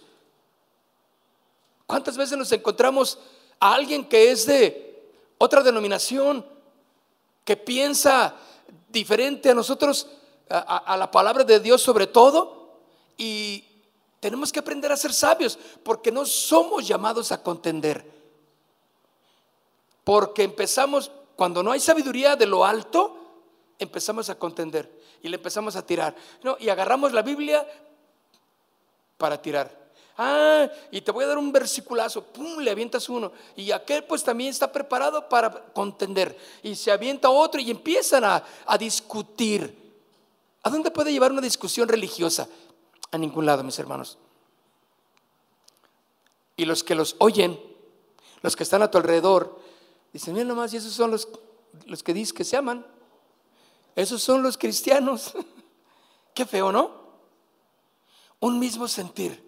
¿Cuántas 1.85 2.15
veces 2.15 2.37
nos 2.37 2.51
encontramos 2.51 3.19
a 3.59 3.73
alguien 3.73 4.05
que 4.05 4.31
es 4.31 4.45
de 4.45 5.11
otra 5.37 5.61
denominación, 5.61 6.45
que 7.43 7.57
piensa 7.57 8.35
diferente 8.89 9.49
a 9.49 9.53
nosotros, 9.53 10.07
a, 10.49 10.95
la 10.97 11.11
palabra 11.11 11.43
de 11.43 11.59
Dios 11.59 11.81
sobre 11.81 12.07
todo? 12.07 12.79
Y 13.17 13.65
tenemos 14.19 14.51
que 14.51 14.59
aprender 14.59 14.91
a 14.91 14.97
ser 14.97 15.13
sabios, 15.13 15.59
porque 15.83 16.11
no 16.11 16.25
somos 16.25 16.87
llamados 16.87 17.31
a 17.31 17.43
contender. 17.43 18.14
Porque 20.05 20.43
empezamos, 20.43 21.11
cuando 21.35 21.61
no 21.61 21.71
hay 21.71 21.81
sabiduría 21.81 22.37
de 22.37 22.45
lo 22.45 22.63
alto, 22.63 23.17
empezamos 23.77 24.29
a 24.29 24.35
contender 24.39 24.89
y 25.21 25.27
le 25.27 25.35
empezamos 25.35 25.75
a 25.75 25.85
tirar. 25.85 26.15
No, 26.43 26.55
y 26.59 26.69
agarramos 26.69 27.11
la 27.11 27.23
Biblia 27.23 27.67
para 29.17 29.41
tirar. 29.41 29.83
Ah, 30.17 30.69
y 30.91 31.01
te 31.01 31.11
voy 31.11 31.25
a 31.25 31.27
dar 31.27 31.37
un 31.39 31.51
versiculazo, 31.51 32.23
pum, 32.23 32.59
le 32.59 32.69
avientas 32.69 33.09
uno. 33.09 33.31
Y 33.55 33.71
aquel 33.71 34.03
pues 34.03 34.23
también 34.23 34.51
está 34.51 34.71
preparado 34.71 35.27
para 35.27 35.51
contender. 35.73 36.37
Y 36.61 36.75
se 36.75 36.91
avienta 36.91 37.29
otro 37.29 37.59
y 37.59 37.71
empiezan 37.71 38.23
a, 38.23 38.43
a 38.65 38.77
discutir. 38.77 39.83
¿A 40.61 40.69
dónde 40.69 40.91
puede 40.91 41.11
llevar 41.11 41.31
una 41.31 41.41
discusión 41.41 41.89
religiosa? 41.89 42.47
A 43.11 43.17
ningún 43.17 43.47
lado, 43.47 43.63
mis 43.63 43.79
hermanos. 43.79 44.19
Y 46.55 46.65
los 46.65 46.83
que 46.83 46.93
los 46.93 47.15
oyen, 47.17 47.59
los 48.41 48.55
que 48.55 48.63
están 48.63 48.83
a 48.83 48.91
tu 48.91 48.99
alrededor, 48.99 49.64
dicen, 50.15 50.33
mira 50.33 50.45
nomás, 50.45 50.73
y 50.73 50.77
esos 50.77 50.93
son 50.93 51.11
los, 51.11 51.27
los 51.87 52.01
que 52.01 52.13
dicen 52.13 52.37
que 52.37 52.45
se 52.45 52.55
aman. 52.55 52.85
Esos 53.97 54.23
son 54.23 54.41
los 54.41 54.57
cristianos. 54.57 55.33
Qué 56.33 56.45
feo, 56.45 56.71
¿no? 56.71 56.89
Un 58.39 58.57
mismo 58.57 58.87
sentir. 58.87 59.43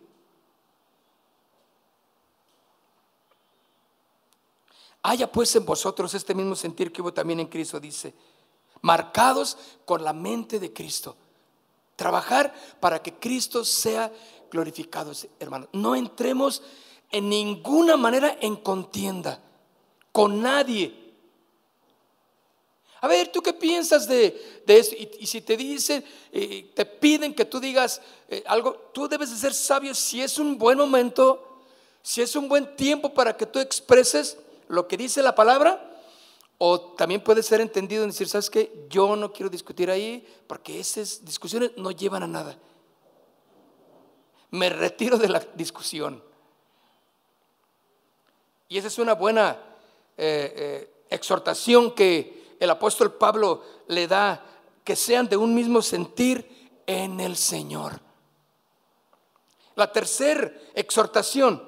Haya 5.03 5.31
pues 5.31 5.55
en 5.55 5.65
vosotros 5.65 6.13
este 6.13 6.35
mismo 6.35 6.53
sentir 6.53 6.91
que 6.91 7.01
hubo 7.01 7.13
también 7.13 7.39
en 7.39 7.47
Cristo, 7.47 7.79
dice, 7.79 8.13
marcados 8.81 9.57
con 9.85 10.03
la 10.03 10.11
mente 10.11 10.59
de 10.59 10.73
Cristo. 10.73 11.15
Trabajar 11.95 12.53
para 12.81 13.01
que 13.01 13.13
Cristo 13.13 13.63
sea 13.63 14.11
glorificado, 14.51 15.13
hermano. 15.39 15.69
No 15.71 15.95
entremos 15.95 16.61
en 17.09 17.29
ninguna 17.29 17.95
manera 17.95 18.37
en 18.41 18.57
contienda 18.57 19.46
con 20.17 20.41
nadie. 20.41 20.91
A 23.01 23.07
ver, 23.07 23.27
¿tú 23.27 23.39
qué 23.39 23.53
piensas 23.53 24.07
de, 24.07 24.63
eso? 24.65 24.95
Y, 24.95 25.27
si 25.27 25.41
te 25.41 25.55
dicen, 25.55 26.03
eh, 26.31 26.71
te 26.73 26.87
piden 26.87 27.35
que 27.35 27.45
tú 27.45 27.59
digas 27.59 28.01
eh, 28.27 28.43
algo, 28.47 28.89
tú 28.95 29.07
debes 29.07 29.29
de 29.29 29.37
ser 29.37 29.53
sabio 29.53 29.93
si 29.93 30.23
es 30.23 30.39
un 30.39 30.57
buen 30.57 30.75
momento, 30.75 31.59
si 32.01 32.23
es 32.23 32.35
un 32.35 32.49
buen 32.49 32.75
tiempo 32.75 33.13
para 33.13 33.37
que 33.37 33.45
tú 33.45 33.59
expreses 33.59 34.39
lo 34.69 34.87
que 34.87 34.97
dice 34.97 35.21
la 35.21 35.35
palabra, 35.35 36.01
o 36.57 36.81
también 36.95 37.23
puede 37.23 37.43
ser 37.43 37.61
entendido 37.61 38.01
en 38.01 38.09
decir, 38.09 38.27
¿sabes 38.27 38.49
qué? 38.49 38.87
Yo 38.89 39.15
no 39.15 39.31
quiero 39.31 39.51
discutir 39.51 39.91
ahí 39.91 40.27
porque 40.47 40.79
esas 40.79 41.23
discusiones 41.23 41.73
no 41.77 41.91
llevan 41.91 42.23
a 42.23 42.27
nada. 42.27 42.57
Me 44.49 44.69
retiro 44.69 45.19
de 45.19 45.29
la 45.29 45.45
discusión. 45.53 46.23
Y 48.67 48.79
esa 48.79 48.87
es 48.87 48.97
una 48.97 49.13
buena 49.13 49.66
eh, 50.17 50.53
eh, 50.55 50.93
exhortación 51.09 51.93
que 51.93 52.55
el 52.59 52.69
apóstol 52.69 53.13
Pablo 53.13 53.63
le 53.87 54.07
da, 54.07 54.43
que 54.83 54.95
sean 54.95 55.27
de 55.29 55.37
un 55.37 55.53
mismo 55.53 55.81
sentir 55.81 56.81
en 56.85 57.19
el 57.19 57.37
Señor. 57.37 57.99
La 59.75 59.91
tercera 59.91 60.51
exhortación 60.73 61.61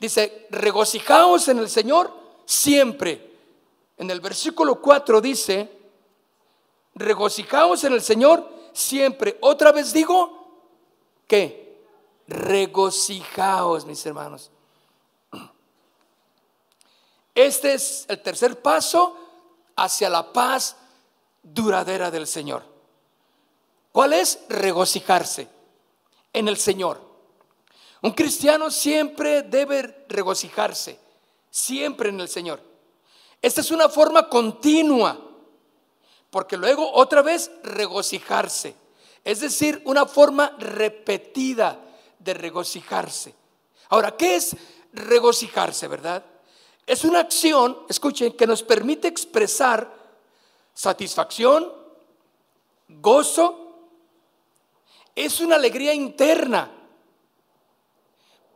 dice, 0.00 0.46
regocijaos 0.50 1.48
en 1.48 1.58
el 1.58 1.68
Señor 1.68 2.12
siempre. 2.44 3.32
En 3.96 4.10
el 4.10 4.20
versículo 4.20 4.80
4 4.80 5.20
dice, 5.20 5.70
regocijaos 6.94 7.84
en 7.84 7.94
el 7.94 8.02
Señor 8.02 8.48
siempre. 8.72 9.38
Otra 9.40 9.72
vez 9.72 9.92
digo, 9.92 10.38
que 11.26 11.84
regocijaos, 12.26 13.86
mis 13.86 14.04
hermanos. 14.04 14.50
Este 17.38 17.74
es 17.74 18.04
el 18.08 18.20
tercer 18.20 18.60
paso 18.60 19.16
hacia 19.76 20.10
la 20.10 20.32
paz 20.32 20.74
duradera 21.40 22.10
del 22.10 22.26
Señor. 22.26 22.64
¿Cuál 23.92 24.14
es? 24.14 24.40
Regocijarse 24.48 25.46
en 26.32 26.48
el 26.48 26.56
Señor. 26.56 27.00
Un 28.02 28.10
cristiano 28.10 28.72
siempre 28.72 29.42
debe 29.42 30.04
regocijarse, 30.08 30.98
siempre 31.48 32.08
en 32.08 32.18
el 32.18 32.28
Señor. 32.28 32.60
Esta 33.40 33.60
es 33.60 33.70
una 33.70 33.88
forma 33.88 34.28
continua, 34.28 35.16
porque 36.30 36.56
luego 36.56 36.92
otra 36.92 37.22
vez 37.22 37.52
regocijarse. 37.62 38.74
Es 39.22 39.38
decir, 39.38 39.80
una 39.84 40.06
forma 40.06 40.56
repetida 40.58 41.78
de 42.18 42.34
regocijarse. 42.34 43.32
Ahora, 43.90 44.16
¿qué 44.16 44.34
es 44.34 44.56
regocijarse, 44.92 45.86
verdad? 45.86 46.24
Es 46.88 47.04
una 47.04 47.20
acción, 47.20 47.80
escuchen, 47.86 48.32
que 48.32 48.46
nos 48.46 48.62
permite 48.62 49.08
expresar 49.08 49.92
satisfacción, 50.72 51.70
gozo, 52.88 53.74
es 55.14 55.38
una 55.40 55.56
alegría 55.56 55.92
interna 55.92 56.70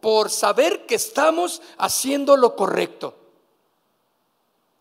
por 0.01 0.31
saber 0.31 0.87
que 0.87 0.95
estamos 0.95 1.61
haciendo 1.77 2.35
lo 2.39 2.57
correcto. 2.57 3.15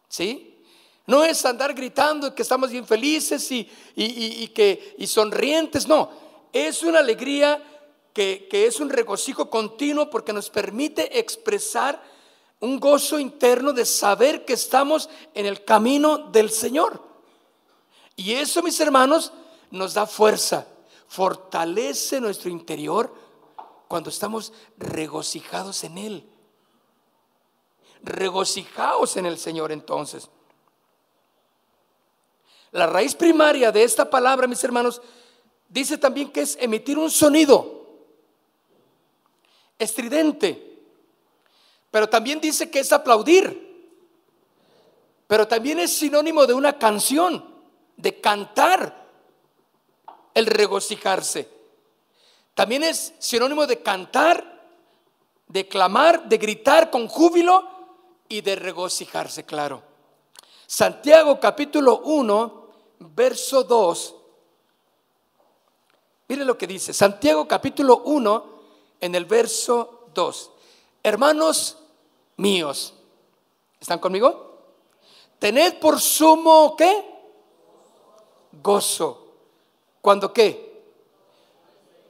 ¿Sí? 0.07 0.63
No 1.05 1.25
es 1.25 1.43
andar 1.43 1.73
gritando 1.73 2.33
que 2.33 2.43
estamos 2.43 2.71
bien 2.71 2.87
felices 2.87 3.51
y, 3.51 3.65
que, 4.55 4.95
y 4.97 5.07
sonrientes, 5.07 5.89
no. 5.89 6.09
Es 6.53 6.83
una 6.83 6.99
alegría 6.99 7.61
que, 8.13 8.47
que 8.49 8.65
es 8.65 8.79
un 8.79 8.89
regocijo 8.89 9.49
continuo 9.49 10.09
porque 10.09 10.31
nos 10.31 10.49
permite 10.49 11.19
expresar 11.19 12.01
un 12.61 12.79
gozo 12.79 13.19
interno 13.19 13.73
de 13.73 13.85
saber 13.85 14.45
que 14.45 14.53
estamos 14.53 15.09
en 15.33 15.45
el 15.45 15.65
camino 15.65 16.17
del 16.17 16.49
Señor. 16.49 17.03
Y 18.15 18.33
eso, 18.33 18.63
mis 18.63 18.79
hermanos, 18.79 19.33
nos 19.71 19.93
da 19.93 20.07
fuerza 20.07 20.67
fortalece 21.11 22.21
nuestro 22.21 22.49
interior 22.49 23.13
cuando 23.89 24.09
estamos 24.09 24.53
regocijados 24.77 25.83
en 25.83 25.97
Él. 25.97 26.29
Regocijaos 28.01 29.17
en 29.17 29.25
el 29.25 29.37
Señor 29.37 29.73
entonces. 29.73 30.29
La 32.71 32.87
raíz 32.87 33.13
primaria 33.13 33.73
de 33.73 33.83
esta 33.83 34.09
palabra, 34.09 34.47
mis 34.47 34.63
hermanos, 34.63 35.01
dice 35.67 35.97
también 35.97 36.31
que 36.31 36.43
es 36.43 36.57
emitir 36.61 36.97
un 36.97 37.11
sonido 37.11 37.89
estridente, 39.77 40.70
pero 41.91 42.07
también 42.07 42.39
dice 42.39 42.71
que 42.71 42.79
es 42.79 42.91
aplaudir, 42.93 43.69
pero 45.27 45.47
también 45.47 45.79
es 45.79 45.93
sinónimo 45.93 46.47
de 46.47 46.53
una 46.53 46.79
canción, 46.79 47.45
de 47.97 48.19
cantar 48.19 49.07
el 50.33 50.45
regocijarse. 50.45 51.47
También 52.53 52.83
es 52.83 53.13
sinónimo 53.19 53.67
de 53.67 53.81
cantar, 53.81 54.61
de 55.47 55.67
clamar, 55.67 56.27
de 56.27 56.37
gritar 56.37 56.89
con 56.89 57.07
júbilo 57.07 57.67
y 58.29 58.41
de 58.41 58.55
regocijarse, 58.55 59.45
claro. 59.45 59.83
Santiago 60.65 61.39
capítulo 61.39 61.99
1, 62.05 62.67
verso 62.99 63.63
2. 63.63 64.15
Mire 66.29 66.45
lo 66.45 66.57
que 66.57 66.67
dice. 66.67 66.93
Santiago 66.93 67.45
capítulo 67.47 68.03
1, 68.05 68.45
en 69.01 69.15
el 69.15 69.25
verso 69.25 70.07
2. 70.13 70.51
Hermanos 71.03 71.77
míos, 72.37 72.93
¿están 73.79 73.99
conmigo? 73.99 74.59
Tened 75.39 75.79
por 75.79 75.99
sumo, 75.99 76.75
¿qué? 76.77 77.05
Gozo 78.61 79.21
¿Cuándo 80.01 80.33
qué? 80.33 80.71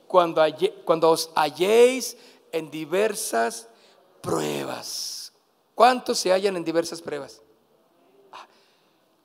Cuando, 0.07 0.41
cuando 0.86 1.10
os 1.12 1.29
halléis 1.36 2.17
en 2.51 2.71
diversas 2.71 3.67
pruebas. 4.21 5.34
¿Cuántos 5.75 6.19
se 6.19 6.31
hallan 6.31 6.57
en 6.57 6.63
diversas 6.63 7.01
pruebas? 7.01 7.41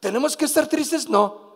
¿Tenemos 0.01 0.37
que 0.37 0.45
estar 0.45 0.69
tristes? 0.69 1.09
No. 1.09 1.47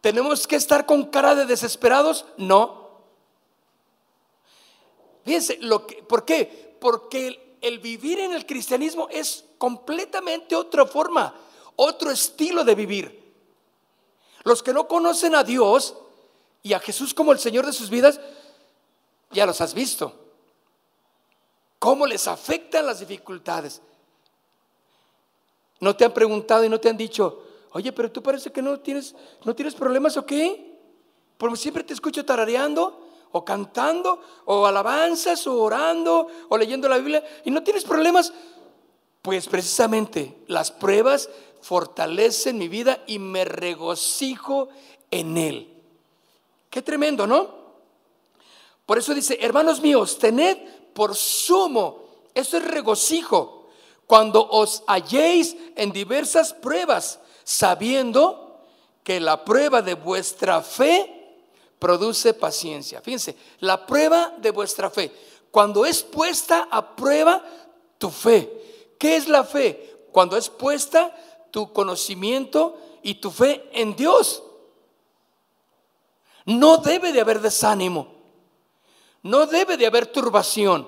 ¿Tenemos 0.00 0.46
que 0.46 0.56
estar 0.56 0.84
con 0.84 1.06
cara 1.06 1.34
de 1.34 1.46
desesperados? 1.46 2.24
No. 2.36 2.90
Fíjense, 5.24 5.58
lo 5.60 5.86
que, 5.86 6.02
¿por 6.02 6.24
qué? 6.24 6.71
Porque 6.82 7.56
el, 7.60 7.78
vivir 7.78 8.18
en 8.18 8.32
el 8.32 8.44
cristianismo 8.44 9.06
es 9.08 9.44
completamente 9.56 10.56
otra 10.56 10.84
forma, 10.84 11.32
otro 11.76 12.10
estilo 12.10 12.64
de 12.64 12.74
vivir. 12.74 13.34
Los 14.42 14.64
que 14.64 14.72
no 14.72 14.88
conocen 14.88 15.36
a 15.36 15.44
Dios 15.44 15.94
y 16.60 16.72
a 16.72 16.80
Jesús 16.80 17.14
como 17.14 17.30
el 17.30 17.38
Señor 17.38 17.66
de 17.66 17.72
sus 17.72 17.88
vidas, 17.88 18.18
ya 19.30 19.46
los 19.46 19.60
has 19.60 19.74
visto. 19.74 20.12
¿Cómo 21.78 22.04
les 22.04 22.26
afectan 22.26 22.84
las 22.84 22.98
dificultades? 22.98 23.80
¿No 25.78 25.94
te 25.94 26.04
han 26.04 26.12
preguntado 26.12 26.64
y 26.64 26.68
no 26.68 26.80
te 26.80 26.88
han 26.88 26.96
dicho, 26.96 27.44
oye, 27.70 27.92
pero 27.92 28.10
tú 28.10 28.24
parece 28.24 28.50
que 28.50 28.60
no 28.60 28.80
tienes, 28.80 29.14
no 29.44 29.54
tienes 29.54 29.76
problemas 29.76 30.16
o 30.16 30.26
qué? 30.26 30.80
Porque 31.38 31.56
siempre 31.58 31.84
te 31.84 31.94
escucho 31.94 32.24
tarareando 32.24 33.11
o 33.32 33.44
cantando 33.44 34.20
o 34.44 34.66
alabanzas 34.66 35.46
o 35.46 35.60
orando 35.60 36.28
o 36.48 36.56
leyendo 36.56 36.88
la 36.88 36.98
Biblia 36.98 37.24
y 37.44 37.50
no 37.50 37.62
tienes 37.62 37.84
problemas. 37.84 38.32
Pues 39.22 39.46
precisamente 39.48 40.36
las 40.48 40.70
pruebas 40.70 41.28
fortalece 41.60 42.52
mi 42.52 42.68
vida 42.68 43.02
y 43.06 43.18
me 43.18 43.44
regocijo 43.44 44.68
en 45.10 45.38
Él. 45.38 45.72
Qué 46.68 46.82
tremendo, 46.82 47.26
¿no? 47.26 47.62
Por 48.86 48.98
eso 48.98 49.14
dice, 49.14 49.38
hermanos 49.40 49.80
míos, 49.80 50.18
tened 50.18 50.58
por 50.92 51.14
sumo, 51.14 52.02
eso 52.34 52.56
es 52.56 52.64
regocijo, 52.64 53.68
cuando 54.06 54.46
os 54.50 54.82
halléis 54.86 55.56
en 55.76 55.92
diversas 55.92 56.52
pruebas, 56.52 57.20
sabiendo 57.44 58.60
que 59.04 59.20
la 59.20 59.44
prueba 59.44 59.82
de 59.82 59.94
vuestra 59.94 60.62
fe 60.62 61.21
produce 61.82 62.32
paciencia. 62.32 63.00
Fíjense, 63.00 63.34
la 63.58 63.84
prueba 63.86 64.32
de 64.38 64.52
vuestra 64.52 64.88
fe, 64.88 65.10
cuando 65.50 65.84
es 65.84 66.04
puesta 66.04 66.68
a 66.70 66.94
prueba 66.94 67.44
tu 67.98 68.08
fe. 68.08 68.94
¿Qué 69.00 69.16
es 69.16 69.26
la 69.26 69.42
fe? 69.42 70.06
Cuando 70.12 70.36
es 70.36 70.48
puesta 70.48 71.12
tu 71.50 71.72
conocimiento 71.72 72.78
y 73.02 73.16
tu 73.16 73.32
fe 73.32 73.68
en 73.72 73.96
Dios. 73.96 74.44
No 76.46 76.76
debe 76.76 77.12
de 77.12 77.20
haber 77.20 77.40
desánimo. 77.40 78.06
No 79.24 79.46
debe 79.46 79.76
de 79.76 79.88
haber 79.88 80.06
turbación. 80.06 80.86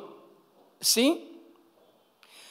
¿Sí? 0.81 1.43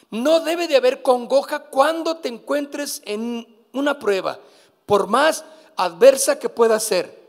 No 0.10 0.42
debe 0.42 0.68
de 0.68 0.76
haber 0.76 1.02
congoja 1.02 1.70
cuando 1.70 2.18
te 2.18 2.28
encuentres 2.28 3.02
en 3.06 3.48
una 3.72 4.00
prueba, 4.00 4.38
por 4.86 5.08
más 5.08 5.46
adversa 5.78 6.40
que 6.40 6.50
pueda 6.50 6.78
ser. 6.82 7.23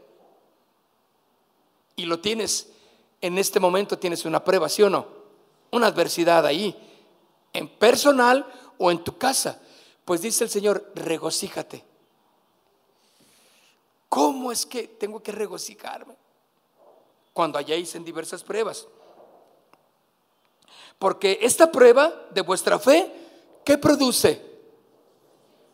Y 1.97 2.07
lo 2.07 2.21
tienes, 2.21 2.69
en 3.21 3.39
este 3.39 3.61
momento 3.61 3.99
tienes 3.99 4.25
una 4.25 4.43
prueba, 4.43 4.69
¿sí 4.69 4.83
o 4.83 4.91
no? 4.91 5.07
Una 5.71 5.87
adversidad 5.87 6.45
ahí, 6.47 6.77
en 7.53 7.69
personal 7.69 8.47
o 8.79 8.91
en 8.91 9.03
tu 9.03 9.17
casa. 9.17 9.61
Pues 10.05 10.23
dice 10.23 10.45
el 10.45 10.51
Señor, 10.51 10.93
regocíjate. 10.95 11.85
¿Cómo 14.09 14.53
es 14.53 14.67
que 14.67 14.87
tengo 14.87 15.23
que 15.23 15.33
regocijarme? 15.33 16.15
Cuando 17.33 17.59
hayáis 17.59 17.95
en 17.95 18.05
diversas 18.05 18.45
pruebas. 18.45 18.87
Porque 20.99 21.39
esta 21.43 21.73
prueba 21.73 22.13
de 22.31 22.43
vuestra 22.43 22.79
fe, 22.79 23.13
¿qué 23.65 23.77
produce? 23.77 24.41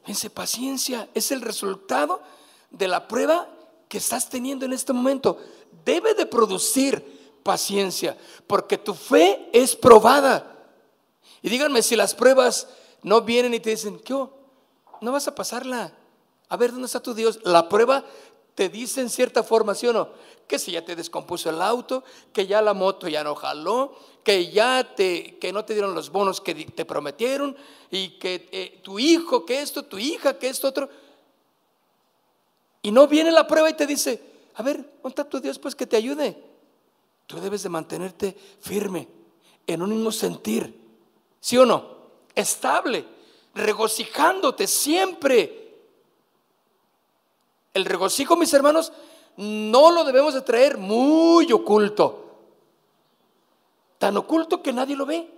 Fíjense, 0.02 0.30
paciencia 0.30 1.08
es 1.14 1.30
el 1.30 1.42
resultado 1.42 2.22
de 2.70 2.88
la 2.88 3.06
prueba 3.06 3.48
que 3.88 3.98
estás 3.98 4.28
teniendo 4.28 4.64
en 4.64 4.72
este 4.72 4.92
momento. 4.92 5.38
Debe 5.84 6.14
de 6.14 6.26
producir 6.26 7.20
paciencia, 7.42 8.16
porque 8.46 8.78
tu 8.78 8.94
fe 8.94 9.48
es 9.52 9.74
probada. 9.74 10.46
Y 11.42 11.48
díganme 11.48 11.82
si 11.82 11.96
las 11.96 12.14
pruebas 12.14 12.68
no 13.02 13.22
vienen 13.22 13.54
y 13.54 13.60
te 13.60 13.70
dicen, 13.70 13.98
¿qué? 13.98 14.14
no 14.14 15.12
vas 15.12 15.28
a 15.28 15.34
pasarla. 15.34 15.92
A 16.48 16.56
ver, 16.56 16.72
¿dónde 16.72 16.86
está 16.86 17.00
tu 17.00 17.14
Dios? 17.14 17.40
La 17.44 17.68
prueba 17.68 18.04
te 18.54 18.68
dice 18.68 19.00
en 19.00 19.08
cierta 19.08 19.42
forma, 19.42 19.74
¿sí 19.74 19.86
o 19.86 19.92
no? 19.92 20.10
Que 20.46 20.58
si 20.58 20.72
ya 20.72 20.84
te 20.84 20.96
descompuso 20.96 21.48
el 21.48 21.62
auto, 21.62 22.04
que 22.32 22.46
ya 22.46 22.60
la 22.60 22.74
moto 22.74 23.08
ya 23.08 23.24
no 23.24 23.34
jaló, 23.34 23.96
que 24.24 24.50
ya 24.50 24.94
te, 24.94 25.38
que 25.38 25.52
no 25.52 25.64
te 25.64 25.72
dieron 25.72 25.94
los 25.94 26.10
bonos 26.10 26.40
que 26.40 26.54
te 26.54 26.84
prometieron 26.84 27.56
y 27.90 28.18
que 28.18 28.48
eh, 28.52 28.80
tu 28.82 28.98
hijo, 28.98 29.46
que 29.46 29.62
esto, 29.62 29.84
tu 29.84 29.98
hija, 29.98 30.38
que 30.38 30.48
esto, 30.48 30.68
otro. 30.68 30.90
Y 32.82 32.90
no 32.90 33.06
viene 33.06 33.30
la 33.30 33.46
prueba 33.46 33.70
y 33.70 33.74
te 33.74 33.86
dice, 33.86 34.22
a 34.54 34.62
ver, 34.62 34.76
¿dónde 34.76 35.08
está 35.08 35.28
tu 35.28 35.40
Dios? 35.40 35.58
Pues 35.58 35.74
que 35.74 35.86
te 35.86 35.96
ayude. 35.96 36.42
Tú 37.26 37.40
debes 37.40 37.62
de 37.62 37.68
mantenerte 37.68 38.36
firme, 38.60 39.08
en 39.66 39.82
un 39.82 39.90
mismo 39.90 40.10
sentir, 40.10 40.80
¿sí 41.40 41.56
o 41.56 41.64
no? 41.64 41.98
Estable, 42.34 43.04
regocijándote 43.54 44.66
siempre 44.66 45.60
el 47.74 47.84
regocijo, 47.84 48.36
mis 48.36 48.52
hermanos, 48.52 48.92
no 49.36 49.90
lo 49.90 50.04
debemos 50.04 50.34
de 50.34 50.42
traer 50.42 50.76
muy 50.76 51.52
oculto. 51.52 52.26
Tan 53.98 54.16
oculto 54.16 54.62
que 54.62 54.72
nadie 54.72 54.96
lo 54.96 55.06
ve. 55.06 55.30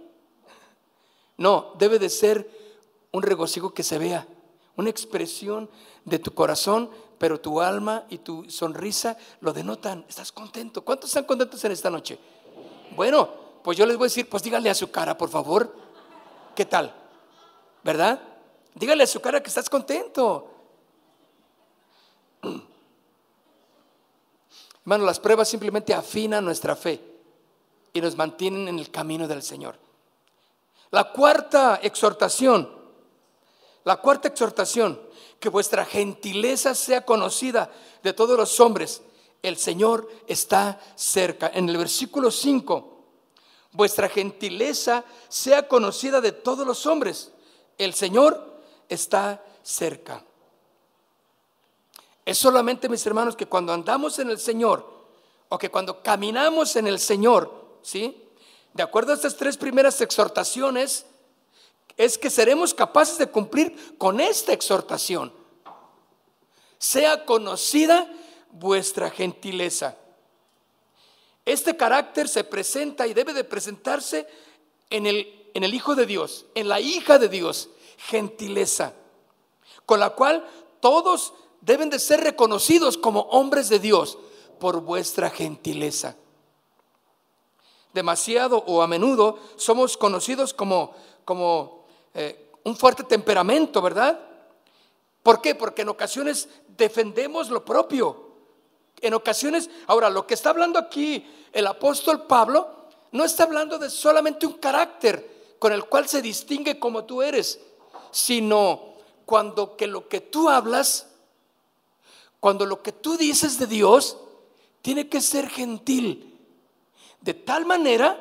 No, 1.37 1.75
debe 1.79 1.99
de 1.99 2.09
ser 2.09 2.49
un 3.11 3.23
regocijo 3.23 3.75
que 3.75 3.83
se 3.83 3.99
vea, 3.99 4.27
una 4.77 4.91
expresión 4.91 5.69
de 6.05 6.19
tu 6.19 6.33
corazón, 6.33 6.91
pero 7.23 7.41
tu 7.41 7.61
alma 7.61 8.05
y 8.09 8.19
tu 8.19 8.51
sonrisa 8.51 9.17
lo 9.43 9.53
denotan. 9.53 10.05
Estás 10.09 10.33
contento. 10.33 10.83
¿Cuántos 10.83 11.09
están 11.09 11.23
contentos 11.23 11.65
en 11.65 11.71
esta 11.71 11.89
noche? 11.89 12.19
Bueno, 12.97 13.31
pues 13.63 13.79
yo 13.79 13.87
les 13.87 13.97
voy 13.97 14.07
a 14.07 14.09
decir, 14.09 14.29
pues 14.29 14.43
díganle 14.43 14.71
a 14.71 14.75
su 14.75 14.91
cara, 14.91 15.17
por 15.17 15.29
favor. 15.29 15.73
¿Qué 16.57 16.65
tal? 16.65 16.93
¿Verdad? 17.85 18.21
Dígale 18.75 19.05
a 19.05 19.07
su 19.07 19.21
cara 19.21 19.41
que 19.41 19.51
estás 19.51 19.71
contento. 19.71 20.51
Hermano, 24.81 25.05
las 25.05 25.21
pruebas 25.21 25.49
simplemente 25.49 25.95
afinan 25.95 26.45
nuestra 26.45 26.75
fe 26.75 27.01
y 27.93 28.01
nos 28.01 28.17
mantienen 28.17 28.67
en 28.67 28.81
el 28.81 28.91
camino 28.91 29.29
del 29.29 29.45
Señor. 29.45 29.77
La 30.91 31.13
cuarta 31.13 31.79
exhortación, 31.85 32.69
la 33.85 33.99
cuarta 33.99 34.27
exhortación, 34.27 35.12
que 35.43 35.49
vuestra 35.49 35.85
gentileza 35.85 36.73
sea 36.73 37.05
conocida 37.05 37.69
de 38.05 38.13
todos 38.13 38.39
los 38.39 38.61
hombres. 38.61 39.03
El 39.43 39.57
Señor 39.57 40.09
está 40.29 40.81
cerca. 40.95 41.51
En 41.53 41.69
el 41.69 41.77
versículo 41.77 42.31
5, 42.31 43.05
vuestra 43.73 44.09
gentileza 44.09 45.05
sea 45.29 45.67
conocida 45.67 46.21
de 46.21 46.31
todos 46.31 46.65
los 46.65 46.87
hombres. 46.87 47.33
El 47.77 47.93
Señor 47.93 48.63
está 48.89 49.45
cerca. 49.65 50.25
Es 52.25 52.39
solamente, 52.39 52.89
mis 52.89 53.05
hermanos, 53.05 53.35
que 53.35 53.47
cuando 53.47 53.73
andamos 53.73 54.21
en 54.21 54.31
el 54.31 54.39
Señor 54.39 54.89
o 55.49 55.59
que 55.59 55.73
cuando 55.73 56.05
caminamos 56.05 56.77
en 56.77 56.87
el 56.87 57.01
Señor, 57.01 57.79
¿sí? 57.83 58.29
De 58.75 58.85
acuerdo 58.85 59.11
a 59.11 59.17
estas 59.17 59.37
tres 59.37 59.57
primeras 59.57 60.01
exhortaciones, 60.01 61.05
es 61.97 62.19
que 62.19 62.31
seremos 62.31 62.75
capaces 62.75 63.19
de 63.19 63.27
cumplir 63.27 63.97
con 63.99 64.21
esta 64.21 64.53
exhortación. 64.53 65.33
Sea 66.79 67.25
conocida 67.25 68.11
vuestra 68.51 69.11
gentileza. 69.11 69.97
Este 71.45 71.77
carácter 71.77 72.29
se 72.29 72.45
presenta 72.45 73.07
y 73.07 73.15
debe 73.15 73.33
de 73.33 73.45
presentarse 73.45 74.27
en 74.91 75.07
el, 75.07 75.51
en 75.55 75.65
el 75.65 75.75
Hijo 75.75 75.95
de 75.95 76.07
Dios, 76.07 76.47
en 76.55 76.69
la 76.69 76.81
hija 76.81 77.19
de 77.19 77.29
Dios, 77.29 77.71
gentileza, 77.97 78.95
con 79.87 80.01
la 80.01 80.11
cual 80.11 80.47
todos 80.81 81.35
deben 81.61 81.91
de 81.91 81.99
ser 81.99 82.21
reconocidos 82.21 82.97
como 82.97 83.23
hombres 83.23 83.69
de 83.69 83.79
Dios 83.79 84.19
por 84.61 84.81
vuestra 84.81 85.31
gentileza. 85.31 86.17
Demasiado 87.93 88.63
o 88.67 88.83
a 88.83 88.87
menudo 88.87 89.39
somos 89.57 89.97
conocidos 89.97 90.55
como, 90.55 90.95
como 91.25 91.82
eh, 92.15 92.51
un 92.65 92.77
fuerte 92.77 93.05
temperamento, 93.05 93.81
¿verdad? 93.83 94.19
¿Por 95.23 95.41
qué? 95.41 95.55
Porque 95.55 95.83
en 95.83 95.89
ocasiones 95.89 96.49
defendemos 96.69 97.51
lo 97.51 97.65
propio. 97.65 98.33
En 99.01 99.15
ocasiones, 99.15 99.71
ahora 99.87 100.11
lo 100.11 100.27
que 100.27 100.35
está 100.35 100.51
hablando 100.51 100.79
aquí 100.79 101.27
el 101.53 101.67
apóstol 101.67 102.27
Pablo, 102.27 102.89
no 103.11 103.25
está 103.25 103.45
hablando 103.45 103.79
de 103.79 103.91
solamente 103.91 104.47
un 104.47 104.55
carácter 104.55 105.57
con 105.59 105.73
el 105.73 105.85
cual 105.85 106.09
se 106.09 106.23
distingue 106.23 106.79
como 106.79 107.05
tú 107.05 107.23
eres, 107.23 107.61
sino 108.11 108.95
cuando 109.27 109.77
que 109.77 109.87
lo 109.87 110.09
que 110.09 110.21
tú 110.21 110.49
hablas 110.49 111.09
cuando 112.43 112.67
lo 112.67 112.83
que 112.83 112.91
tú 112.91 113.17
dices 113.17 113.57
de 113.61 113.69
Dios 113.69 114.17
tiene 114.81 115.09
que 115.09 115.21
ser 115.21 115.49
gentil, 115.49 116.37
de 117.21 117.35
tal 117.35 117.67
manera 117.67 118.19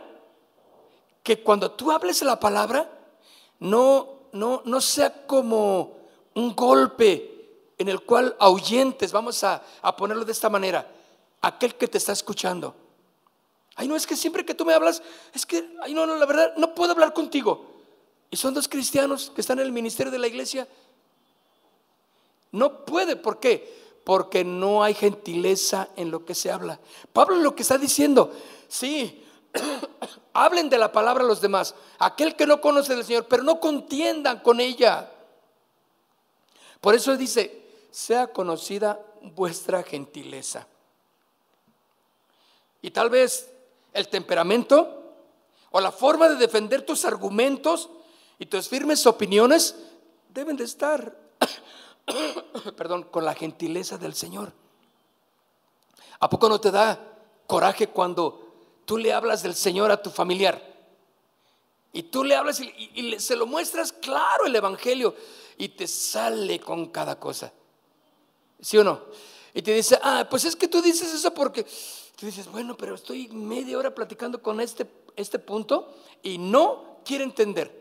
que 1.23 1.41
cuando 1.41 1.71
tú 1.71 1.91
hables 1.91 2.21
la 2.21 2.39
palabra, 2.39 2.87
no, 3.61 4.27
no, 4.33 4.61
no 4.65 4.81
sea 4.81 5.25
como 5.25 5.97
un 6.35 6.53
golpe 6.53 7.73
en 7.77 7.87
el 7.87 8.01
cual 8.01 8.35
ahuyentes, 8.37 9.13
vamos 9.13 9.41
a, 9.43 9.63
a 9.81 9.95
ponerlo 9.95 10.25
de 10.25 10.33
esta 10.33 10.49
manera, 10.49 10.85
aquel 11.41 11.75
que 11.75 11.87
te 11.87 11.97
está 11.97 12.11
escuchando. 12.11 12.75
Ay, 13.75 13.87
no, 13.87 13.95
es 13.95 14.05
que 14.05 14.17
siempre 14.17 14.45
que 14.45 14.53
tú 14.53 14.65
me 14.65 14.73
hablas, 14.73 15.01
es 15.33 15.45
que, 15.45 15.73
ay, 15.81 15.93
no, 15.93 16.05
no, 16.05 16.17
la 16.17 16.25
verdad, 16.25 16.53
no 16.57 16.75
puedo 16.75 16.91
hablar 16.91 17.13
contigo. 17.13 17.71
Y 18.29 18.35
son 18.35 18.53
dos 18.53 18.67
cristianos 18.67 19.31
que 19.33 19.39
están 19.39 19.59
en 19.59 19.65
el 19.65 19.71
ministerio 19.71 20.11
de 20.11 20.19
la 20.19 20.27
iglesia. 20.27 20.67
No 22.51 22.85
puede, 22.85 23.15
¿por 23.15 23.39
qué? 23.39 23.81
porque 24.03 24.43
no 24.43 24.83
hay 24.83 24.93
gentileza 24.93 25.89
en 25.95 26.11
lo 26.11 26.25
que 26.25 26.35
se 26.35 26.51
habla. 26.51 26.79
Pablo 27.13 27.35
lo 27.37 27.55
que 27.55 27.61
está 27.61 27.77
diciendo, 27.77 28.31
sí, 28.67 29.23
hablen 30.33 30.69
de 30.69 30.77
la 30.77 30.91
palabra 30.91 31.23
a 31.23 31.27
los 31.27 31.41
demás, 31.41 31.75
aquel 31.99 32.35
que 32.35 32.47
no 32.47 32.61
conoce 32.61 32.95
del 32.95 33.05
Señor, 33.05 33.27
pero 33.27 33.43
no 33.43 33.59
contiendan 33.59 34.39
con 34.39 34.59
ella. 34.59 35.09
Por 36.79 36.95
eso 36.95 37.15
dice, 37.17 37.61
sea 37.91 38.27
conocida 38.27 38.99
vuestra 39.21 39.83
gentileza. 39.83 40.67
Y 42.81 42.91
tal 42.91 43.09
vez 43.09 43.51
el 43.93 44.07
temperamento 44.07 45.15
o 45.69 45.79
la 45.79 45.91
forma 45.91 46.27
de 46.27 46.35
defender 46.35 46.83
tus 46.83 47.05
argumentos 47.05 47.89
y 48.39 48.47
tus 48.47 48.67
firmes 48.67 49.05
opiniones 49.05 49.75
deben 50.29 50.57
de 50.57 50.63
estar 50.63 51.15
perdón, 52.77 53.03
con 53.03 53.25
la 53.25 53.33
gentileza 53.33 53.97
del 53.97 54.13
Señor. 54.13 54.51
¿A 56.19 56.29
poco 56.29 56.49
no 56.49 56.59
te 56.59 56.71
da 56.71 56.99
coraje 57.47 57.87
cuando 57.87 58.40
tú 58.91 58.97
le 58.97 59.13
hablas 59.13 59.41
del 59.41 59.55
Señor 59.55 59.89
a 59.89 60.03
tu 60.03 60.09
familiar? 60.09 60.61
Y 61.93 62.03
tú 62.03 62.25
le 62.25 62.35
hablas 62.35 62.59
y, 62.59 63.15
se 63.19 63.37
lo 63.37 63.47
muestras 63.47 63.93
claro 63.93 64.45
el 64.45 64.53
Evangelio 64.53 65.15
y 65.57 65.69
te 65.69 65.87
sale 65.87 66.59
con 66.59 66.87
cada 66.87 67.17
cosa. 67.17 67.53
¿Sí 68.59 68.77
o 68.77 68.83
no? 68.83 68.99
Y 69.53 69.61
te 69.61 69.73
dice, 69.73 69.97
ah, 70.03 70.27
pues 70.29 70.43
es 70.43 70.57
que 70.57 70.67
tú 70.67 70.81
dices 70.81 71.13
eso 71.13 71.33
porque 71.33 71.65
tú 72.17 72.25
dices, 72.25 72.51
bueno, 72.51 72.75
pero 72.75 72.95
estoy 72.95 73.29
media 73.29 73.77
hora 73.77 73.95
platicando 73.95 74.41
con 74.41 74.59
este, 74.59 74.85
este 75.15 75.39
punto 75.39 75.95
y 76.21 76.37
no 76.37 76.99
quiere 77.05 77.23
entender. 77.23 77.73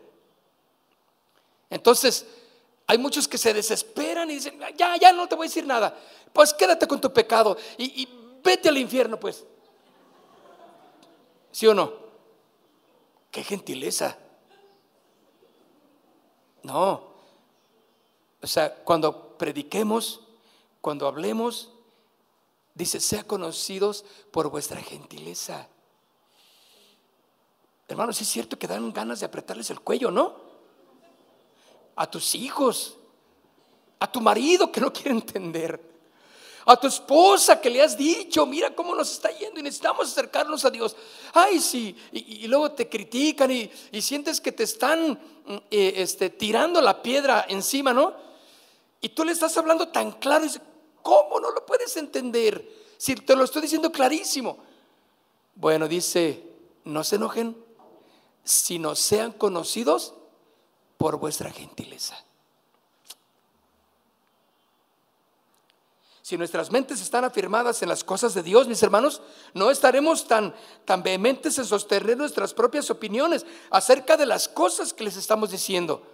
Entonces, 1.69 2.25
hay 2.87 2.97
muchos 2.97 3.27
que 3.27 3.37
se 3.37 3.53
desesperan 3.53 4.31
y 4.31 4.35
dicen, 4.35 4.57
ya, 4.77 4.95
ya 4.95 5.11
no 5.11 5.27
te 5.27 5.35
voy 5.35 5.47
a 5.47 5.49
decir 5.49 5.67
nada. 5.67 5.93
Pues 6.31 6.53
quédate 6.53 6.87
con 6.87 7.01
tu 7.01 7.11
pecado 7.11 7.57
y, 7.77 8.07
vete 8.41 8.69
al 8.69 8.77
infierno, 8.77 9.19
pues. 9.19 9.43
¿Sí 11.51 11.67
o 11.67 11.73
no? 11.73 11.93
Qué 13.29 13.43
gentileza. 13.43 14.17
No. 16.63 17.11
O 18.41 18.47
sea, 18.47 18.83
cuando 18.83 19.37
prediquemos, 19.37 20.21
cuando 20.81 21.07
hablemos, 21.07 21.69
dice, 22.73 22.99
sea 22.99 23.23
conocidos 23.23 24.05
por 24.31 24.49
vuestra 24.49 24.81
gentileza. 24.81 25.67
Hermanos, 27.87 28.21
es 28.21 28.27
cierto 28.27 28.57
que 28.57 28.67
dan 28.67 28.93
ganas 28.93 29.19
de 29.19 29.25
apretarles 29.25 29.69
el 29.69 29.81
cuello, 29.81 30.11
¿no? 30.11 30.51
a 31.95 32.09
tus 32.09 32.35
hijos, 32.35 32.97
a 33.99 34.11
tu 34.11 34.21
marido 34.21 34.71
que 34.71 34.81
no 34.81 34.91
quiere 34.91 35.11
entender, 35.11 35.90
a 36.65 36.77
tu 36.77 36.87
esposa 36.87 37.59
que 37.59 37.69
le 37.69 37.81
has 37.81 37.97
dicho, 37.97 38.45
mira 38.45 38.73
cómo 38.75 38.95
nos 38.95 39.11
está 39.11 39.29
yendo 39.31 39.59
y 39.59 39.63
necesitamos 39.63 40.11
acercarnos 40.11 40.63
a 40.65 40.69
Dios. 40.69 40.95
Ay, 41.33 41.59
sí, 41.59 41.95
y, 42.11 42.47
luego 42.47 42.71
te 42.71 42.87
critican 42.87 43.51
y, 43.51 43.71
sientes 44.01 44.39
que 44.39 44.51
te 44.51 44.63
están 44.63 45.11
mm, 45.11 45.55
eh, 45.71 45.93
este, 45.97 46.29
tirando 46.29 46.81
la 46.81 47.01
piedra 47.01 47.45
encima, 47.49 47.93
¿no? 47.93 48.13
Y 49.01 49.09
tú 49.09 49.25
le 49.25 49.31
estás 49.31 49.57
hablando 49.57 49.87
tan 49.89 50.11
claro, 50.13 50.43
y 50.43 50.47
dices, 50.47 50.61
¿cómo 51.01 51.39
no 51.39 51.51
lo 51.51 51.65
puedes 51.65 51.97
entender? 51.97 52.81
Si 52.97 53.15
te 53.15 53.35
lo 53.35 53.43
estoy 53.43 53.63
diciendo 53.63 53.91
clarísimo. 53.91 54.59
Bueno, 55.55 55.87
dice, 55.87 56.43
no 56.85 57.03
se 57.03 57.15
enojen, 57.15 57.57
sino 58.43 58.95
sean 58.95 59.31
conocidos 59.31 60.13
por 60.97 61.17
vuestra 61.17 61.51
gentileza. 61.51 62.23
Si 66.21 66.37
nuestras 66.37 66.71
mentes 66.71 67.01
están 67.01 67.25
afirmadas 67.25 67.81
en 67.81 67.89
las 67.89 68.03
cosas 68.03 68.33
de 68.33 68.43
Dios, 68.43 68.67
mis 68.67 68.83
hermanos, 68.83 69.21
no 69.53 69.71
estaremos 69.71 70.27
tan, 70.27 70.53
tan 70.85 71.01
vehementes 71.01 71.57
en 71.57 71.65
sostener 71.65 72.15
nuestras 72.15 72.53
propias 72.53 72.91
opiniones 72.91 73.45
acerca 73.71 74.17
de 74.17 74.27
las 74.27 74.47
cosas 74.47 74.93
que 74.93 75.03
les 75.03 75.17
estamos 75.17 75.49
diciendo. 75.49 76.05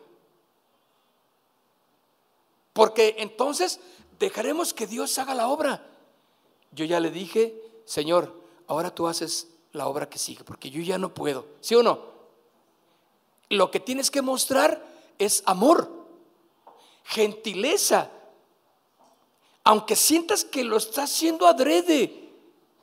Porque 2.72 3.16
entonces 3.18 3.82
dejaremos 4.18 4.74
que 4.74 4.88
Dios 4.88 5.18
haga 5.18 5.34
la 5.34 5.50
obra. 5.50 5.86
Yo 6.72 6.86
ya 6.86 7.00
le 7.00 7.12
dije, 7.12 7.62
Señor, 7.86 8.34
ahora 8.68 8.94
tú 8.94 9.08
haces 9.08 9.50
la 9.74 9.88
obra 9.88 10.10
que 10.10 10.20
sigue, 10.20 10.44
porque 10.46 10.70
yo 10.70 10.82
ya 10.82 10.98
no 10.98 11.14
puedo. 11.14 11.48
¿Sí 11.60 11.76
o 11.76 11.84
no? 11.84 12.18
Lo 13.50 13.72
que 13.72 13.80
tienes 13.80 14.10
que 14.10 14.22
mostrar 14.22 14.86
es 15.18 15.44
amor, 15.46 15.90
gentileza, 17.04 18.12
aunque 19.68 19.98
sientas 19.98 20.46
que 20.46 20.64
lo 20.64 20.78
está 20.78 21.04
haciendo 21.04 21.46
adrede 21.46 22.32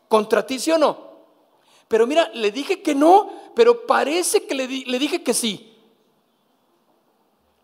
contra 0.07 0.47
ti, 0.47 0.59
¿sí 0.59 0.71
o 0.71 0.77
no? 0.77 1.15
Pero 1.89 2.07
mira, 2.07 2.31
le 2.35 2.51
dije 2.51 2.83
que 2.83 2.95
no, 2.95 3.33
pero 3.55 3.87
parece 3.87 4.47
que 4.47 4.55
le, 4.55 4.69
le 4.69 4.99
dije 4.99 5.23
que 5.23 5.33
sí. 5.33 5.75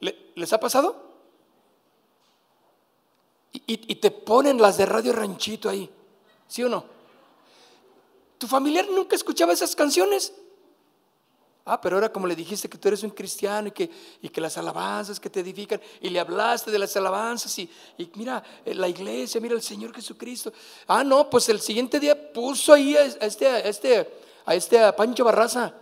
¿Les 0.00 0.52
ha 0.54 0.58
pasado? 0.58 1.04
Y, 3.52 3.62
y, 3.66 3.96
te 3.96 4.10
ponen 4.10 4.58
las 4.58 4.78
de 4.78 4.86
Radio 4.86 5.12
Ranchito 5.12 5.68
ahí, 5.68 5.90
¿sí 6.48 6.62
o 6.62 6.70
no? 6.70 6.86
¿Tu 8.38 8.46
familiar 8.46 8.88
nunca 8.88 9.16
escuchaba 9.16 9.52
esas 9.52 9.76
canciones? 9.76 10.32
Ah, 11.64 11.80
pero 11.80 11.96
ahora 11.96 12.10
como 12.10 12.26
le 12.26 12.34
dijiste 12.34 12.68
que 12.68 12.78
tú 12.78 12.88
eres 12.88 13.02
un 13.02 13.10
cristiano 13.10 13.68
y 13.68 13.70
que, 13.70 13.90
y 14.22 14.28
que 14.28 14.40
las 14.40 14.56
alabanzas 14.56 15.20
que 15.20 15.28
te 15.28 15.40
edifican, 15.40 15.80
y 16.00 16.08
le 16.08 16.18
hablaste 16.18 16.70
de 16.70 16.78
las 16.78 16.96
alabanzas 16.96 17.56
y, 17.58 17.70
mira 18.14 18.42
eh, 18.64 18.74
la 18.74 18.88
iglesia, 18.88 19.40
mira 19.40 19.54
el 19.54 19.62
Señor 19.62 19.94
Jesucristo. 19.94 20.52
Ah, 20.86 21.04
no, 21.04 21.28
pues 21.28 21.48
el 21.50 21.60
siguiente 21.60 22.00
día 22.00 22.32
puso 22.32 22.72
ahí 22.72 22.96
a 22.96 23.04
este, 23.04 23.46
a 23.46 23.58
este, 23.60 24.10
a 24.46 24.54
este 24.54 24.92
Pancho 24.94 25.24
Barraza 25.24 25.74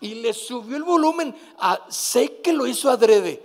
y 0.00 0.14
le 0.14 0.32
subió 0.32 0.76
el 0.76 0.84
volumen. 0.84 1.36
A, 1.58 1.86
sé 1.90 2.40
que 2.40 2.52
lo 2.52 2.66
hizo 2.66 2.90
adrede. 2.90 3.42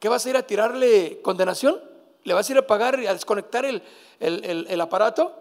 ¿Qué 0.00 0.08
vas 0.08 0.26
a 0.26 0.30
ir 0.30 0.36
a 0.36 0.46
tirarle 0.46 1.20
condenación? 1.22 1.80
¿Le 2.24 2.34
vas 2.34 2.48
a 2.48 2.52
ir 2.52 2.58
a 2.58 2.66
pagar 2.66 2.98
y 3.00 3.06
a 3.06 3.14
desconectar 3.14 3.64
el, 3.64 3.82
el 4.18 4.80
aparato? 4.80 5.34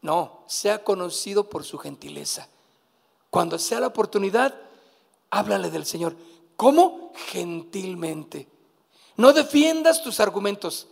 No, 0.00 0.44
sea 0.46 0.82
conocido 0.82 1.48
por 1.48 1.64
su 1.64 1.78
gentileza. 1.78 2.48
Cuando 3.34 3.58
sea 3.58 3.80
la 3.80 3.88
oportunidad, 3.88 4.54
háblale 5.28 5.68
del 5.68 5.84
Señor. 5.84 6.14
¿Cómo? 6.54 7.10
Gentilmente. 7.16 8.46
No 9.16 9.32
defiendas 9.32 10.04
tus 10.04 10.20
argumentos. 10.20 10.86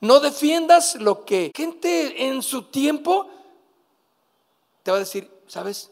No 0.00 0.18
defiendas 0.18 0.96
lo 0.96 1.24
que 1.24 1.52
gente 1.54 2.26
en 2.26 2.42
su 2.42 2.64
tiempo 2.64 3.30
te 4.82 4.90
va 4.90 4.96
a 4.96 5.00
decir, 5.00 5.30
¿sabes? 5.46 5.88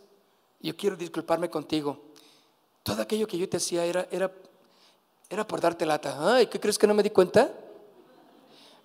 Yo 0.59 0.77
quiero 0.77 0.97
disculparme 0.97 1.49
contigo. 1.49 2.07
Todo 2.83 3.01
aquello 3.03 3.29
que 3.29 3.39
yo 3.39 3.49
te 3.49 3.59
hacía 3.59 3.85
era, 3.85 4.09
era, 4.11 4.33
era 5.29 5.47
por 5.47 5.61
darte 5.61 5.87
lata. 5.87 6.35
Ay, 6.35 6.49
¿qué 6.49 6.59
crees 6.59 6.79
que 6.79 6.89
no 6.89 6.95
me 6.95 7.05
di 7.05 7.11
cuenta? 7.11 7.49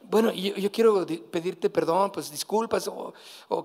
Bueno, 0.10 0.32
yo, 0.32 0.72
quiero 0.72 1.06
pedirte 1.06 1.70
perdón, 1.70 2.12
pues 2.12 2.32
disculpas, 2.32 2.88
o, 2.88 3.14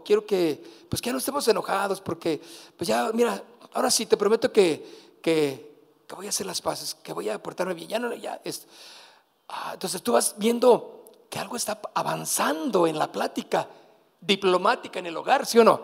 quiero 0.05 0.25
que, 0.25 0.63
pues 0.89 1.01
que 1.03 1.13
no 1.13 1.19
estemos 1.19 1.47
enojados, 1.49 2.01
porque, 2.01 2.41
pues 2.77 2.89
ya, 2.89 3.11
mira, 3.13 3.43
ahora 3.73 3.91
sí 3.91 4.07
te 4.07 4.17
prometo 4.17 4.53
que, 4.53 5.19
que, 5.23 5.71
voy 6.17 6.27
a 6.27 6.31
hacer 6.31 6.47
las 6.47 6.61
paces, 6.61 6.95
que 6.95 7.13
voy 7.13 7.29
a 7.29 7.41
portarme 7.41 7.75
bien, 7.75 7.89
ya 7.89 7.99
no, 7.99 8.13
ya, 8.15 8.41
es, 8.45 8.67
ah, 9.49 9.71
entonces 9.75 10.03
tú 10.03 10.13
vas 10.13 10.35
viendo 10.39 11.13
que 11.29 11.39
algo 11.39 11.57
está 11.57 11.81
avanzando 11.95 12.87
en 12.87 12.99
la 12.99 13.13
plática 13.13 13.69
diplomática 14.21 14.99
en 14.99 15.07
el 15.07 15.17
hogar, 15.17 15.47
¿sí 15.47 15.59
o 15.59 15.65
no? 15.65 15.81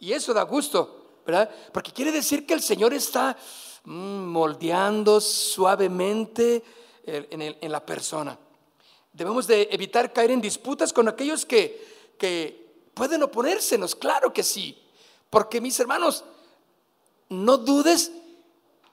Y 0.00 0.12
eso 0.12 0.32
da 0.32 0.42
gusto, 0.42 1.20
¿verdad? 1.26 1.50
Porque 1.72 1.92
quiere 1.92 2.10
decir 2.10 2.46
que 2.46 2.54
el 2.54 2.62
Señor 2.62 2.94
está 2.94 3.36
mm, 3.84 4.24
moldeando 4.24 5.20
suavemente 5.20 6.64
en, 7.04 7.42
en 7.60 7.72
la 7.72 7.84
persona. 7.84 8.38
Debemos 9.16 9.46
de 9.46 9.68
evitar 9.70 10.12
caer 10.12 10.30
en 10.30 10.42
disputas 10.42 10.92
con 10.92 11.08
aquellos 11.08 11.46
que, 11.46 12.12
que 12.18 12.90
pueden 12.92 13.22
oponérsenos, 13.22 13.94
claro 13.94 14.30
que 14.30 14.42
sí. 14.42 14.78
Porque 15.30 15.58
mis 15.58 15.80
hermanos, 15.80 16.22
no 17.30 17.56
dudes 17.56 18.12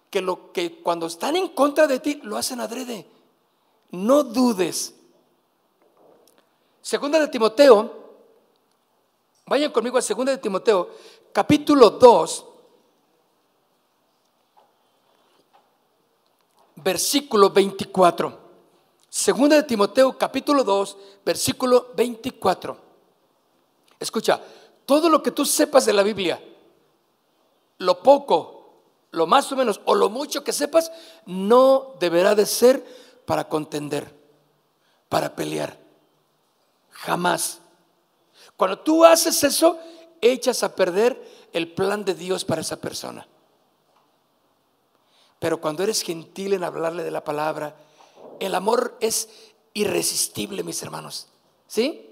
que 0.10 0.22
lo 0.22 0.54
que 0.54 0.80
cuando 0.80 1.08
están 1.08 1.36
en 1.36 1.50
contra 1.50 1.88
de 1.88 2.00
ti 2.00 2.22
lo 2.24 2.38
hacen 2.38 2.62
adrede. 2.62 3.06
No 3.92 4.24
dudes. 4.24 4.96
Segunda 6.82 7.20
de 7.20 7.28
Timoteo, 7.28 8.16
vayan 9.46 9.74
conmigo 9.74 9.98
a 9.98 10.02
Segunda 10.02 10.32
de 10.32 10.38
Timoteo, 10.38 10.90
capítulo 11.34 11.90
2, 11.90 12.46
versículo 16.78 17.50
24. 17.50 18.43
Segunda 19.16 19.56
de 19.56 19.62
Timoteo 19.62 20.18
capítulo 20.18 20.64
2, 20.64 20.98
versículo 21.24 21.92
24. 21.96 22.76
Escucha, 24.00 24.42
todo 24.88 25.08
lo 25.08 25.22
que 25.22 25.30
tú 25.30 25.46
sepas 25.46 25.86
de 25.86 25.94
la 25.94 26.02
Biblia, 26.02 26.44
lo 27.78 28.02
poco, 28.02 28.74
lo 29.12 29.28
más 29.28 29.52
o 29.52 29.56
menos, 29.56 29.82
o 29.86 29.94
lo 29.94 30.10
mucho 30.10 30.44
que 30.44 30.52
sepas, 30.52 30.92
no 31.28 31.94
deberá 32.00 32.34
de 32.34 32.48
ser 32.48 32.84
para 33.28 33.48
contender, 33.48 34.12
para 35.10 35.36
pelear. 35.36 35.78
Jamás. 36.90 37.60
Cuando 38.58 38.80
tú 38.80 39.06
haces 39.06 39.44
eso, 39.44 39.78
echas 40.22 40.64
a 40.64 40.74
perder 40.74 41.48
el 41.54 41.72
plan 41.72 42.04
de 42.04 42.16
Dios 42.16 42.44
para 42.44 42.62
esa 42.62 42.78
persona. 42.78 43.28
Pero 45.38 45.62
cuando 45.62 45.84
eres 45.84 46.02
gentil 46.02 46.54
en 46.54 46.64
hablarle 46.64 47.04
de 47.04 47.12
la 47.12 47.24
palabra, 47.24 47.76
el 48.40 48.56
amor 48.56 48.98
es 49.00 49.30
irresistible, 49.74 50.64
mis 50.64 50.82
hermanos. 50.84 51.28
¿Sí? 51.68 52.10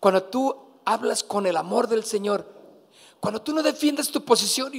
Cuando 0.00 0.22
tú 0.24 0.54
hablas 0.84 1.22
con 1.22 1.46
el 1.46 1.56
amor 1.56 1.88
del 1.88 2.04
Señor, 2.04 2.46
cuando 3.20 3.42
tú 3.42 3.52
no 3.52 3.62
defiendes 3.62 4.10
tu 4.10 4.24
posición 4.24 4.72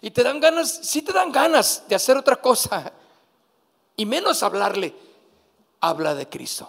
y, 0.00 0.10
te 0.10 0.22
dan 0.22 0.38
ganas, 0.38 0.80
sí 0.82 1.02
te 1.02 1.12
dan 1.12 1.32
ganas 1.32 1.84
de 1.88 1.94
hacer 1.94 2.16
otra 2.16 2.36
cosa, 2.36 2.92
y 3.96 4.04
menos 4.04 4.42
hablarle, 4.42 4.94
habla 5.80 6.14
de 6.14 6.28
Cristo. 6.28 6.68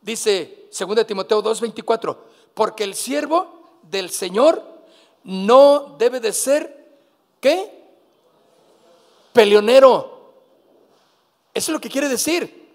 Dice 0.00 0.68
2 0.78 1.06
Timoteo 1.06 1.42
2:24, 1.42 2.16
porque 2.54 2.84
el 2.84 2.94
siervo 2.94 3.78
del 3.82 4.10
Señor 4.10 4.62
no 5.24 5.96
debe 5.98 6.20
de 6.20 6.32
ser, 6.32 6.98
¿qué? 7.40 7.72
Peleonero 9.32 10.15
eso 11.56 11.70
es 11.70 11.74
lo 11.74 11.80
que 11.80 11.88
quiere 11.88 12.10
decir. 12.10 12.70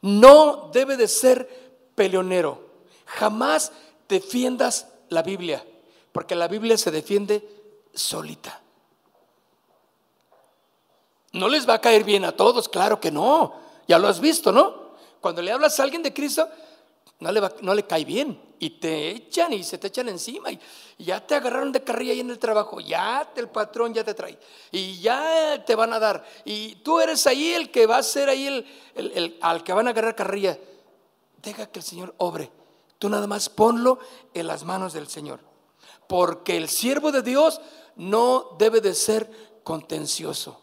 No 0.00 0.70
debe 0.72 0.96
de 0.96 1.06
ser 1.06 1.90
peleonero. 1.94 2.66
Jamás 3.04 3.72
defiendas 4.08 4.88
la 5.10 5.22
Biblia, 5.22 5.62
porque 6.12 6.34
la 6.34 6.48
Biblia 6.48 6.78
se 6.78 6.90
defiende 6.90 7.46
solita. 7.92 8.62
No 11.32 11.46
les 11.50 11.68
va 11.68 11.74
a 11.74 11.80
caer 11.82 12.04
bien 12.04 12.24
a 12.24 12.32
todos, 12.32 12.70
claro 12.70 12.98
que 12.98 13.10
no. 13.10 13.52
Ya 13.86 13.98
lo 13.98 14.08
has 14.08 14.18
visto, 14.18 14.50
¿no? 14.50 14.94
Cuando 15.20 15.42
le 15.42 15.52
hablas 15.52 15.78
a 15.78 15.82
alguien 15.82 16.02
de 16.02 16.14
Cristo, 16.14 16.48
no 17.20 17.30
le, 17.30 17.42
no 17.60 17.74
le 17.74 17.86
cae 17.86 18.06
bien 18.06 18.40
y 18.62 18.70
te 18.70 19.10
echan 19.10 19.52
y 19.52 19.64
se 19.64 19.76
te 19.76 19.88
echan 19.88 20.08
encima 20.08 20.52
y, 20.52 20.60
ya 20.96 21.26
te 21.26 21.34
agarraron 21.34 21.72
de 21.72 21.82
carrilla 21.82 22.12
ahí 22.12 22.20
en 22.20 22.30
el 22.30 22.38
trabajo, 22.38 22.78
ya 22.78 23.28
el 23.34 23.48
patrón 23.48 23.92
ya 23.92 24.04
te 24.04 24.14
trae 24.14 24.38
y 24.70 25.00
ya 25.00 25.64
te 25.66 25.74
van 25.74 25.92
a 25.92 25.98
dar 25.98 26.24
y 26.44 26.76
tú 26.76 27.00
eres 27.00 27.26
ahí 27.26 27.54
el 27.54 27.72
que 27.72 27.86
va 27.86 27.96
a 27.96 28.04
ser 28.04 28.28
ahí 28.28 28.46
el, 28.46 28.64
el, 28.94 29.36
al 29.40 29.64
que 29.64 29.72
van 29.72 29.88
a 29.88 29.90
agarrar 29.90 30.14
carrilla. 30.14 30.56
Deja 31.42 31.66
que 31.66 31.80
el 31.80 31.84
Señor 31.84 32.14
obre. 32.18 32.52
Tú 33.00 33.08
nada 33.08 33.26
más 33.26 33.48
ponlo 33.48 33.98
en 34.32 34.46
las 34.46 34.62
manos 34.62 34.92
del 34.92 35.08
Señor. 35.08 35.40
Porque 36.06 36.56
el 36.56 36.68
siervo 36.68 37.10
de 37.10 37.22
Dios 37.22 37.60
no 37.96 38.54
debe 38.60 38.80
de 38.80 38.94
ser 38.94 39.58
contencioso. 39.64 40.60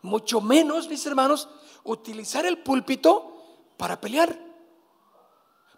Mucho 0.00 0.40
menos, 0.40 0.86
mis 0.86 1.04
hermanos, 1.06 1.48
utilizar 1.82 2.46
el 2.46 2.58
púlpito 2.58 3.34
para 3.76 4.00
pelear 4.00 4.52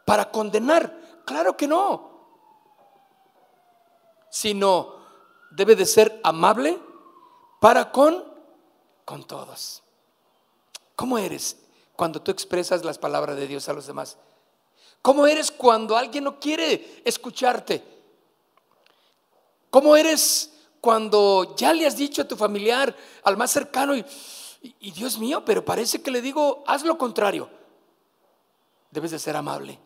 para 0.04 0.30
condenar. 0.30 1.03
Claro 1.24 1.56
que 1.56 1.66
no. 1.66 2.12
Sino 4.30 4.96
debe 5.50 5.76
de 5.76 5.86
ser 5.86 6.20
amable 6.22 6.80
para 7.60 7.90
con 7.90 8.34
con 9.04 9.24
todos. 9.24 9.82
¿Cómo 10.96 11.18
eres 11.18 11.56
cuando 11.96 12.22
tú 12.22 12.30
expresas 12.30 12.84
las 12.84 12.98
palabras 12.98 13.36
de 13.36 13.46
Dios 13.46 13.68
a 13.68 13.72
los 13.72 13.86
demás? 13.86 14.16
¿Cómo 15.02 15.26
eres 15.26 15.50
cuando 15.50 15.96
alguien 15.96 16.24
no 16.24 16.40
quiere 16.40 17.02
escucharte? 17.04 17.84
¿Cómo 19.70 19.96
eres 19.96 20.52
cuando 20.80 21.54
ya 21.56 21.72
le 21.72 21.86
has 21.86 21.96
dicho 21.96 22.22
a 22.22 22.28
tu 22.28 22.36
familiar, 22.36 22.94
al 23.22 23.36
más 23.36 23.50
cercano, 23.50 23.96
y, 23.96 24.04
Y, 24.80 24.92
Dios 24.92 25.18
mío, 25.18 25.44
pero 25.44 25.62
parece 25.62 26.00
que 26.02 26.10
le 26.10 26.22
digo, 26.22 26.64
haz 26.66 26.84
lo 26.84 26.96
contrario. 26.96 27.50
Debes 28.90 29.10
de 29.10 29.18
ser 29.18 29.36
amable. 29.36 29.78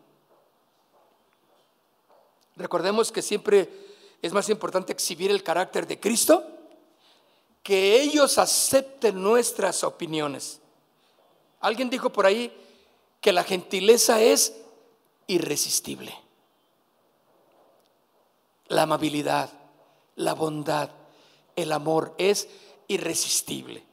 Recordemos 2.59 3.09
que 3.09 3.21
siempre 3.21 3.69
es 4.21 4.33
más 4.33 4.49
importante 4.49 4.91
exhibir 4.91 5.31
el 5.31 5.43
carácter 5.43 5.87
de 5.87 5.97
Cristo 5.97 6.43
que 7.63 8.01
ellos 8.01 8.37
acepten 8.37 9.23
nuestras 9.23 9.81
opiniones. 9.85 10.59
Alguien 11.61 11.89
dijo 11.89 12.09
por 12.09 12.25
ahí 12.25 12.53
que 13.21 13.31
la 13.31 13.45
gentileza 13.45 14.21
es 14.21 14.57
irresistible. 15.27 16.13
La 18.67 18.81
amabilidad, 18.81 19.49
la 20.17 20.33
bondad, 20.33 20.89
el 21.55 21.71
amor 21.71 22.13
es 22.17 22.49
irresistible. 22.89 23.85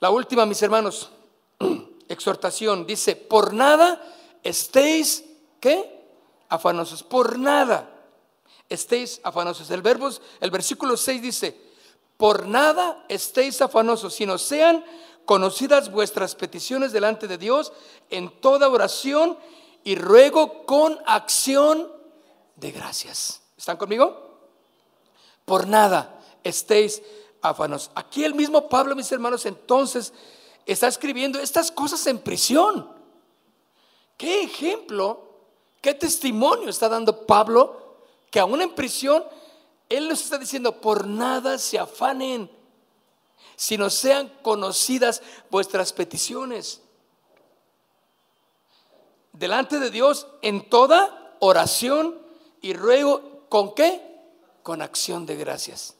La 0.00 0.10
última, 0.10 0.44
mis 0.44 0.60
hermanos, 0.60 1.10
exhortación 2.08 2.86
dice, 2.86 3.16
por 3.16 3.54
nada 3.54 4.16
estéis, 4.48 5.24
¿qué? 5.60 5.98
Afanosos, 6.48 7.02
por 7.02 7.38
nada 7.38 7.88
estéis 8.68 9.20
afanosos. 9.22 9.70
El 9.70 9.82
verbo, 9.82 10.10
el 10.40 10.50
versículo 10.50 10.96
6 10.96 11.22
dice, 11.22 11.60
por 12.16 12.46
nada 12.46 13.04
estéis 13.08 13.60
afanosos, 13.62 14.14
sino 14.14 14.38
sean 14.38 14.84
conocidas 15.24 15.90
vuestras 15.90 16.34
peticiones 16.34 16.92
delante 16.92 17.28
de 17.28 17.38
Dios 17.38 17.72
en 18.10 18.40
toda 18.40 18.68
oración 18.68 19.38
y 19.84 19.94
ruego 19.94 20.64
con 20.64 20.98
acción 21.06 21.90
de 22.56 22.72
gracias. 22.72 23.42
¿Están 23.56 23.76
conmigo? 23.76 24.40
Por 25.44 25.66
nada 25.66 26.18
estéis 26.42 27.02
afanosos. 27.42 27.90
Aquí 27.94 28.24
el 28.24 28.34
mismo 28.34 28.68
Pablo, 28.68 28.96
mis 28.96 29.12
hermanos, 29.12 29.46
entonces 29.46 30.12
está 30.66 30.88
escribiendo 30.88 31.38
estas 31.38 31.70
cosas 31.70 32.06
en 32.06 32.18
prisión. 32.18 32.97
¿Qué 34.18 34.42
ejemplo, 34.42 35.22
qué 35.80 35.94
testimonio 35.94 36.68
está 36.68 36.90
dando 36.90 37.24
Pablo 37.24 37.88
que 38.30 38.40
aún 38.40 38.60
en 38.60 38.74
prisión, 38.74 39.24
Él 39.88 40.08
nos 40.08 40.22
está 40.22 40.38
diciendo, 40.38 40.80
por 40.80 41.06
nada 41.06 41.58
se 41.58 41.78
afanen, 41.78 42.50
sino 43.56 43.90
sean 43.90 44.28
conocidas 44.42 45.22
vuestras 45.50 45.92
peticiones. 45.92 46.82
Delante 49.32 49.78
de 49.78 49.90
Dios 49.90 50.26
en 50.42 50.68
toda 50.68 51.36
oración 51.40 52.20
y 52.60 52.72
ruego, 52.72 53.46
¿con 53.48 53.74
qué? 53.74 54.02
Con 54.62 54.82
acción 54.82 55.24
de 55.26 55.36
gracias. 55.36 55.94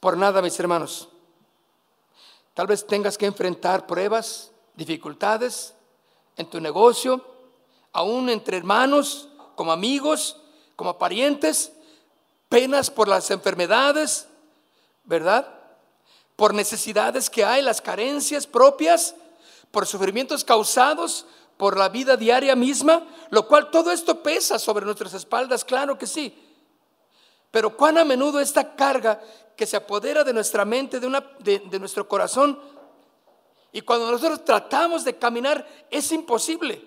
Por 0.00 0.16
nada, 0.16 0.42
mis 0.42 0.58
hermanos. 0.58 1.08
Tal 2.54 2.66
vez 2.66 2.86
tengas 2.86 3.18
que 3.18 3.26
enfrentar 3.26 3.86
pruebas, 3.86 4.50
dificultades 4.76 5.74
en 6.36 6.48
tu 6.48 6.60
negocio, 6.60 7.24
aún 7.92 8.28
entre 8.28 8.58
hermanos, 8.58 9.28
como 9.54 9.72
amigos, 9.72 10.36
como 10.76 10.98
parientes, 10.98 11.72
penas 12.48 12.90
por 12.90 13.08
las 13.08 13.30
enfermedades, 13.30 14.28
¿verdad? 15.04 15.48
Por 16.36 16.54
necesidades 16.54 17.30
que 17.30 17.44
hay, 17.44 17.62
las 17.62 17.80
carencias 17.80 18.46
propias, 18.46 19.14
por 19.70 19.86
sufrimientos 19.86 20.44
causados 20.44 21.26
por 21.56 21.78
la 21.78 21.88
vida 21.88 22.16
diaria 22.16 22.54
misma, 22.54 23.06
lo 23.30 23.46
cual 23.46 23.70
todo 23.70 23.90
esto 23.90 24.22
pesa 24.22 24.58
sobre 24.58 24.84
nuestras 24.84 25.14
espaldas, 25.14 25.64
claro 25.64 25.96
que 25.98 26.06
sí. 26.06 26.36
Pero 27.50 27.76
cuán 27.76 27.96
a 27.96 28.04
menudo 28.04 28.40
esta 28.40 28.74
carga 28.76 29.20
que 29.56 29.66
se 29.66 29.76
apodera 29.76 30.22
de 30.22 30.34
nuestra 30.34 30.66
mente, 30.66 31.00
de, 31.00 31.06
una, 31.06 31.26
de, 31.38 31.60
de 31.60 31.78
nuestro 31.78 32.06
corazón, 32.06 32.60
y 33.76 33.82
cuando 33.82 34.10
nosotros 34.10 34.42
tratamos 34.42 35.04
de 35.04 35.18
caminar, 35.18 35.68
es 35.90 36.10
imposible. 36.10 36.82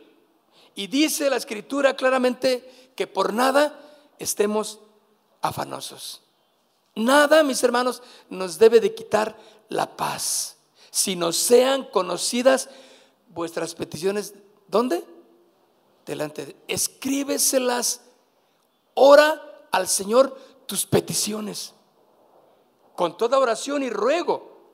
Y 0.73 0.87
dice 0.87 1.29
la 1.29 1.35
escritura 1.35 1.95
claramente 1.95 2.91
que 2.95 3.05
por 3.05 3.31
nada 3.31 3.79
estemos 4.17 4.79
afanosos. 5.39 6.23
Nada, 6.95 7.43
mis 7.43 7.63
hermanos, 7.63 8.01
nos 8.31 8.57
debe 8.57 8.79
de 8.79 8.95
quitar 8.95 9.37
la 9.67 9.95
paz. 9.95 10.57
Si 10.89 11.15
no 11.15 11.31
sean 11.31 11.83
conocidas 11.83 12.71
vuestras 13.27 13.75
peticiones, 13.75 14.33
¿dónde? 14.67 15.05
Delante 16.07 16.47
de 16.47 16.55
Escríbeselas, 16.67 18.01
ora 18.95 19.67
al 19.71 19.87
Señor 19.87 20.35
tus 20.65 20.87
peticiones. 20.87 21.75
Con 22.95 23.15
toda 23.15 23.37
oración 23.37 23.83
y 23.83 23.91
ruego. 23.91 24.73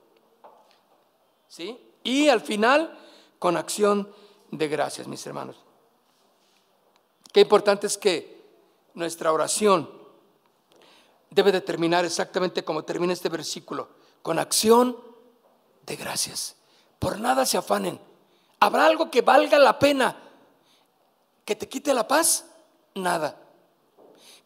¿Sí? 1.50 1.82
Y 2.06 2.30
al 2.30 2.40
final, 2.40 2.98
con 3.40 3.58
acción 3.58 4.14
de 4.52 4.68
gracias, 4.68 5.08
mis 5.08 5.26
hermanos. 5.26 5.58
Qué 7.34 7.42
importante 7.42 7.88
es 7.88 7.98
que 7.98 8.46
nuestra 8.94 9.34
oración 9.34 9.90
debe 11.32 11.52
de 11.52 11.62
terminar 11.62 12.06
exactamente 12.06 12.64
como 12.64 12.86
termina 12.86 13.12
este 13.12 13.28
versículo, 13.28 13.90
con 14.22 14.38
acción 14.38 14.96
de 15.86 15.96
gracias. 15.96 16.56
Por 17.00 17.20
nada 17.20 17.46
se 17.46 17.58
afanen. 17.58 18.00
¿Habrá 18.60 18.86
algo 18.86 19.10
que 19.10 19.22
valga 19.22 19.58
la 19.58 19.80
pena 19.80 20.16
que 21.44 21.56
te 21.56 21.68
quite 21.68 21.92
la 21.94 22.08
paz? 22.08 22.46
Nada. 22.94 23.36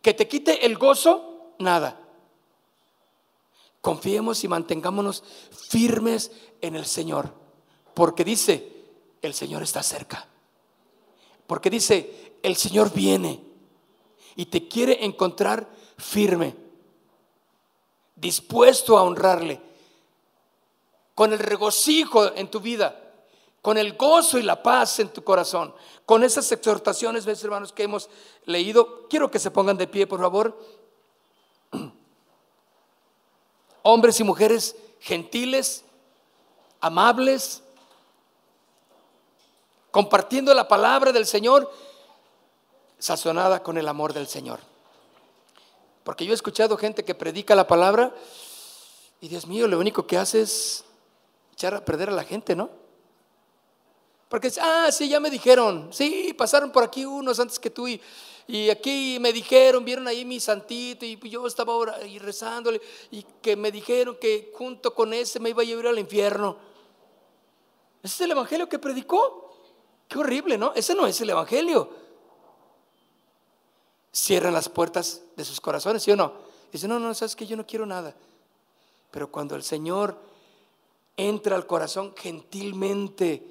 ¿Que 0.01 0.14
te 0.14 0.30
quite 0.30 0.66
el 0.66 0.78
gozo? 0.78 1.55
Nada. 1.60 1.99
Confiemos 3.82 4.45
y 4.45 4.47
mantengámonos 4.47 5.24
firmes 5.51 6.32
en 6.62 6.76
el 6.76 6.86
Señor, 6.86 7.34
porque 8.00 8.24
dice, 8.24 8.66
el 9.22 9.34
Señor 9.34 9.62
está 9.62 9.84
cerca. 9.84 10.26
Porque 11.45 11.70
dice, 11.70 12.38
el 12.41 12.56
Señor 12.56 12.93
viene 12.93 13.43
y 14.38 14.45
te 14.45 14.70
quiere 14.70 15.04
encontrar 15.04 15.68
firme, 15.97 16.56
dispuesto 18.16 18.97
a 18.97 19.04
honrarle, 19.04 19.60
con 21.14 21.34
el 21.34 21.39
regocijo 21.39 22.34
en 22.38 22.50
tu 22.50 22.62
vida, 22.62 22.97
con 23.62 23.78
el 23.78 23.97
gozo 23.97 24.39
y 24.39 24.43
la 24.43 24.64
paz 24.64 25.02
en 25.02 25.10
tu 25.10 25.22
corazón, 25.22 25.76
con 26.06 26.24
esas 26.24 26.50
exhortaciones, 26.54 27.26
ves 27.26 27.43
hermanos, 27.43 27.74
que 27.74 27.84
hemos 27.84 28.10
leído. 28.45 29.10
Quiero 29.10 29.30
que 29.30 29.39
se 29.39 29.52
pongan 29.52 29.76
de 29.76 29.88
pie, 29.88 30.08
por 30.08 30.22
favor. 30.22 30.58
Hombres 33.84 34.18
y 34.22 34.24
mujeres 34.24 34.78
gentiles, 35.02 35.84
amables, 36.80 37.62
compartiendo 39.92 40.54
la 40.54 40.68
palabra 40.68 41.12
del 41.12 41.26
Señor 41.26 41.72
sazonada 42.98 43.64
con 43.64 43.78
el 43.78 43.88
amor 43.88 44.14
del 44.14 44.28
Señor. 44.28 44.60
Porque 46.04 46.26
yo 46.26 46.32
he 46.32 46.36
escuchado 46.36 46.78
gente 46.78 47.04
que 47.04 47.16
predica 47.16 47.56
la 47.56 47.68
palabra 47.68 48.14
y 49.22 49.28
Dios 49.28 49.48
mío, 49.48 49.68
lo 49.68 49.80
único 49.80 50.08
que 50.08 50.18
hace 50.18 50.42
es 50.42 50.86
echar 51.54 51.74
a 51.76 51.84
perder 51.84 52.10
a 52.10 52.14
la 52.14 52.24
gente, 52.24 52.56
¿no? 52.56 52.70
Porque, 54.30 54.52
ah, 54.62 54.90
sí, 54.92 55.10
ya 55.10 55.20
me 55.20 55.30
dijeron, 55.30 55.90
sí, 55.92 56.34
pasaron 56.38 56.72
por 56.72 56.84
aquí 56.84 57.04
unos 57.04 57.40
antes 57.40 57.58
que 57.58 57.72
tú 57.72 57.88
y, 57.88 58.00
y 58.48 58.70
aquí 58.70 59.18
me 59.20 59.34
dijeron, 59.34 59.84
vieron 59.84 60.08
ahí 60.08 60.24
mi 60.24 60.40
santito 60.40 61.04
y 61.04 61.18
yo 61.30 61.46
estaba 61.48 61.74
ahora 61.74 62.06
y 62.06 62.20
rezándole 62.20 62.80
y 63.10 63.24
que 63.42 63.56
me 63.56 63.72
dijeron 63.72 64.18
que 64.22 64.52
junto 64.56 64.94
con 64.94 65.14
ese 65.14 65.40
me 65.40 65.50
iba 65.50 65.64
a 65.64 65.66
llevar 65.66 65.88
al 65.88 66.00
infierno. 66.00 66.58
¿Ese 68.04 68.16
es 68.16 68.22
el 68.22 68.32
evangelio 68.32 68.70
que 68.70 68.80
predicó? 68.80 69.49
Qué 70.10 70.18
horrible, 70.18 70.57
¿no? 70.57 70.74
Ese 70.74 70.93
no 70.93 71.07
es 71.07 71.22
el 71.22 71.30
evangelio 71.30 71.89
cierran 74.12 74.53
las 74.53 74.70
puertas 74.70 75.22
de 75.36 75.45
sus 75.45 75.62
corazones, 75.62 76.03
¿sí 76.03 76.12
o 76.12 76.16
no? 76.16 76.34
Dice, 76.72 76.88
no, 76.88 76.99
no, 76.99 77.14
sabes 77.14 77.36
que 77.36 77.47
yo 77.47 77.55
no 77.55 77.66
quiero 77.66 77.86
nada. 77.86 78.16
Pero 79.12 79.32
cuando 79.32 79.55
el 79.55 79.64
Señor 79.64 80.20
entra 81.18 81.55
al 81.55 81.66
corazón 81.66 82.14
gentilmente, 82.16 83.43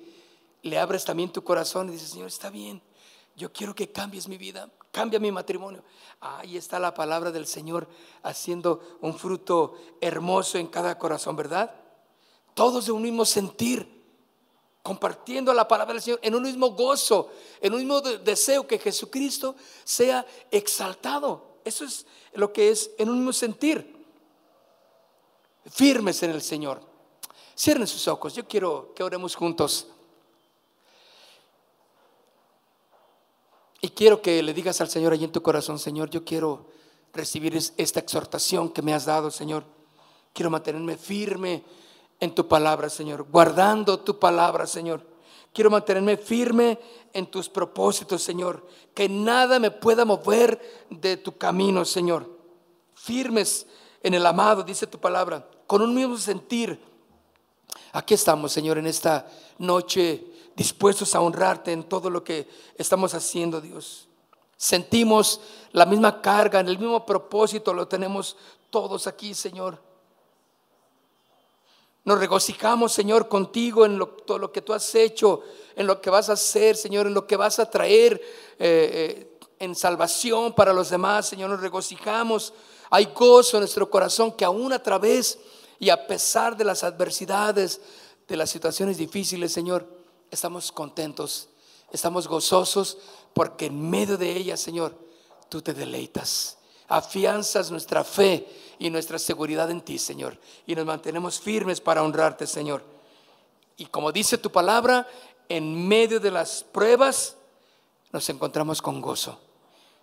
le 0.63 0.79
abres 0.79 1.05
también 1.05 1.33
tu 1.33 1.43
corazón 1.43 1.89
y 1.89 1.93
dices, 1.93 2.11
Señor, 2.11 2.29
está 2.29 2.51
bien, 2.51 2.81
yo 3.37 3.53
quiero 3.53 3.75
que 3.75 3.91
cambies 3.91 4.29
mi 4.29 4.37
vida, 4.37 4.71
cambia 4.93 5.19
mi 5.19 5.33
matrimonio. 5.33 5.83
Ahí 6.21 6.57
está 6.57 6.79
la 6.79 6.95
palabra 6.95 7.31
del 7.31 7.47
Señor 7.47 7.89
haciendo 8.23 8.99
un 9.01 9.19
fruto 9.19 9.77
hermoso 10.01 10.59
en 10.59 10.69
cada 10.69 10.99
corazón, 10.99 11.37
¿verdad? 11.37 11.75
Todos 12.55 12.87
de 12.87 12.93
un 12.93 13.03
mismo 13.03 13.25
sentir 13.25 13.98
compartiendo 14.89 15.53
la 15.53 15.69
palabra 15.69 15.93
del 15.93 16.03
Señor 16.03 16.19
en 16.23 16.35
un 16.35 16.43
mismo 16.43 16.71
gozo, 16.71 17.31
en 17.61 17.75
un 17.75 17.81
mismo 17.81 18.01
deseo 18.01 18.67
que 18.67 18.79
Jesucristo 18.79 19.55
sea 19.85 20.25
exaltado. 20.51 21.59
Eso 21.63 21.85
es 21.85 22.07
lo 22.33 22.51
que 22.55 22.71
es 22.71 22.93
en 22.97 23.11
un 23.11 23.17
mismo 23.17 23.35
sentir. 23.35 24.03
Firmes 25.71 26.23
en 26.23 26.31
el 26.31 26.41
Señor. 26.41 26.81
Cierren 27.55 27.87
sus 27.87 28.09
ojos. 28.09 28.33
Yo 28.33 28.49
quiero 28.49 28.95
que 28.95 29.03
oremos 29.03 29.35
juntos. 29.35 29.89
Y 33.83 33.91
quiero 33.91 34.23
que 34.23 34.43
le 34.43 34.55
digas 34.55 34.81
al 34.81 34.89
Señor 34.89 35.13
allí 35.13 35.25
en 35.25 35.33
tu 35.33 35.43
corazón, 35.43 35.79
Señor, 35.79 36.09
yo 36.09 36.25
quiero 36.25 36.71
recibir 37.13 37.55
esta 37.77 38.01
exhortación 38.01 38.71
que 38.71 38.81
me 38.81 38.95
has 38.95 39.05
dado, 39.05 39.31
Señor. 39.31 39.65
Quiero 40.33 40.49
mantenerme 40.49 40.97
firme 40.97 41.63
en 42.21 42.35
tu 42.35 42.49
palabra, 42.49 42.89
Señor, 42.89 43.27
guardando 43.31 44.01
tu 44.01 44.19
palabra, 44.19 44.67
Señor. 44.67 45.03
Quiero 45.53 45.71
mantenerme 45.71 46.17
firme 46.17 46.79
en 47.13 47.27
tus 47.27 47.49
propósitos, 47.49 48.23
Señor. 48.23 48.67
Que 48.95 49.09
nada 49.09 49.59
me 49.59 49.71
pueda 49.71 50.05
mover 50.05 50.87
de 50.91 51.17
tu 51.17 51.37
camino, 51.37 51.85
Señor. 51.85 52.29
Firmes 52.95 53.67
en 54.03 54.15
el 54.15 54.27
amado, 54.27 54.63
dice 54.63 54.87
tu 54.87 54.99
palabra, 54.99 55.49
con 55.67 55.83
un 55.83 55.95
mismo 55.95 56.17
sentir. 56.17 56.81
Aquí 57.93 58.15
estamos, 58.15 58.53
Señor, 58.53 58.79
en 58.79 58.87
esta 58.87 59.29
noche, 59.59 60.25
dispuestos 60.55 61.15
a 61.15 61.21
honrarte 61.21 61.73
en 61.73 61.85
todo 61.85 62.11
lo 62.11 62.23
que 62.23 62.49
estamos 62.77 63.15
haciendo, 63.15 63.61
Dios. 63.61 64.09
Sentimos 64.57 65.41
la 65.73 65.87
misma 65.87 66.21
carga, 66.21 66.61
en 66.61 66.69
el 66.69 66.79
mismo 66.79 67.07
propósito, 67.07 67.73
lo 67.73 67.87
tenemos 67.87 68.37
todos 68.71 69.07
aquí, 69.07 69.35
Señor. 69.35 69.88
Nos 72.09 72.21
regocijamos, 72.21 72.95
Señor, 72.95 73.29
contigo 73.29 73.85
en 73.85 74.01
todo 74.25 74.39
lo 74.39 74.51
que 74.51 74.63
tú 74.63 74.73
has 74.73 74.95
hecho, 74.95 75.43
en 75.77 75.87
lo 75.87 76.01
que 76.01 76.09
vas 76.09 76.31
a 76.31 76.33
hacer, 76.33 76.75
Señor, 76.75 77.07
en 77.07 77.13
lo 77.13 77.27
que 77.27 77.37
vas 77.37 77.59
a 77.59 77.71
traer 77.71 78.15
eh, 78.59 79.29
eh, 79.39 79.39
en 79.59 79.75
salvación 79.75 80.55
para 80.55 80.73
los 80.73 80.89
demás, 80.89 81.29
Señor. 81.29 81.51
Nos 81.51 81.61
regocijamos. 81.61 82.55
Hay 82.89 83.13
gozo 83.15 83.59
en 83.59 83.61
nuestro 83.61 83.91
corazón 83.91 84.33
que 84.33 84.47
aún 84.47 84.73
a 84.73 84.83
través 84.83 85.39
y 85.79 85.91
a 85.91 86.07
pesar 86.07 86.57
de 86.57 86.65
las 86.65 86.83
adversidades, 86.83 87.83
de 88.27 88.37
las 88.39 88.49
situaciones 88.49 88.97
difíciles, 88.97 89.53
Señor, 89.53 89.87
estamos 90.31 90.73
contentos, 90.73 91.51
estamos 91.93 92.27
gozosos 92.27 92.97
porque 93.35 93.67
en 93.67 93.91
medio 93.91 94.17
de 94.17 94.35
ellas, 94.35 94.61
Señor, 94.61 94.95
tú 95.51 95.61
te 95.61 95.75
deleitas 95.75 96.58
afianzas 96.89 97.71
nuestra 97.71 98.03
fe 98.03 98.47
y 98.79 98.91
nuestra 98.91 99.19
seguridad 99.19 99.71
en 99.71 99.83
ti, 99.83 99.99
Señor. 99.99 100.39
Y 100.67 100.75
nos 100.75 100.87
mantenemos 100.87 101.39
firmes 101.39 101.81
para 101.81 102.03
honrarte, 102.03 102.47
Señor. 102.47 102.83
Y 103.77 103.87
como 103.87 104.11
dice 104.11 104.39
tu 104.39 104.51
palabra, 104.51 105.07
en 105.49 105.87
medio 105.87 106.19
de 106.19 106.31
las 106.31 106.65
pruebas 106.65 107.37
nos 108.13 108.29
encontramos 108.31 108.83
con 108.83 109.01
gozo. 109.01 109.39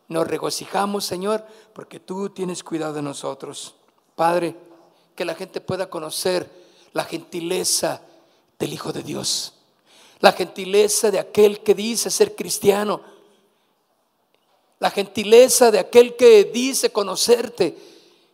Nos 0.08 0.28
regocijamos, 0.28 1.06
Señor, 1.06 1.44
porque 1.74 2.00
tú 2.00 2.30
tienes 2.30 2.64
cuidado 2.64 2.94
de 2.94 3.02
nosotros. 3.02 3.76
Padre, 4.16 4.56
que 5.16 5.26
la 5.26 5.34
gente 5.34 5.62
pueda 5.62 5.90
conocer 5.90 6.50
la 6.94 7.04
gentileza 7.04 8.02
del 8.60 8.74
Hijo 8.74 8.94
de 8.94 9.02
Dios. 9.02 9.54
La 10.20 10.32
gentileza 10.32 11.12
de 11.12 11.20
aquel 11.20 11.62
que 11.62 11.74
dice 11.74 12.10
ser 12.12 12.36
cristiano 12.36 13.15
la 14.80 14.92
gentileza 14.92 15.72
de 15.72 15.80
aquel 15.80 16.16
que 16.16 16.46
dice 16.46 16.92
conocerte, 16.92 17.78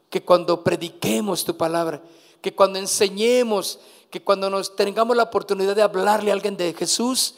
que 0.10 0.24
cuando 0.24 0.64
prediquemos 0.64 1.46
tu 1.46 1.56
palabra, 1.56 2.02
que 2.42 2.54
cuando 2.54 2.80
enseñemos, 2.80 3.80
que 4.10 4.22
cuando 4.22 4.50
nos 4.50 4.76
tengamos 4.76 5.16
la 5.16 5.24
oportunidad 5.24 5.76
de 5.76 5.82
hablarle 5.82 6.32
a 6.32 6.34
alguien 6.34 6.58
de 6.58 6.74
Jesús, 6.74 7.36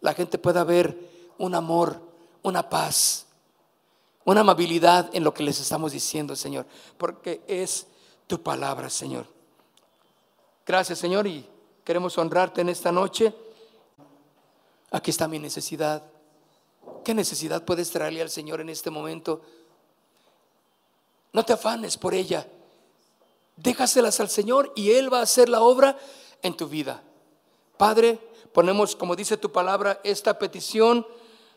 la 0.00 0.14
gente 0.14 0.38
pueda 0.38 0.64
ver 0.64 0.98
un 1.38 1.54
amor, 1.54 2.00
una 2.42 2.68
paz, 2.68 3.26
una 4.24 4.40
amabilidad 4.40 5.10
en 5.12 5.24
lo 5.24 5.34
que 5.34 5.42
les 5.42 5.60
estamos 5.60 5.92
diciendo, 5.92 6.34
Señor, 6.34 6.66
porque 6.96 7.42
es 7.46 7.86
tu 8.26 8.42
palabra, 8.42 8.88
Señor. 8.88 9.26
Gracias, 10.66 10.98
Señor, 10.98 11.26
y 11.26 11.46
queremos 11.84 12.16
honrarte 12.18 12.60
en 12.60 12.70
esta 12.70 12.90
noche. 12.90 13.32
Aquí 14.90 15.10
está 15.10 15.28
mi 15.28 15.38
necesidad. 15.38 16.02
¿Qué 17.06 17.14
necesidad 17.14 17.64
puedes 17.64 17.92
traerle 17.92 18.20
al 18.20 18.30
Señor 18.30 18.60
en 18.60 18.68
este 18.68 18.90
momento? 18.90 19.40
No 21.32 21.44
te 21.44 21.52
afanes 21.52 21.96
por 21.96 22.14
ella. 22.14 22.48
Déjaselas 23.54 24.18
al 24.18 24.28
Señor 24.28 24.72
y 24.74 24.90
Él 24.90 25.12
va 25.12 25.20
a 25.20 25.22
hacer 25.22 25.48
la 25.48 25.60
obra 25.60 25.96
en 26.42 26.56
tu 26.56 26.66
vida. 26.66 27.04
Padre, 27.76 28.18
ponemos, 28.52 28.96
como 28.96 29.14
dice 29.14 29.36
tu 29.36 29.52
palabra, 29.52 30.00
esta 30.02 30.36
petición. 30.36 31.06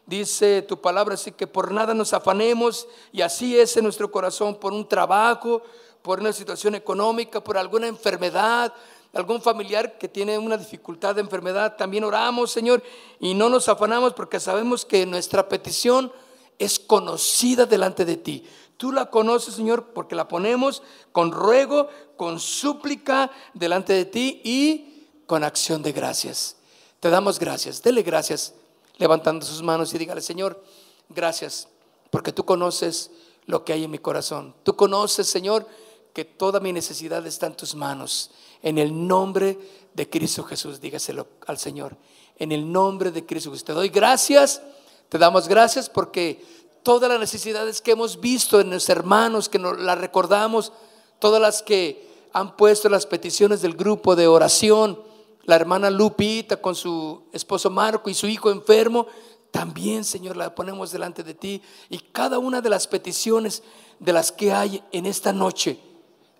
Dice 0.06 0.62
tu 0.62 0.82
palabra, 0.82 1.16
así 1.16 1.32
que 1.32 1.47
por 1.47 1.72
nada 1.72 1.95
nos 1.95 2.14
afanemos 2.14 2.88
y 3.12 3.22
así 3.22 3.58
es 3.58 3.76
en 3.76 3.86
nuestro 3.86 4.12
corazón, 4.12 4.60
por 4.60 4.72
un 4.72 4.88
trabajo, 4.88 5.64
por 6.04 6.20
una 6.20 6.32
situación 6.32 6.76
económica, 6.76 7.43
por 7.43 7.58
alguna 7.58 7.88
enfermedad, 7.88 8.72
algún 9.14 9.41
familiar 9.41 9.97
que 9.97 10.07
tiene 10.07 10.38
una 10.38 10.57
dificultad 10.57 11.16
de 11.16 11.22
enfermedad, 11.22 11.76
también 11.76 12.03
oramos, 12.03 12.51
Señor, 12.51 12.84
y 13.20 13.34
no 13.34 13.49
nos 13.49 13.68
afanamos 13.68 14.14
porque 14.14 14.39
sabemos 14.39 14.86
que 14.86 15.05
nuestra 15.05 15.49
petición 15.49 16.12
es 16.60 16.80
conocida 16.80 17.66
delante 17.66 18.05
de 18.05 18.18
ti. 18.18 18.45
Tú 18.78 18.91
la 18.91 19.10
conoces, 19.10 19.55
Señor, 19.55 19.88
porque 19.93 20.16
la 20.16 20.28
ponemos 20.28 20.84
con 21.12 21.32
ruego, 21.32 21.89
con 22.18 22.39
súplica 22.39 23.32
delante 23.53 23.93
de 23.93 24.05
ti 24.05 24.41
y 24.43 25.10
con 25.26 25.43
acción 25.43 25.82
de 25.82 25.91
gracias. 25.91 26.57
Te 26.99 27.10
damos 27.10 27.39
gracias. 27.39 27.82
Dele 27.82 28.03
gracias 28.03 28.53
levantando 28.97 29.45
sus 29.45 29.62
manos 29.62 29.93
y 29.93 29.97
dígale, 29.97 30.22
Señor, 30.22 30.64
gracias, 31.07 31.68
porque 32.10 32.32
tú 32.32 32.45
conoces 32.45 33.12
lo 33.45 33.64
que 33.64 33.74
hay 33.74 33.86
en 33.86 33.91
mi 33.91 33.99
corazón. 33.99 34.53
Tú 34.64 34.76
conoces, 34.76 35.28
Señor, 35.28 35.66
que 36.14 36.26
toda 36.26 36.60
mi 36.60 36.74
necesidad 36.74 37.26
está 37.26 37.47
en 37.47 37.55
tus 37.55 37.76
manos. 37.76 38.32
En 38.62 38.78
el 38.78 39.07
nombre 39.07 39.57
de 39.93 40.10
Cristo 40.10 40.43
Jesús, 40.43 40.82
dígaselo 40.82 41.28
al 41.47 41.57
Señor. 41.57 41.97
En 42.38 42.51
el 42.51 42.72
nombre 42.72 43.12
de 43.12 43.26
Cristo 43.26 43.51
Jesús. 43.51 43.66
Te 43.66 43.74
doy 43.74 43.89
gracias, 43.89 44.62
te 45.10 45.18
damos 45.18 45.47
gracias 45.47 45.89
porque 45.89 46.43
todas 46.84 47.10
las 47.10 47.20
necesidades 47.20 47.82
que 47.82 47.91
hemos 47.91 48.20
visto 48.20 48.60
en 48.60 48.70
los 48.70 48.89
hermanos, 48.89 49.49
que 49.49 49.60
nos 49.60 49.80
las 49.80 49.97
recordamos, 49.97 50.72
todas 51.20 51.41
las 51.41 51.62
que 51.62 52.07
han 52.34 52.55
puesto 52.55 52.89
las 52.89 53.05
peticiones 53.05 53.62
del 53.62 53.74
grupo 53.74 54.16
de 54.16 54.28
oración, 54.28 55.01
la 55.43 55.55
hermana 55.55 55.89
Lupita 55.89 56.57
con 56.57 56.76
su 56.76 57.24
esposo 57.34 57.70
Marco 57.70 58.10
y 58.10 58.14
su 58.14 58.28
hijo 58.28 58.51
enfermo, 58.51 59.07
también, 59.51 60.03
Señor, 60.03 60.38
la 60.38 60.53
ponemos 60.53 60.91
delante 60.91 61.24
de 61.24 61.34
ti. 61.34 61.62
Y 61.89 61.97
cada 61.97 62.38
una 62.38 62.62
de 62.62 62.70
las 62.70 62.88
peticiones 62.88 63.64
de 63.99 64.14
las 64.14 64.32
que 64.32 64.53
hay 64.53 64.84
en 64.91 65.05
esta 65.05 65.34
noche, 65.34 65.80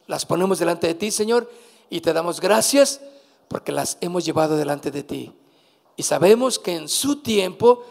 las 0.10 0.26
ponemos 0.26 0.60
delante 0.60 0.88
de 0.88 0.96
ti, 0.96 1.12
Señor 1.12 1.50
y 1.90 2.02
te 2.02 2.14
damos 2.14 2.40
gracias 2.40 3.02
porque 3.48 3.72
las 3.72 3.98
hemos 4.02 4.26
llevado 4.26 4.56
delante 4.56 4.92
de 4.92 5.04
ti. 5.04 5.34
Y 5.96 6.04
sabemos 6.04 6.60
que 6.60 6.76
en 6.76 6.88
su 6.88 7.22
tiempo 7.22 7.84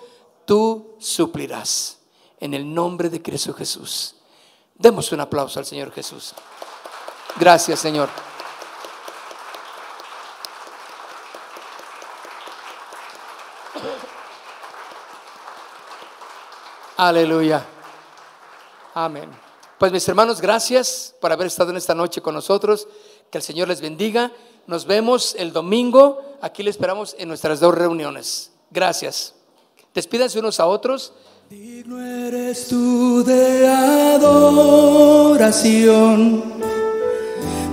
tú 0.44 0.94
suplirás. 0.98 1.96
En 2.40 2.54
el 2.54 2.72
nombre 2.72 3.10
de 3.10 3.20
Cristo 3.20 3.52
Jesús. 3.52 4.14
Demos 4.76 5.10
un 5.10 5.20
aplauso 5.20 5.58
al 5.58 5.66
Señor 5.66 5.90
Jesús. 5.90 6.34
Gracias, 7.36 7.80
Señor. 7.80 8.08
Aleluya. 16.96 17.66
Amén. 18.94 19.47
Pues 19.78 19.92
mis 19.92 20.08
hermanos, 20.08 20.40
gracias 20.40 21.14
por 21.20 21.30
haber 21.30 21.46
estado 21.46 21.70
en 21.70 21.76
esta 21.76 21.94
noche 21.94 22.20
con 22.20 22.34
nosotros. 22.34 22.88
Que 23.30 23.38
el 23.38 23.44
Señor 23.44 23.68
les 23.68 23.80
bendiga. 23.80 24.32
Nos 24.66 24.86
vemos 24.86 25.36
el 25.38 25.52
domingo. 25.52 26.20
Aquí 26.40 26.64
le 26.64 26.70
esperamos 26.70 27.14
en 27.16 27.28
nuestras 27.28 27.60
dos 27.60 27.72
reuniones. 27.74 28.50
Gracias. 28.72 29.34
Despídanse 29.94 30.40
unos 30.40 30.58
a 30.58 30.66
otros. 30.66 31.12
Digno 31.48 32.04
eres 32.04 32.66
tú 32.66 33.22
de 33.24 33.68
adoración. 33.68 34.58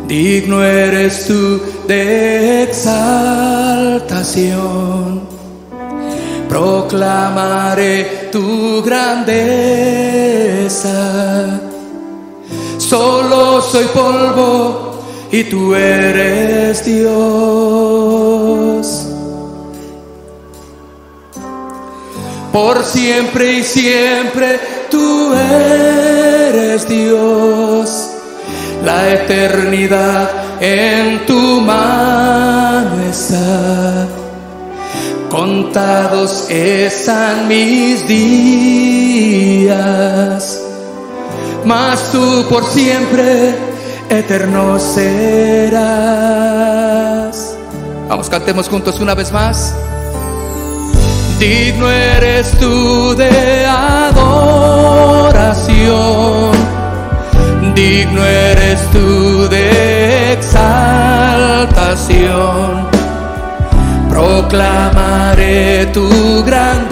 Digno 0.07 0.63
eres 0.63 1.25
tú 1.25 1.59
de 1.87 2.63
exaltación. 2.63 3.35
Proclamaré 6.47 8.29
tu 8.31 8.83
grandeza. 8.83 10.45
Solo 12.87 13.61
soy 13.61 13.85
polvo 13.85 15.01
y 15.31 15.43
tú 15.45 15.73
eres 15.73 16.85
Dios. 16.85 17.15
Por 22.53 22.83
siempre 22.83 23.53
y 23.53 23.63
siempre 23.63 24.59
tú 24.91 25.33
eres 25.33 26.87
Dios. 26.87 28.11
La 28.83 29.13
eternidad 29.13 30.29
en 30.61 31.25
tu 31.25 31.61
mano 31.61 33.01
está. 33.09 34.07
Contados 35.29 36.45
están 36.49 37.47
mis 37.47 38.07
días, 38.07 39.65
mas 41.65 42.11
tú 42.11 42.45
por 42.49 42.63
siempre 42.65 43.55
eterno 44.09 44.79
serás. 44.79 45.75
Vamos, 48.07 48.29
cantemos 48.29 48.69
juntos 48.69 48.99
una 48.99 49.15
vez 49.15 49.31
más. 49.31 49.75
Digno 51.39 51.89
eres 51.89 52.51
tú 52.59 53.15
de 53.15 53.65
adoración. 53.65 54.35
digno 57.73 58.23
eres 58.23 58.79
tú 58.91 59.49
de 59.49 60.33
exaltación. 60.33 60.85
Proclamaré 64.09 65.87
tu 65.87 66.43
grandeza. 66.45 66.85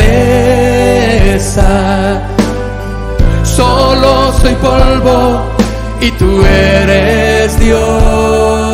Solo 3.55 4.33
soy 4.41 4.55
polvo 4.55 5.43
y 6.01 6.09
tú 6.11 6.43
eres 6.43 7.59
Dios. 7.59 8.73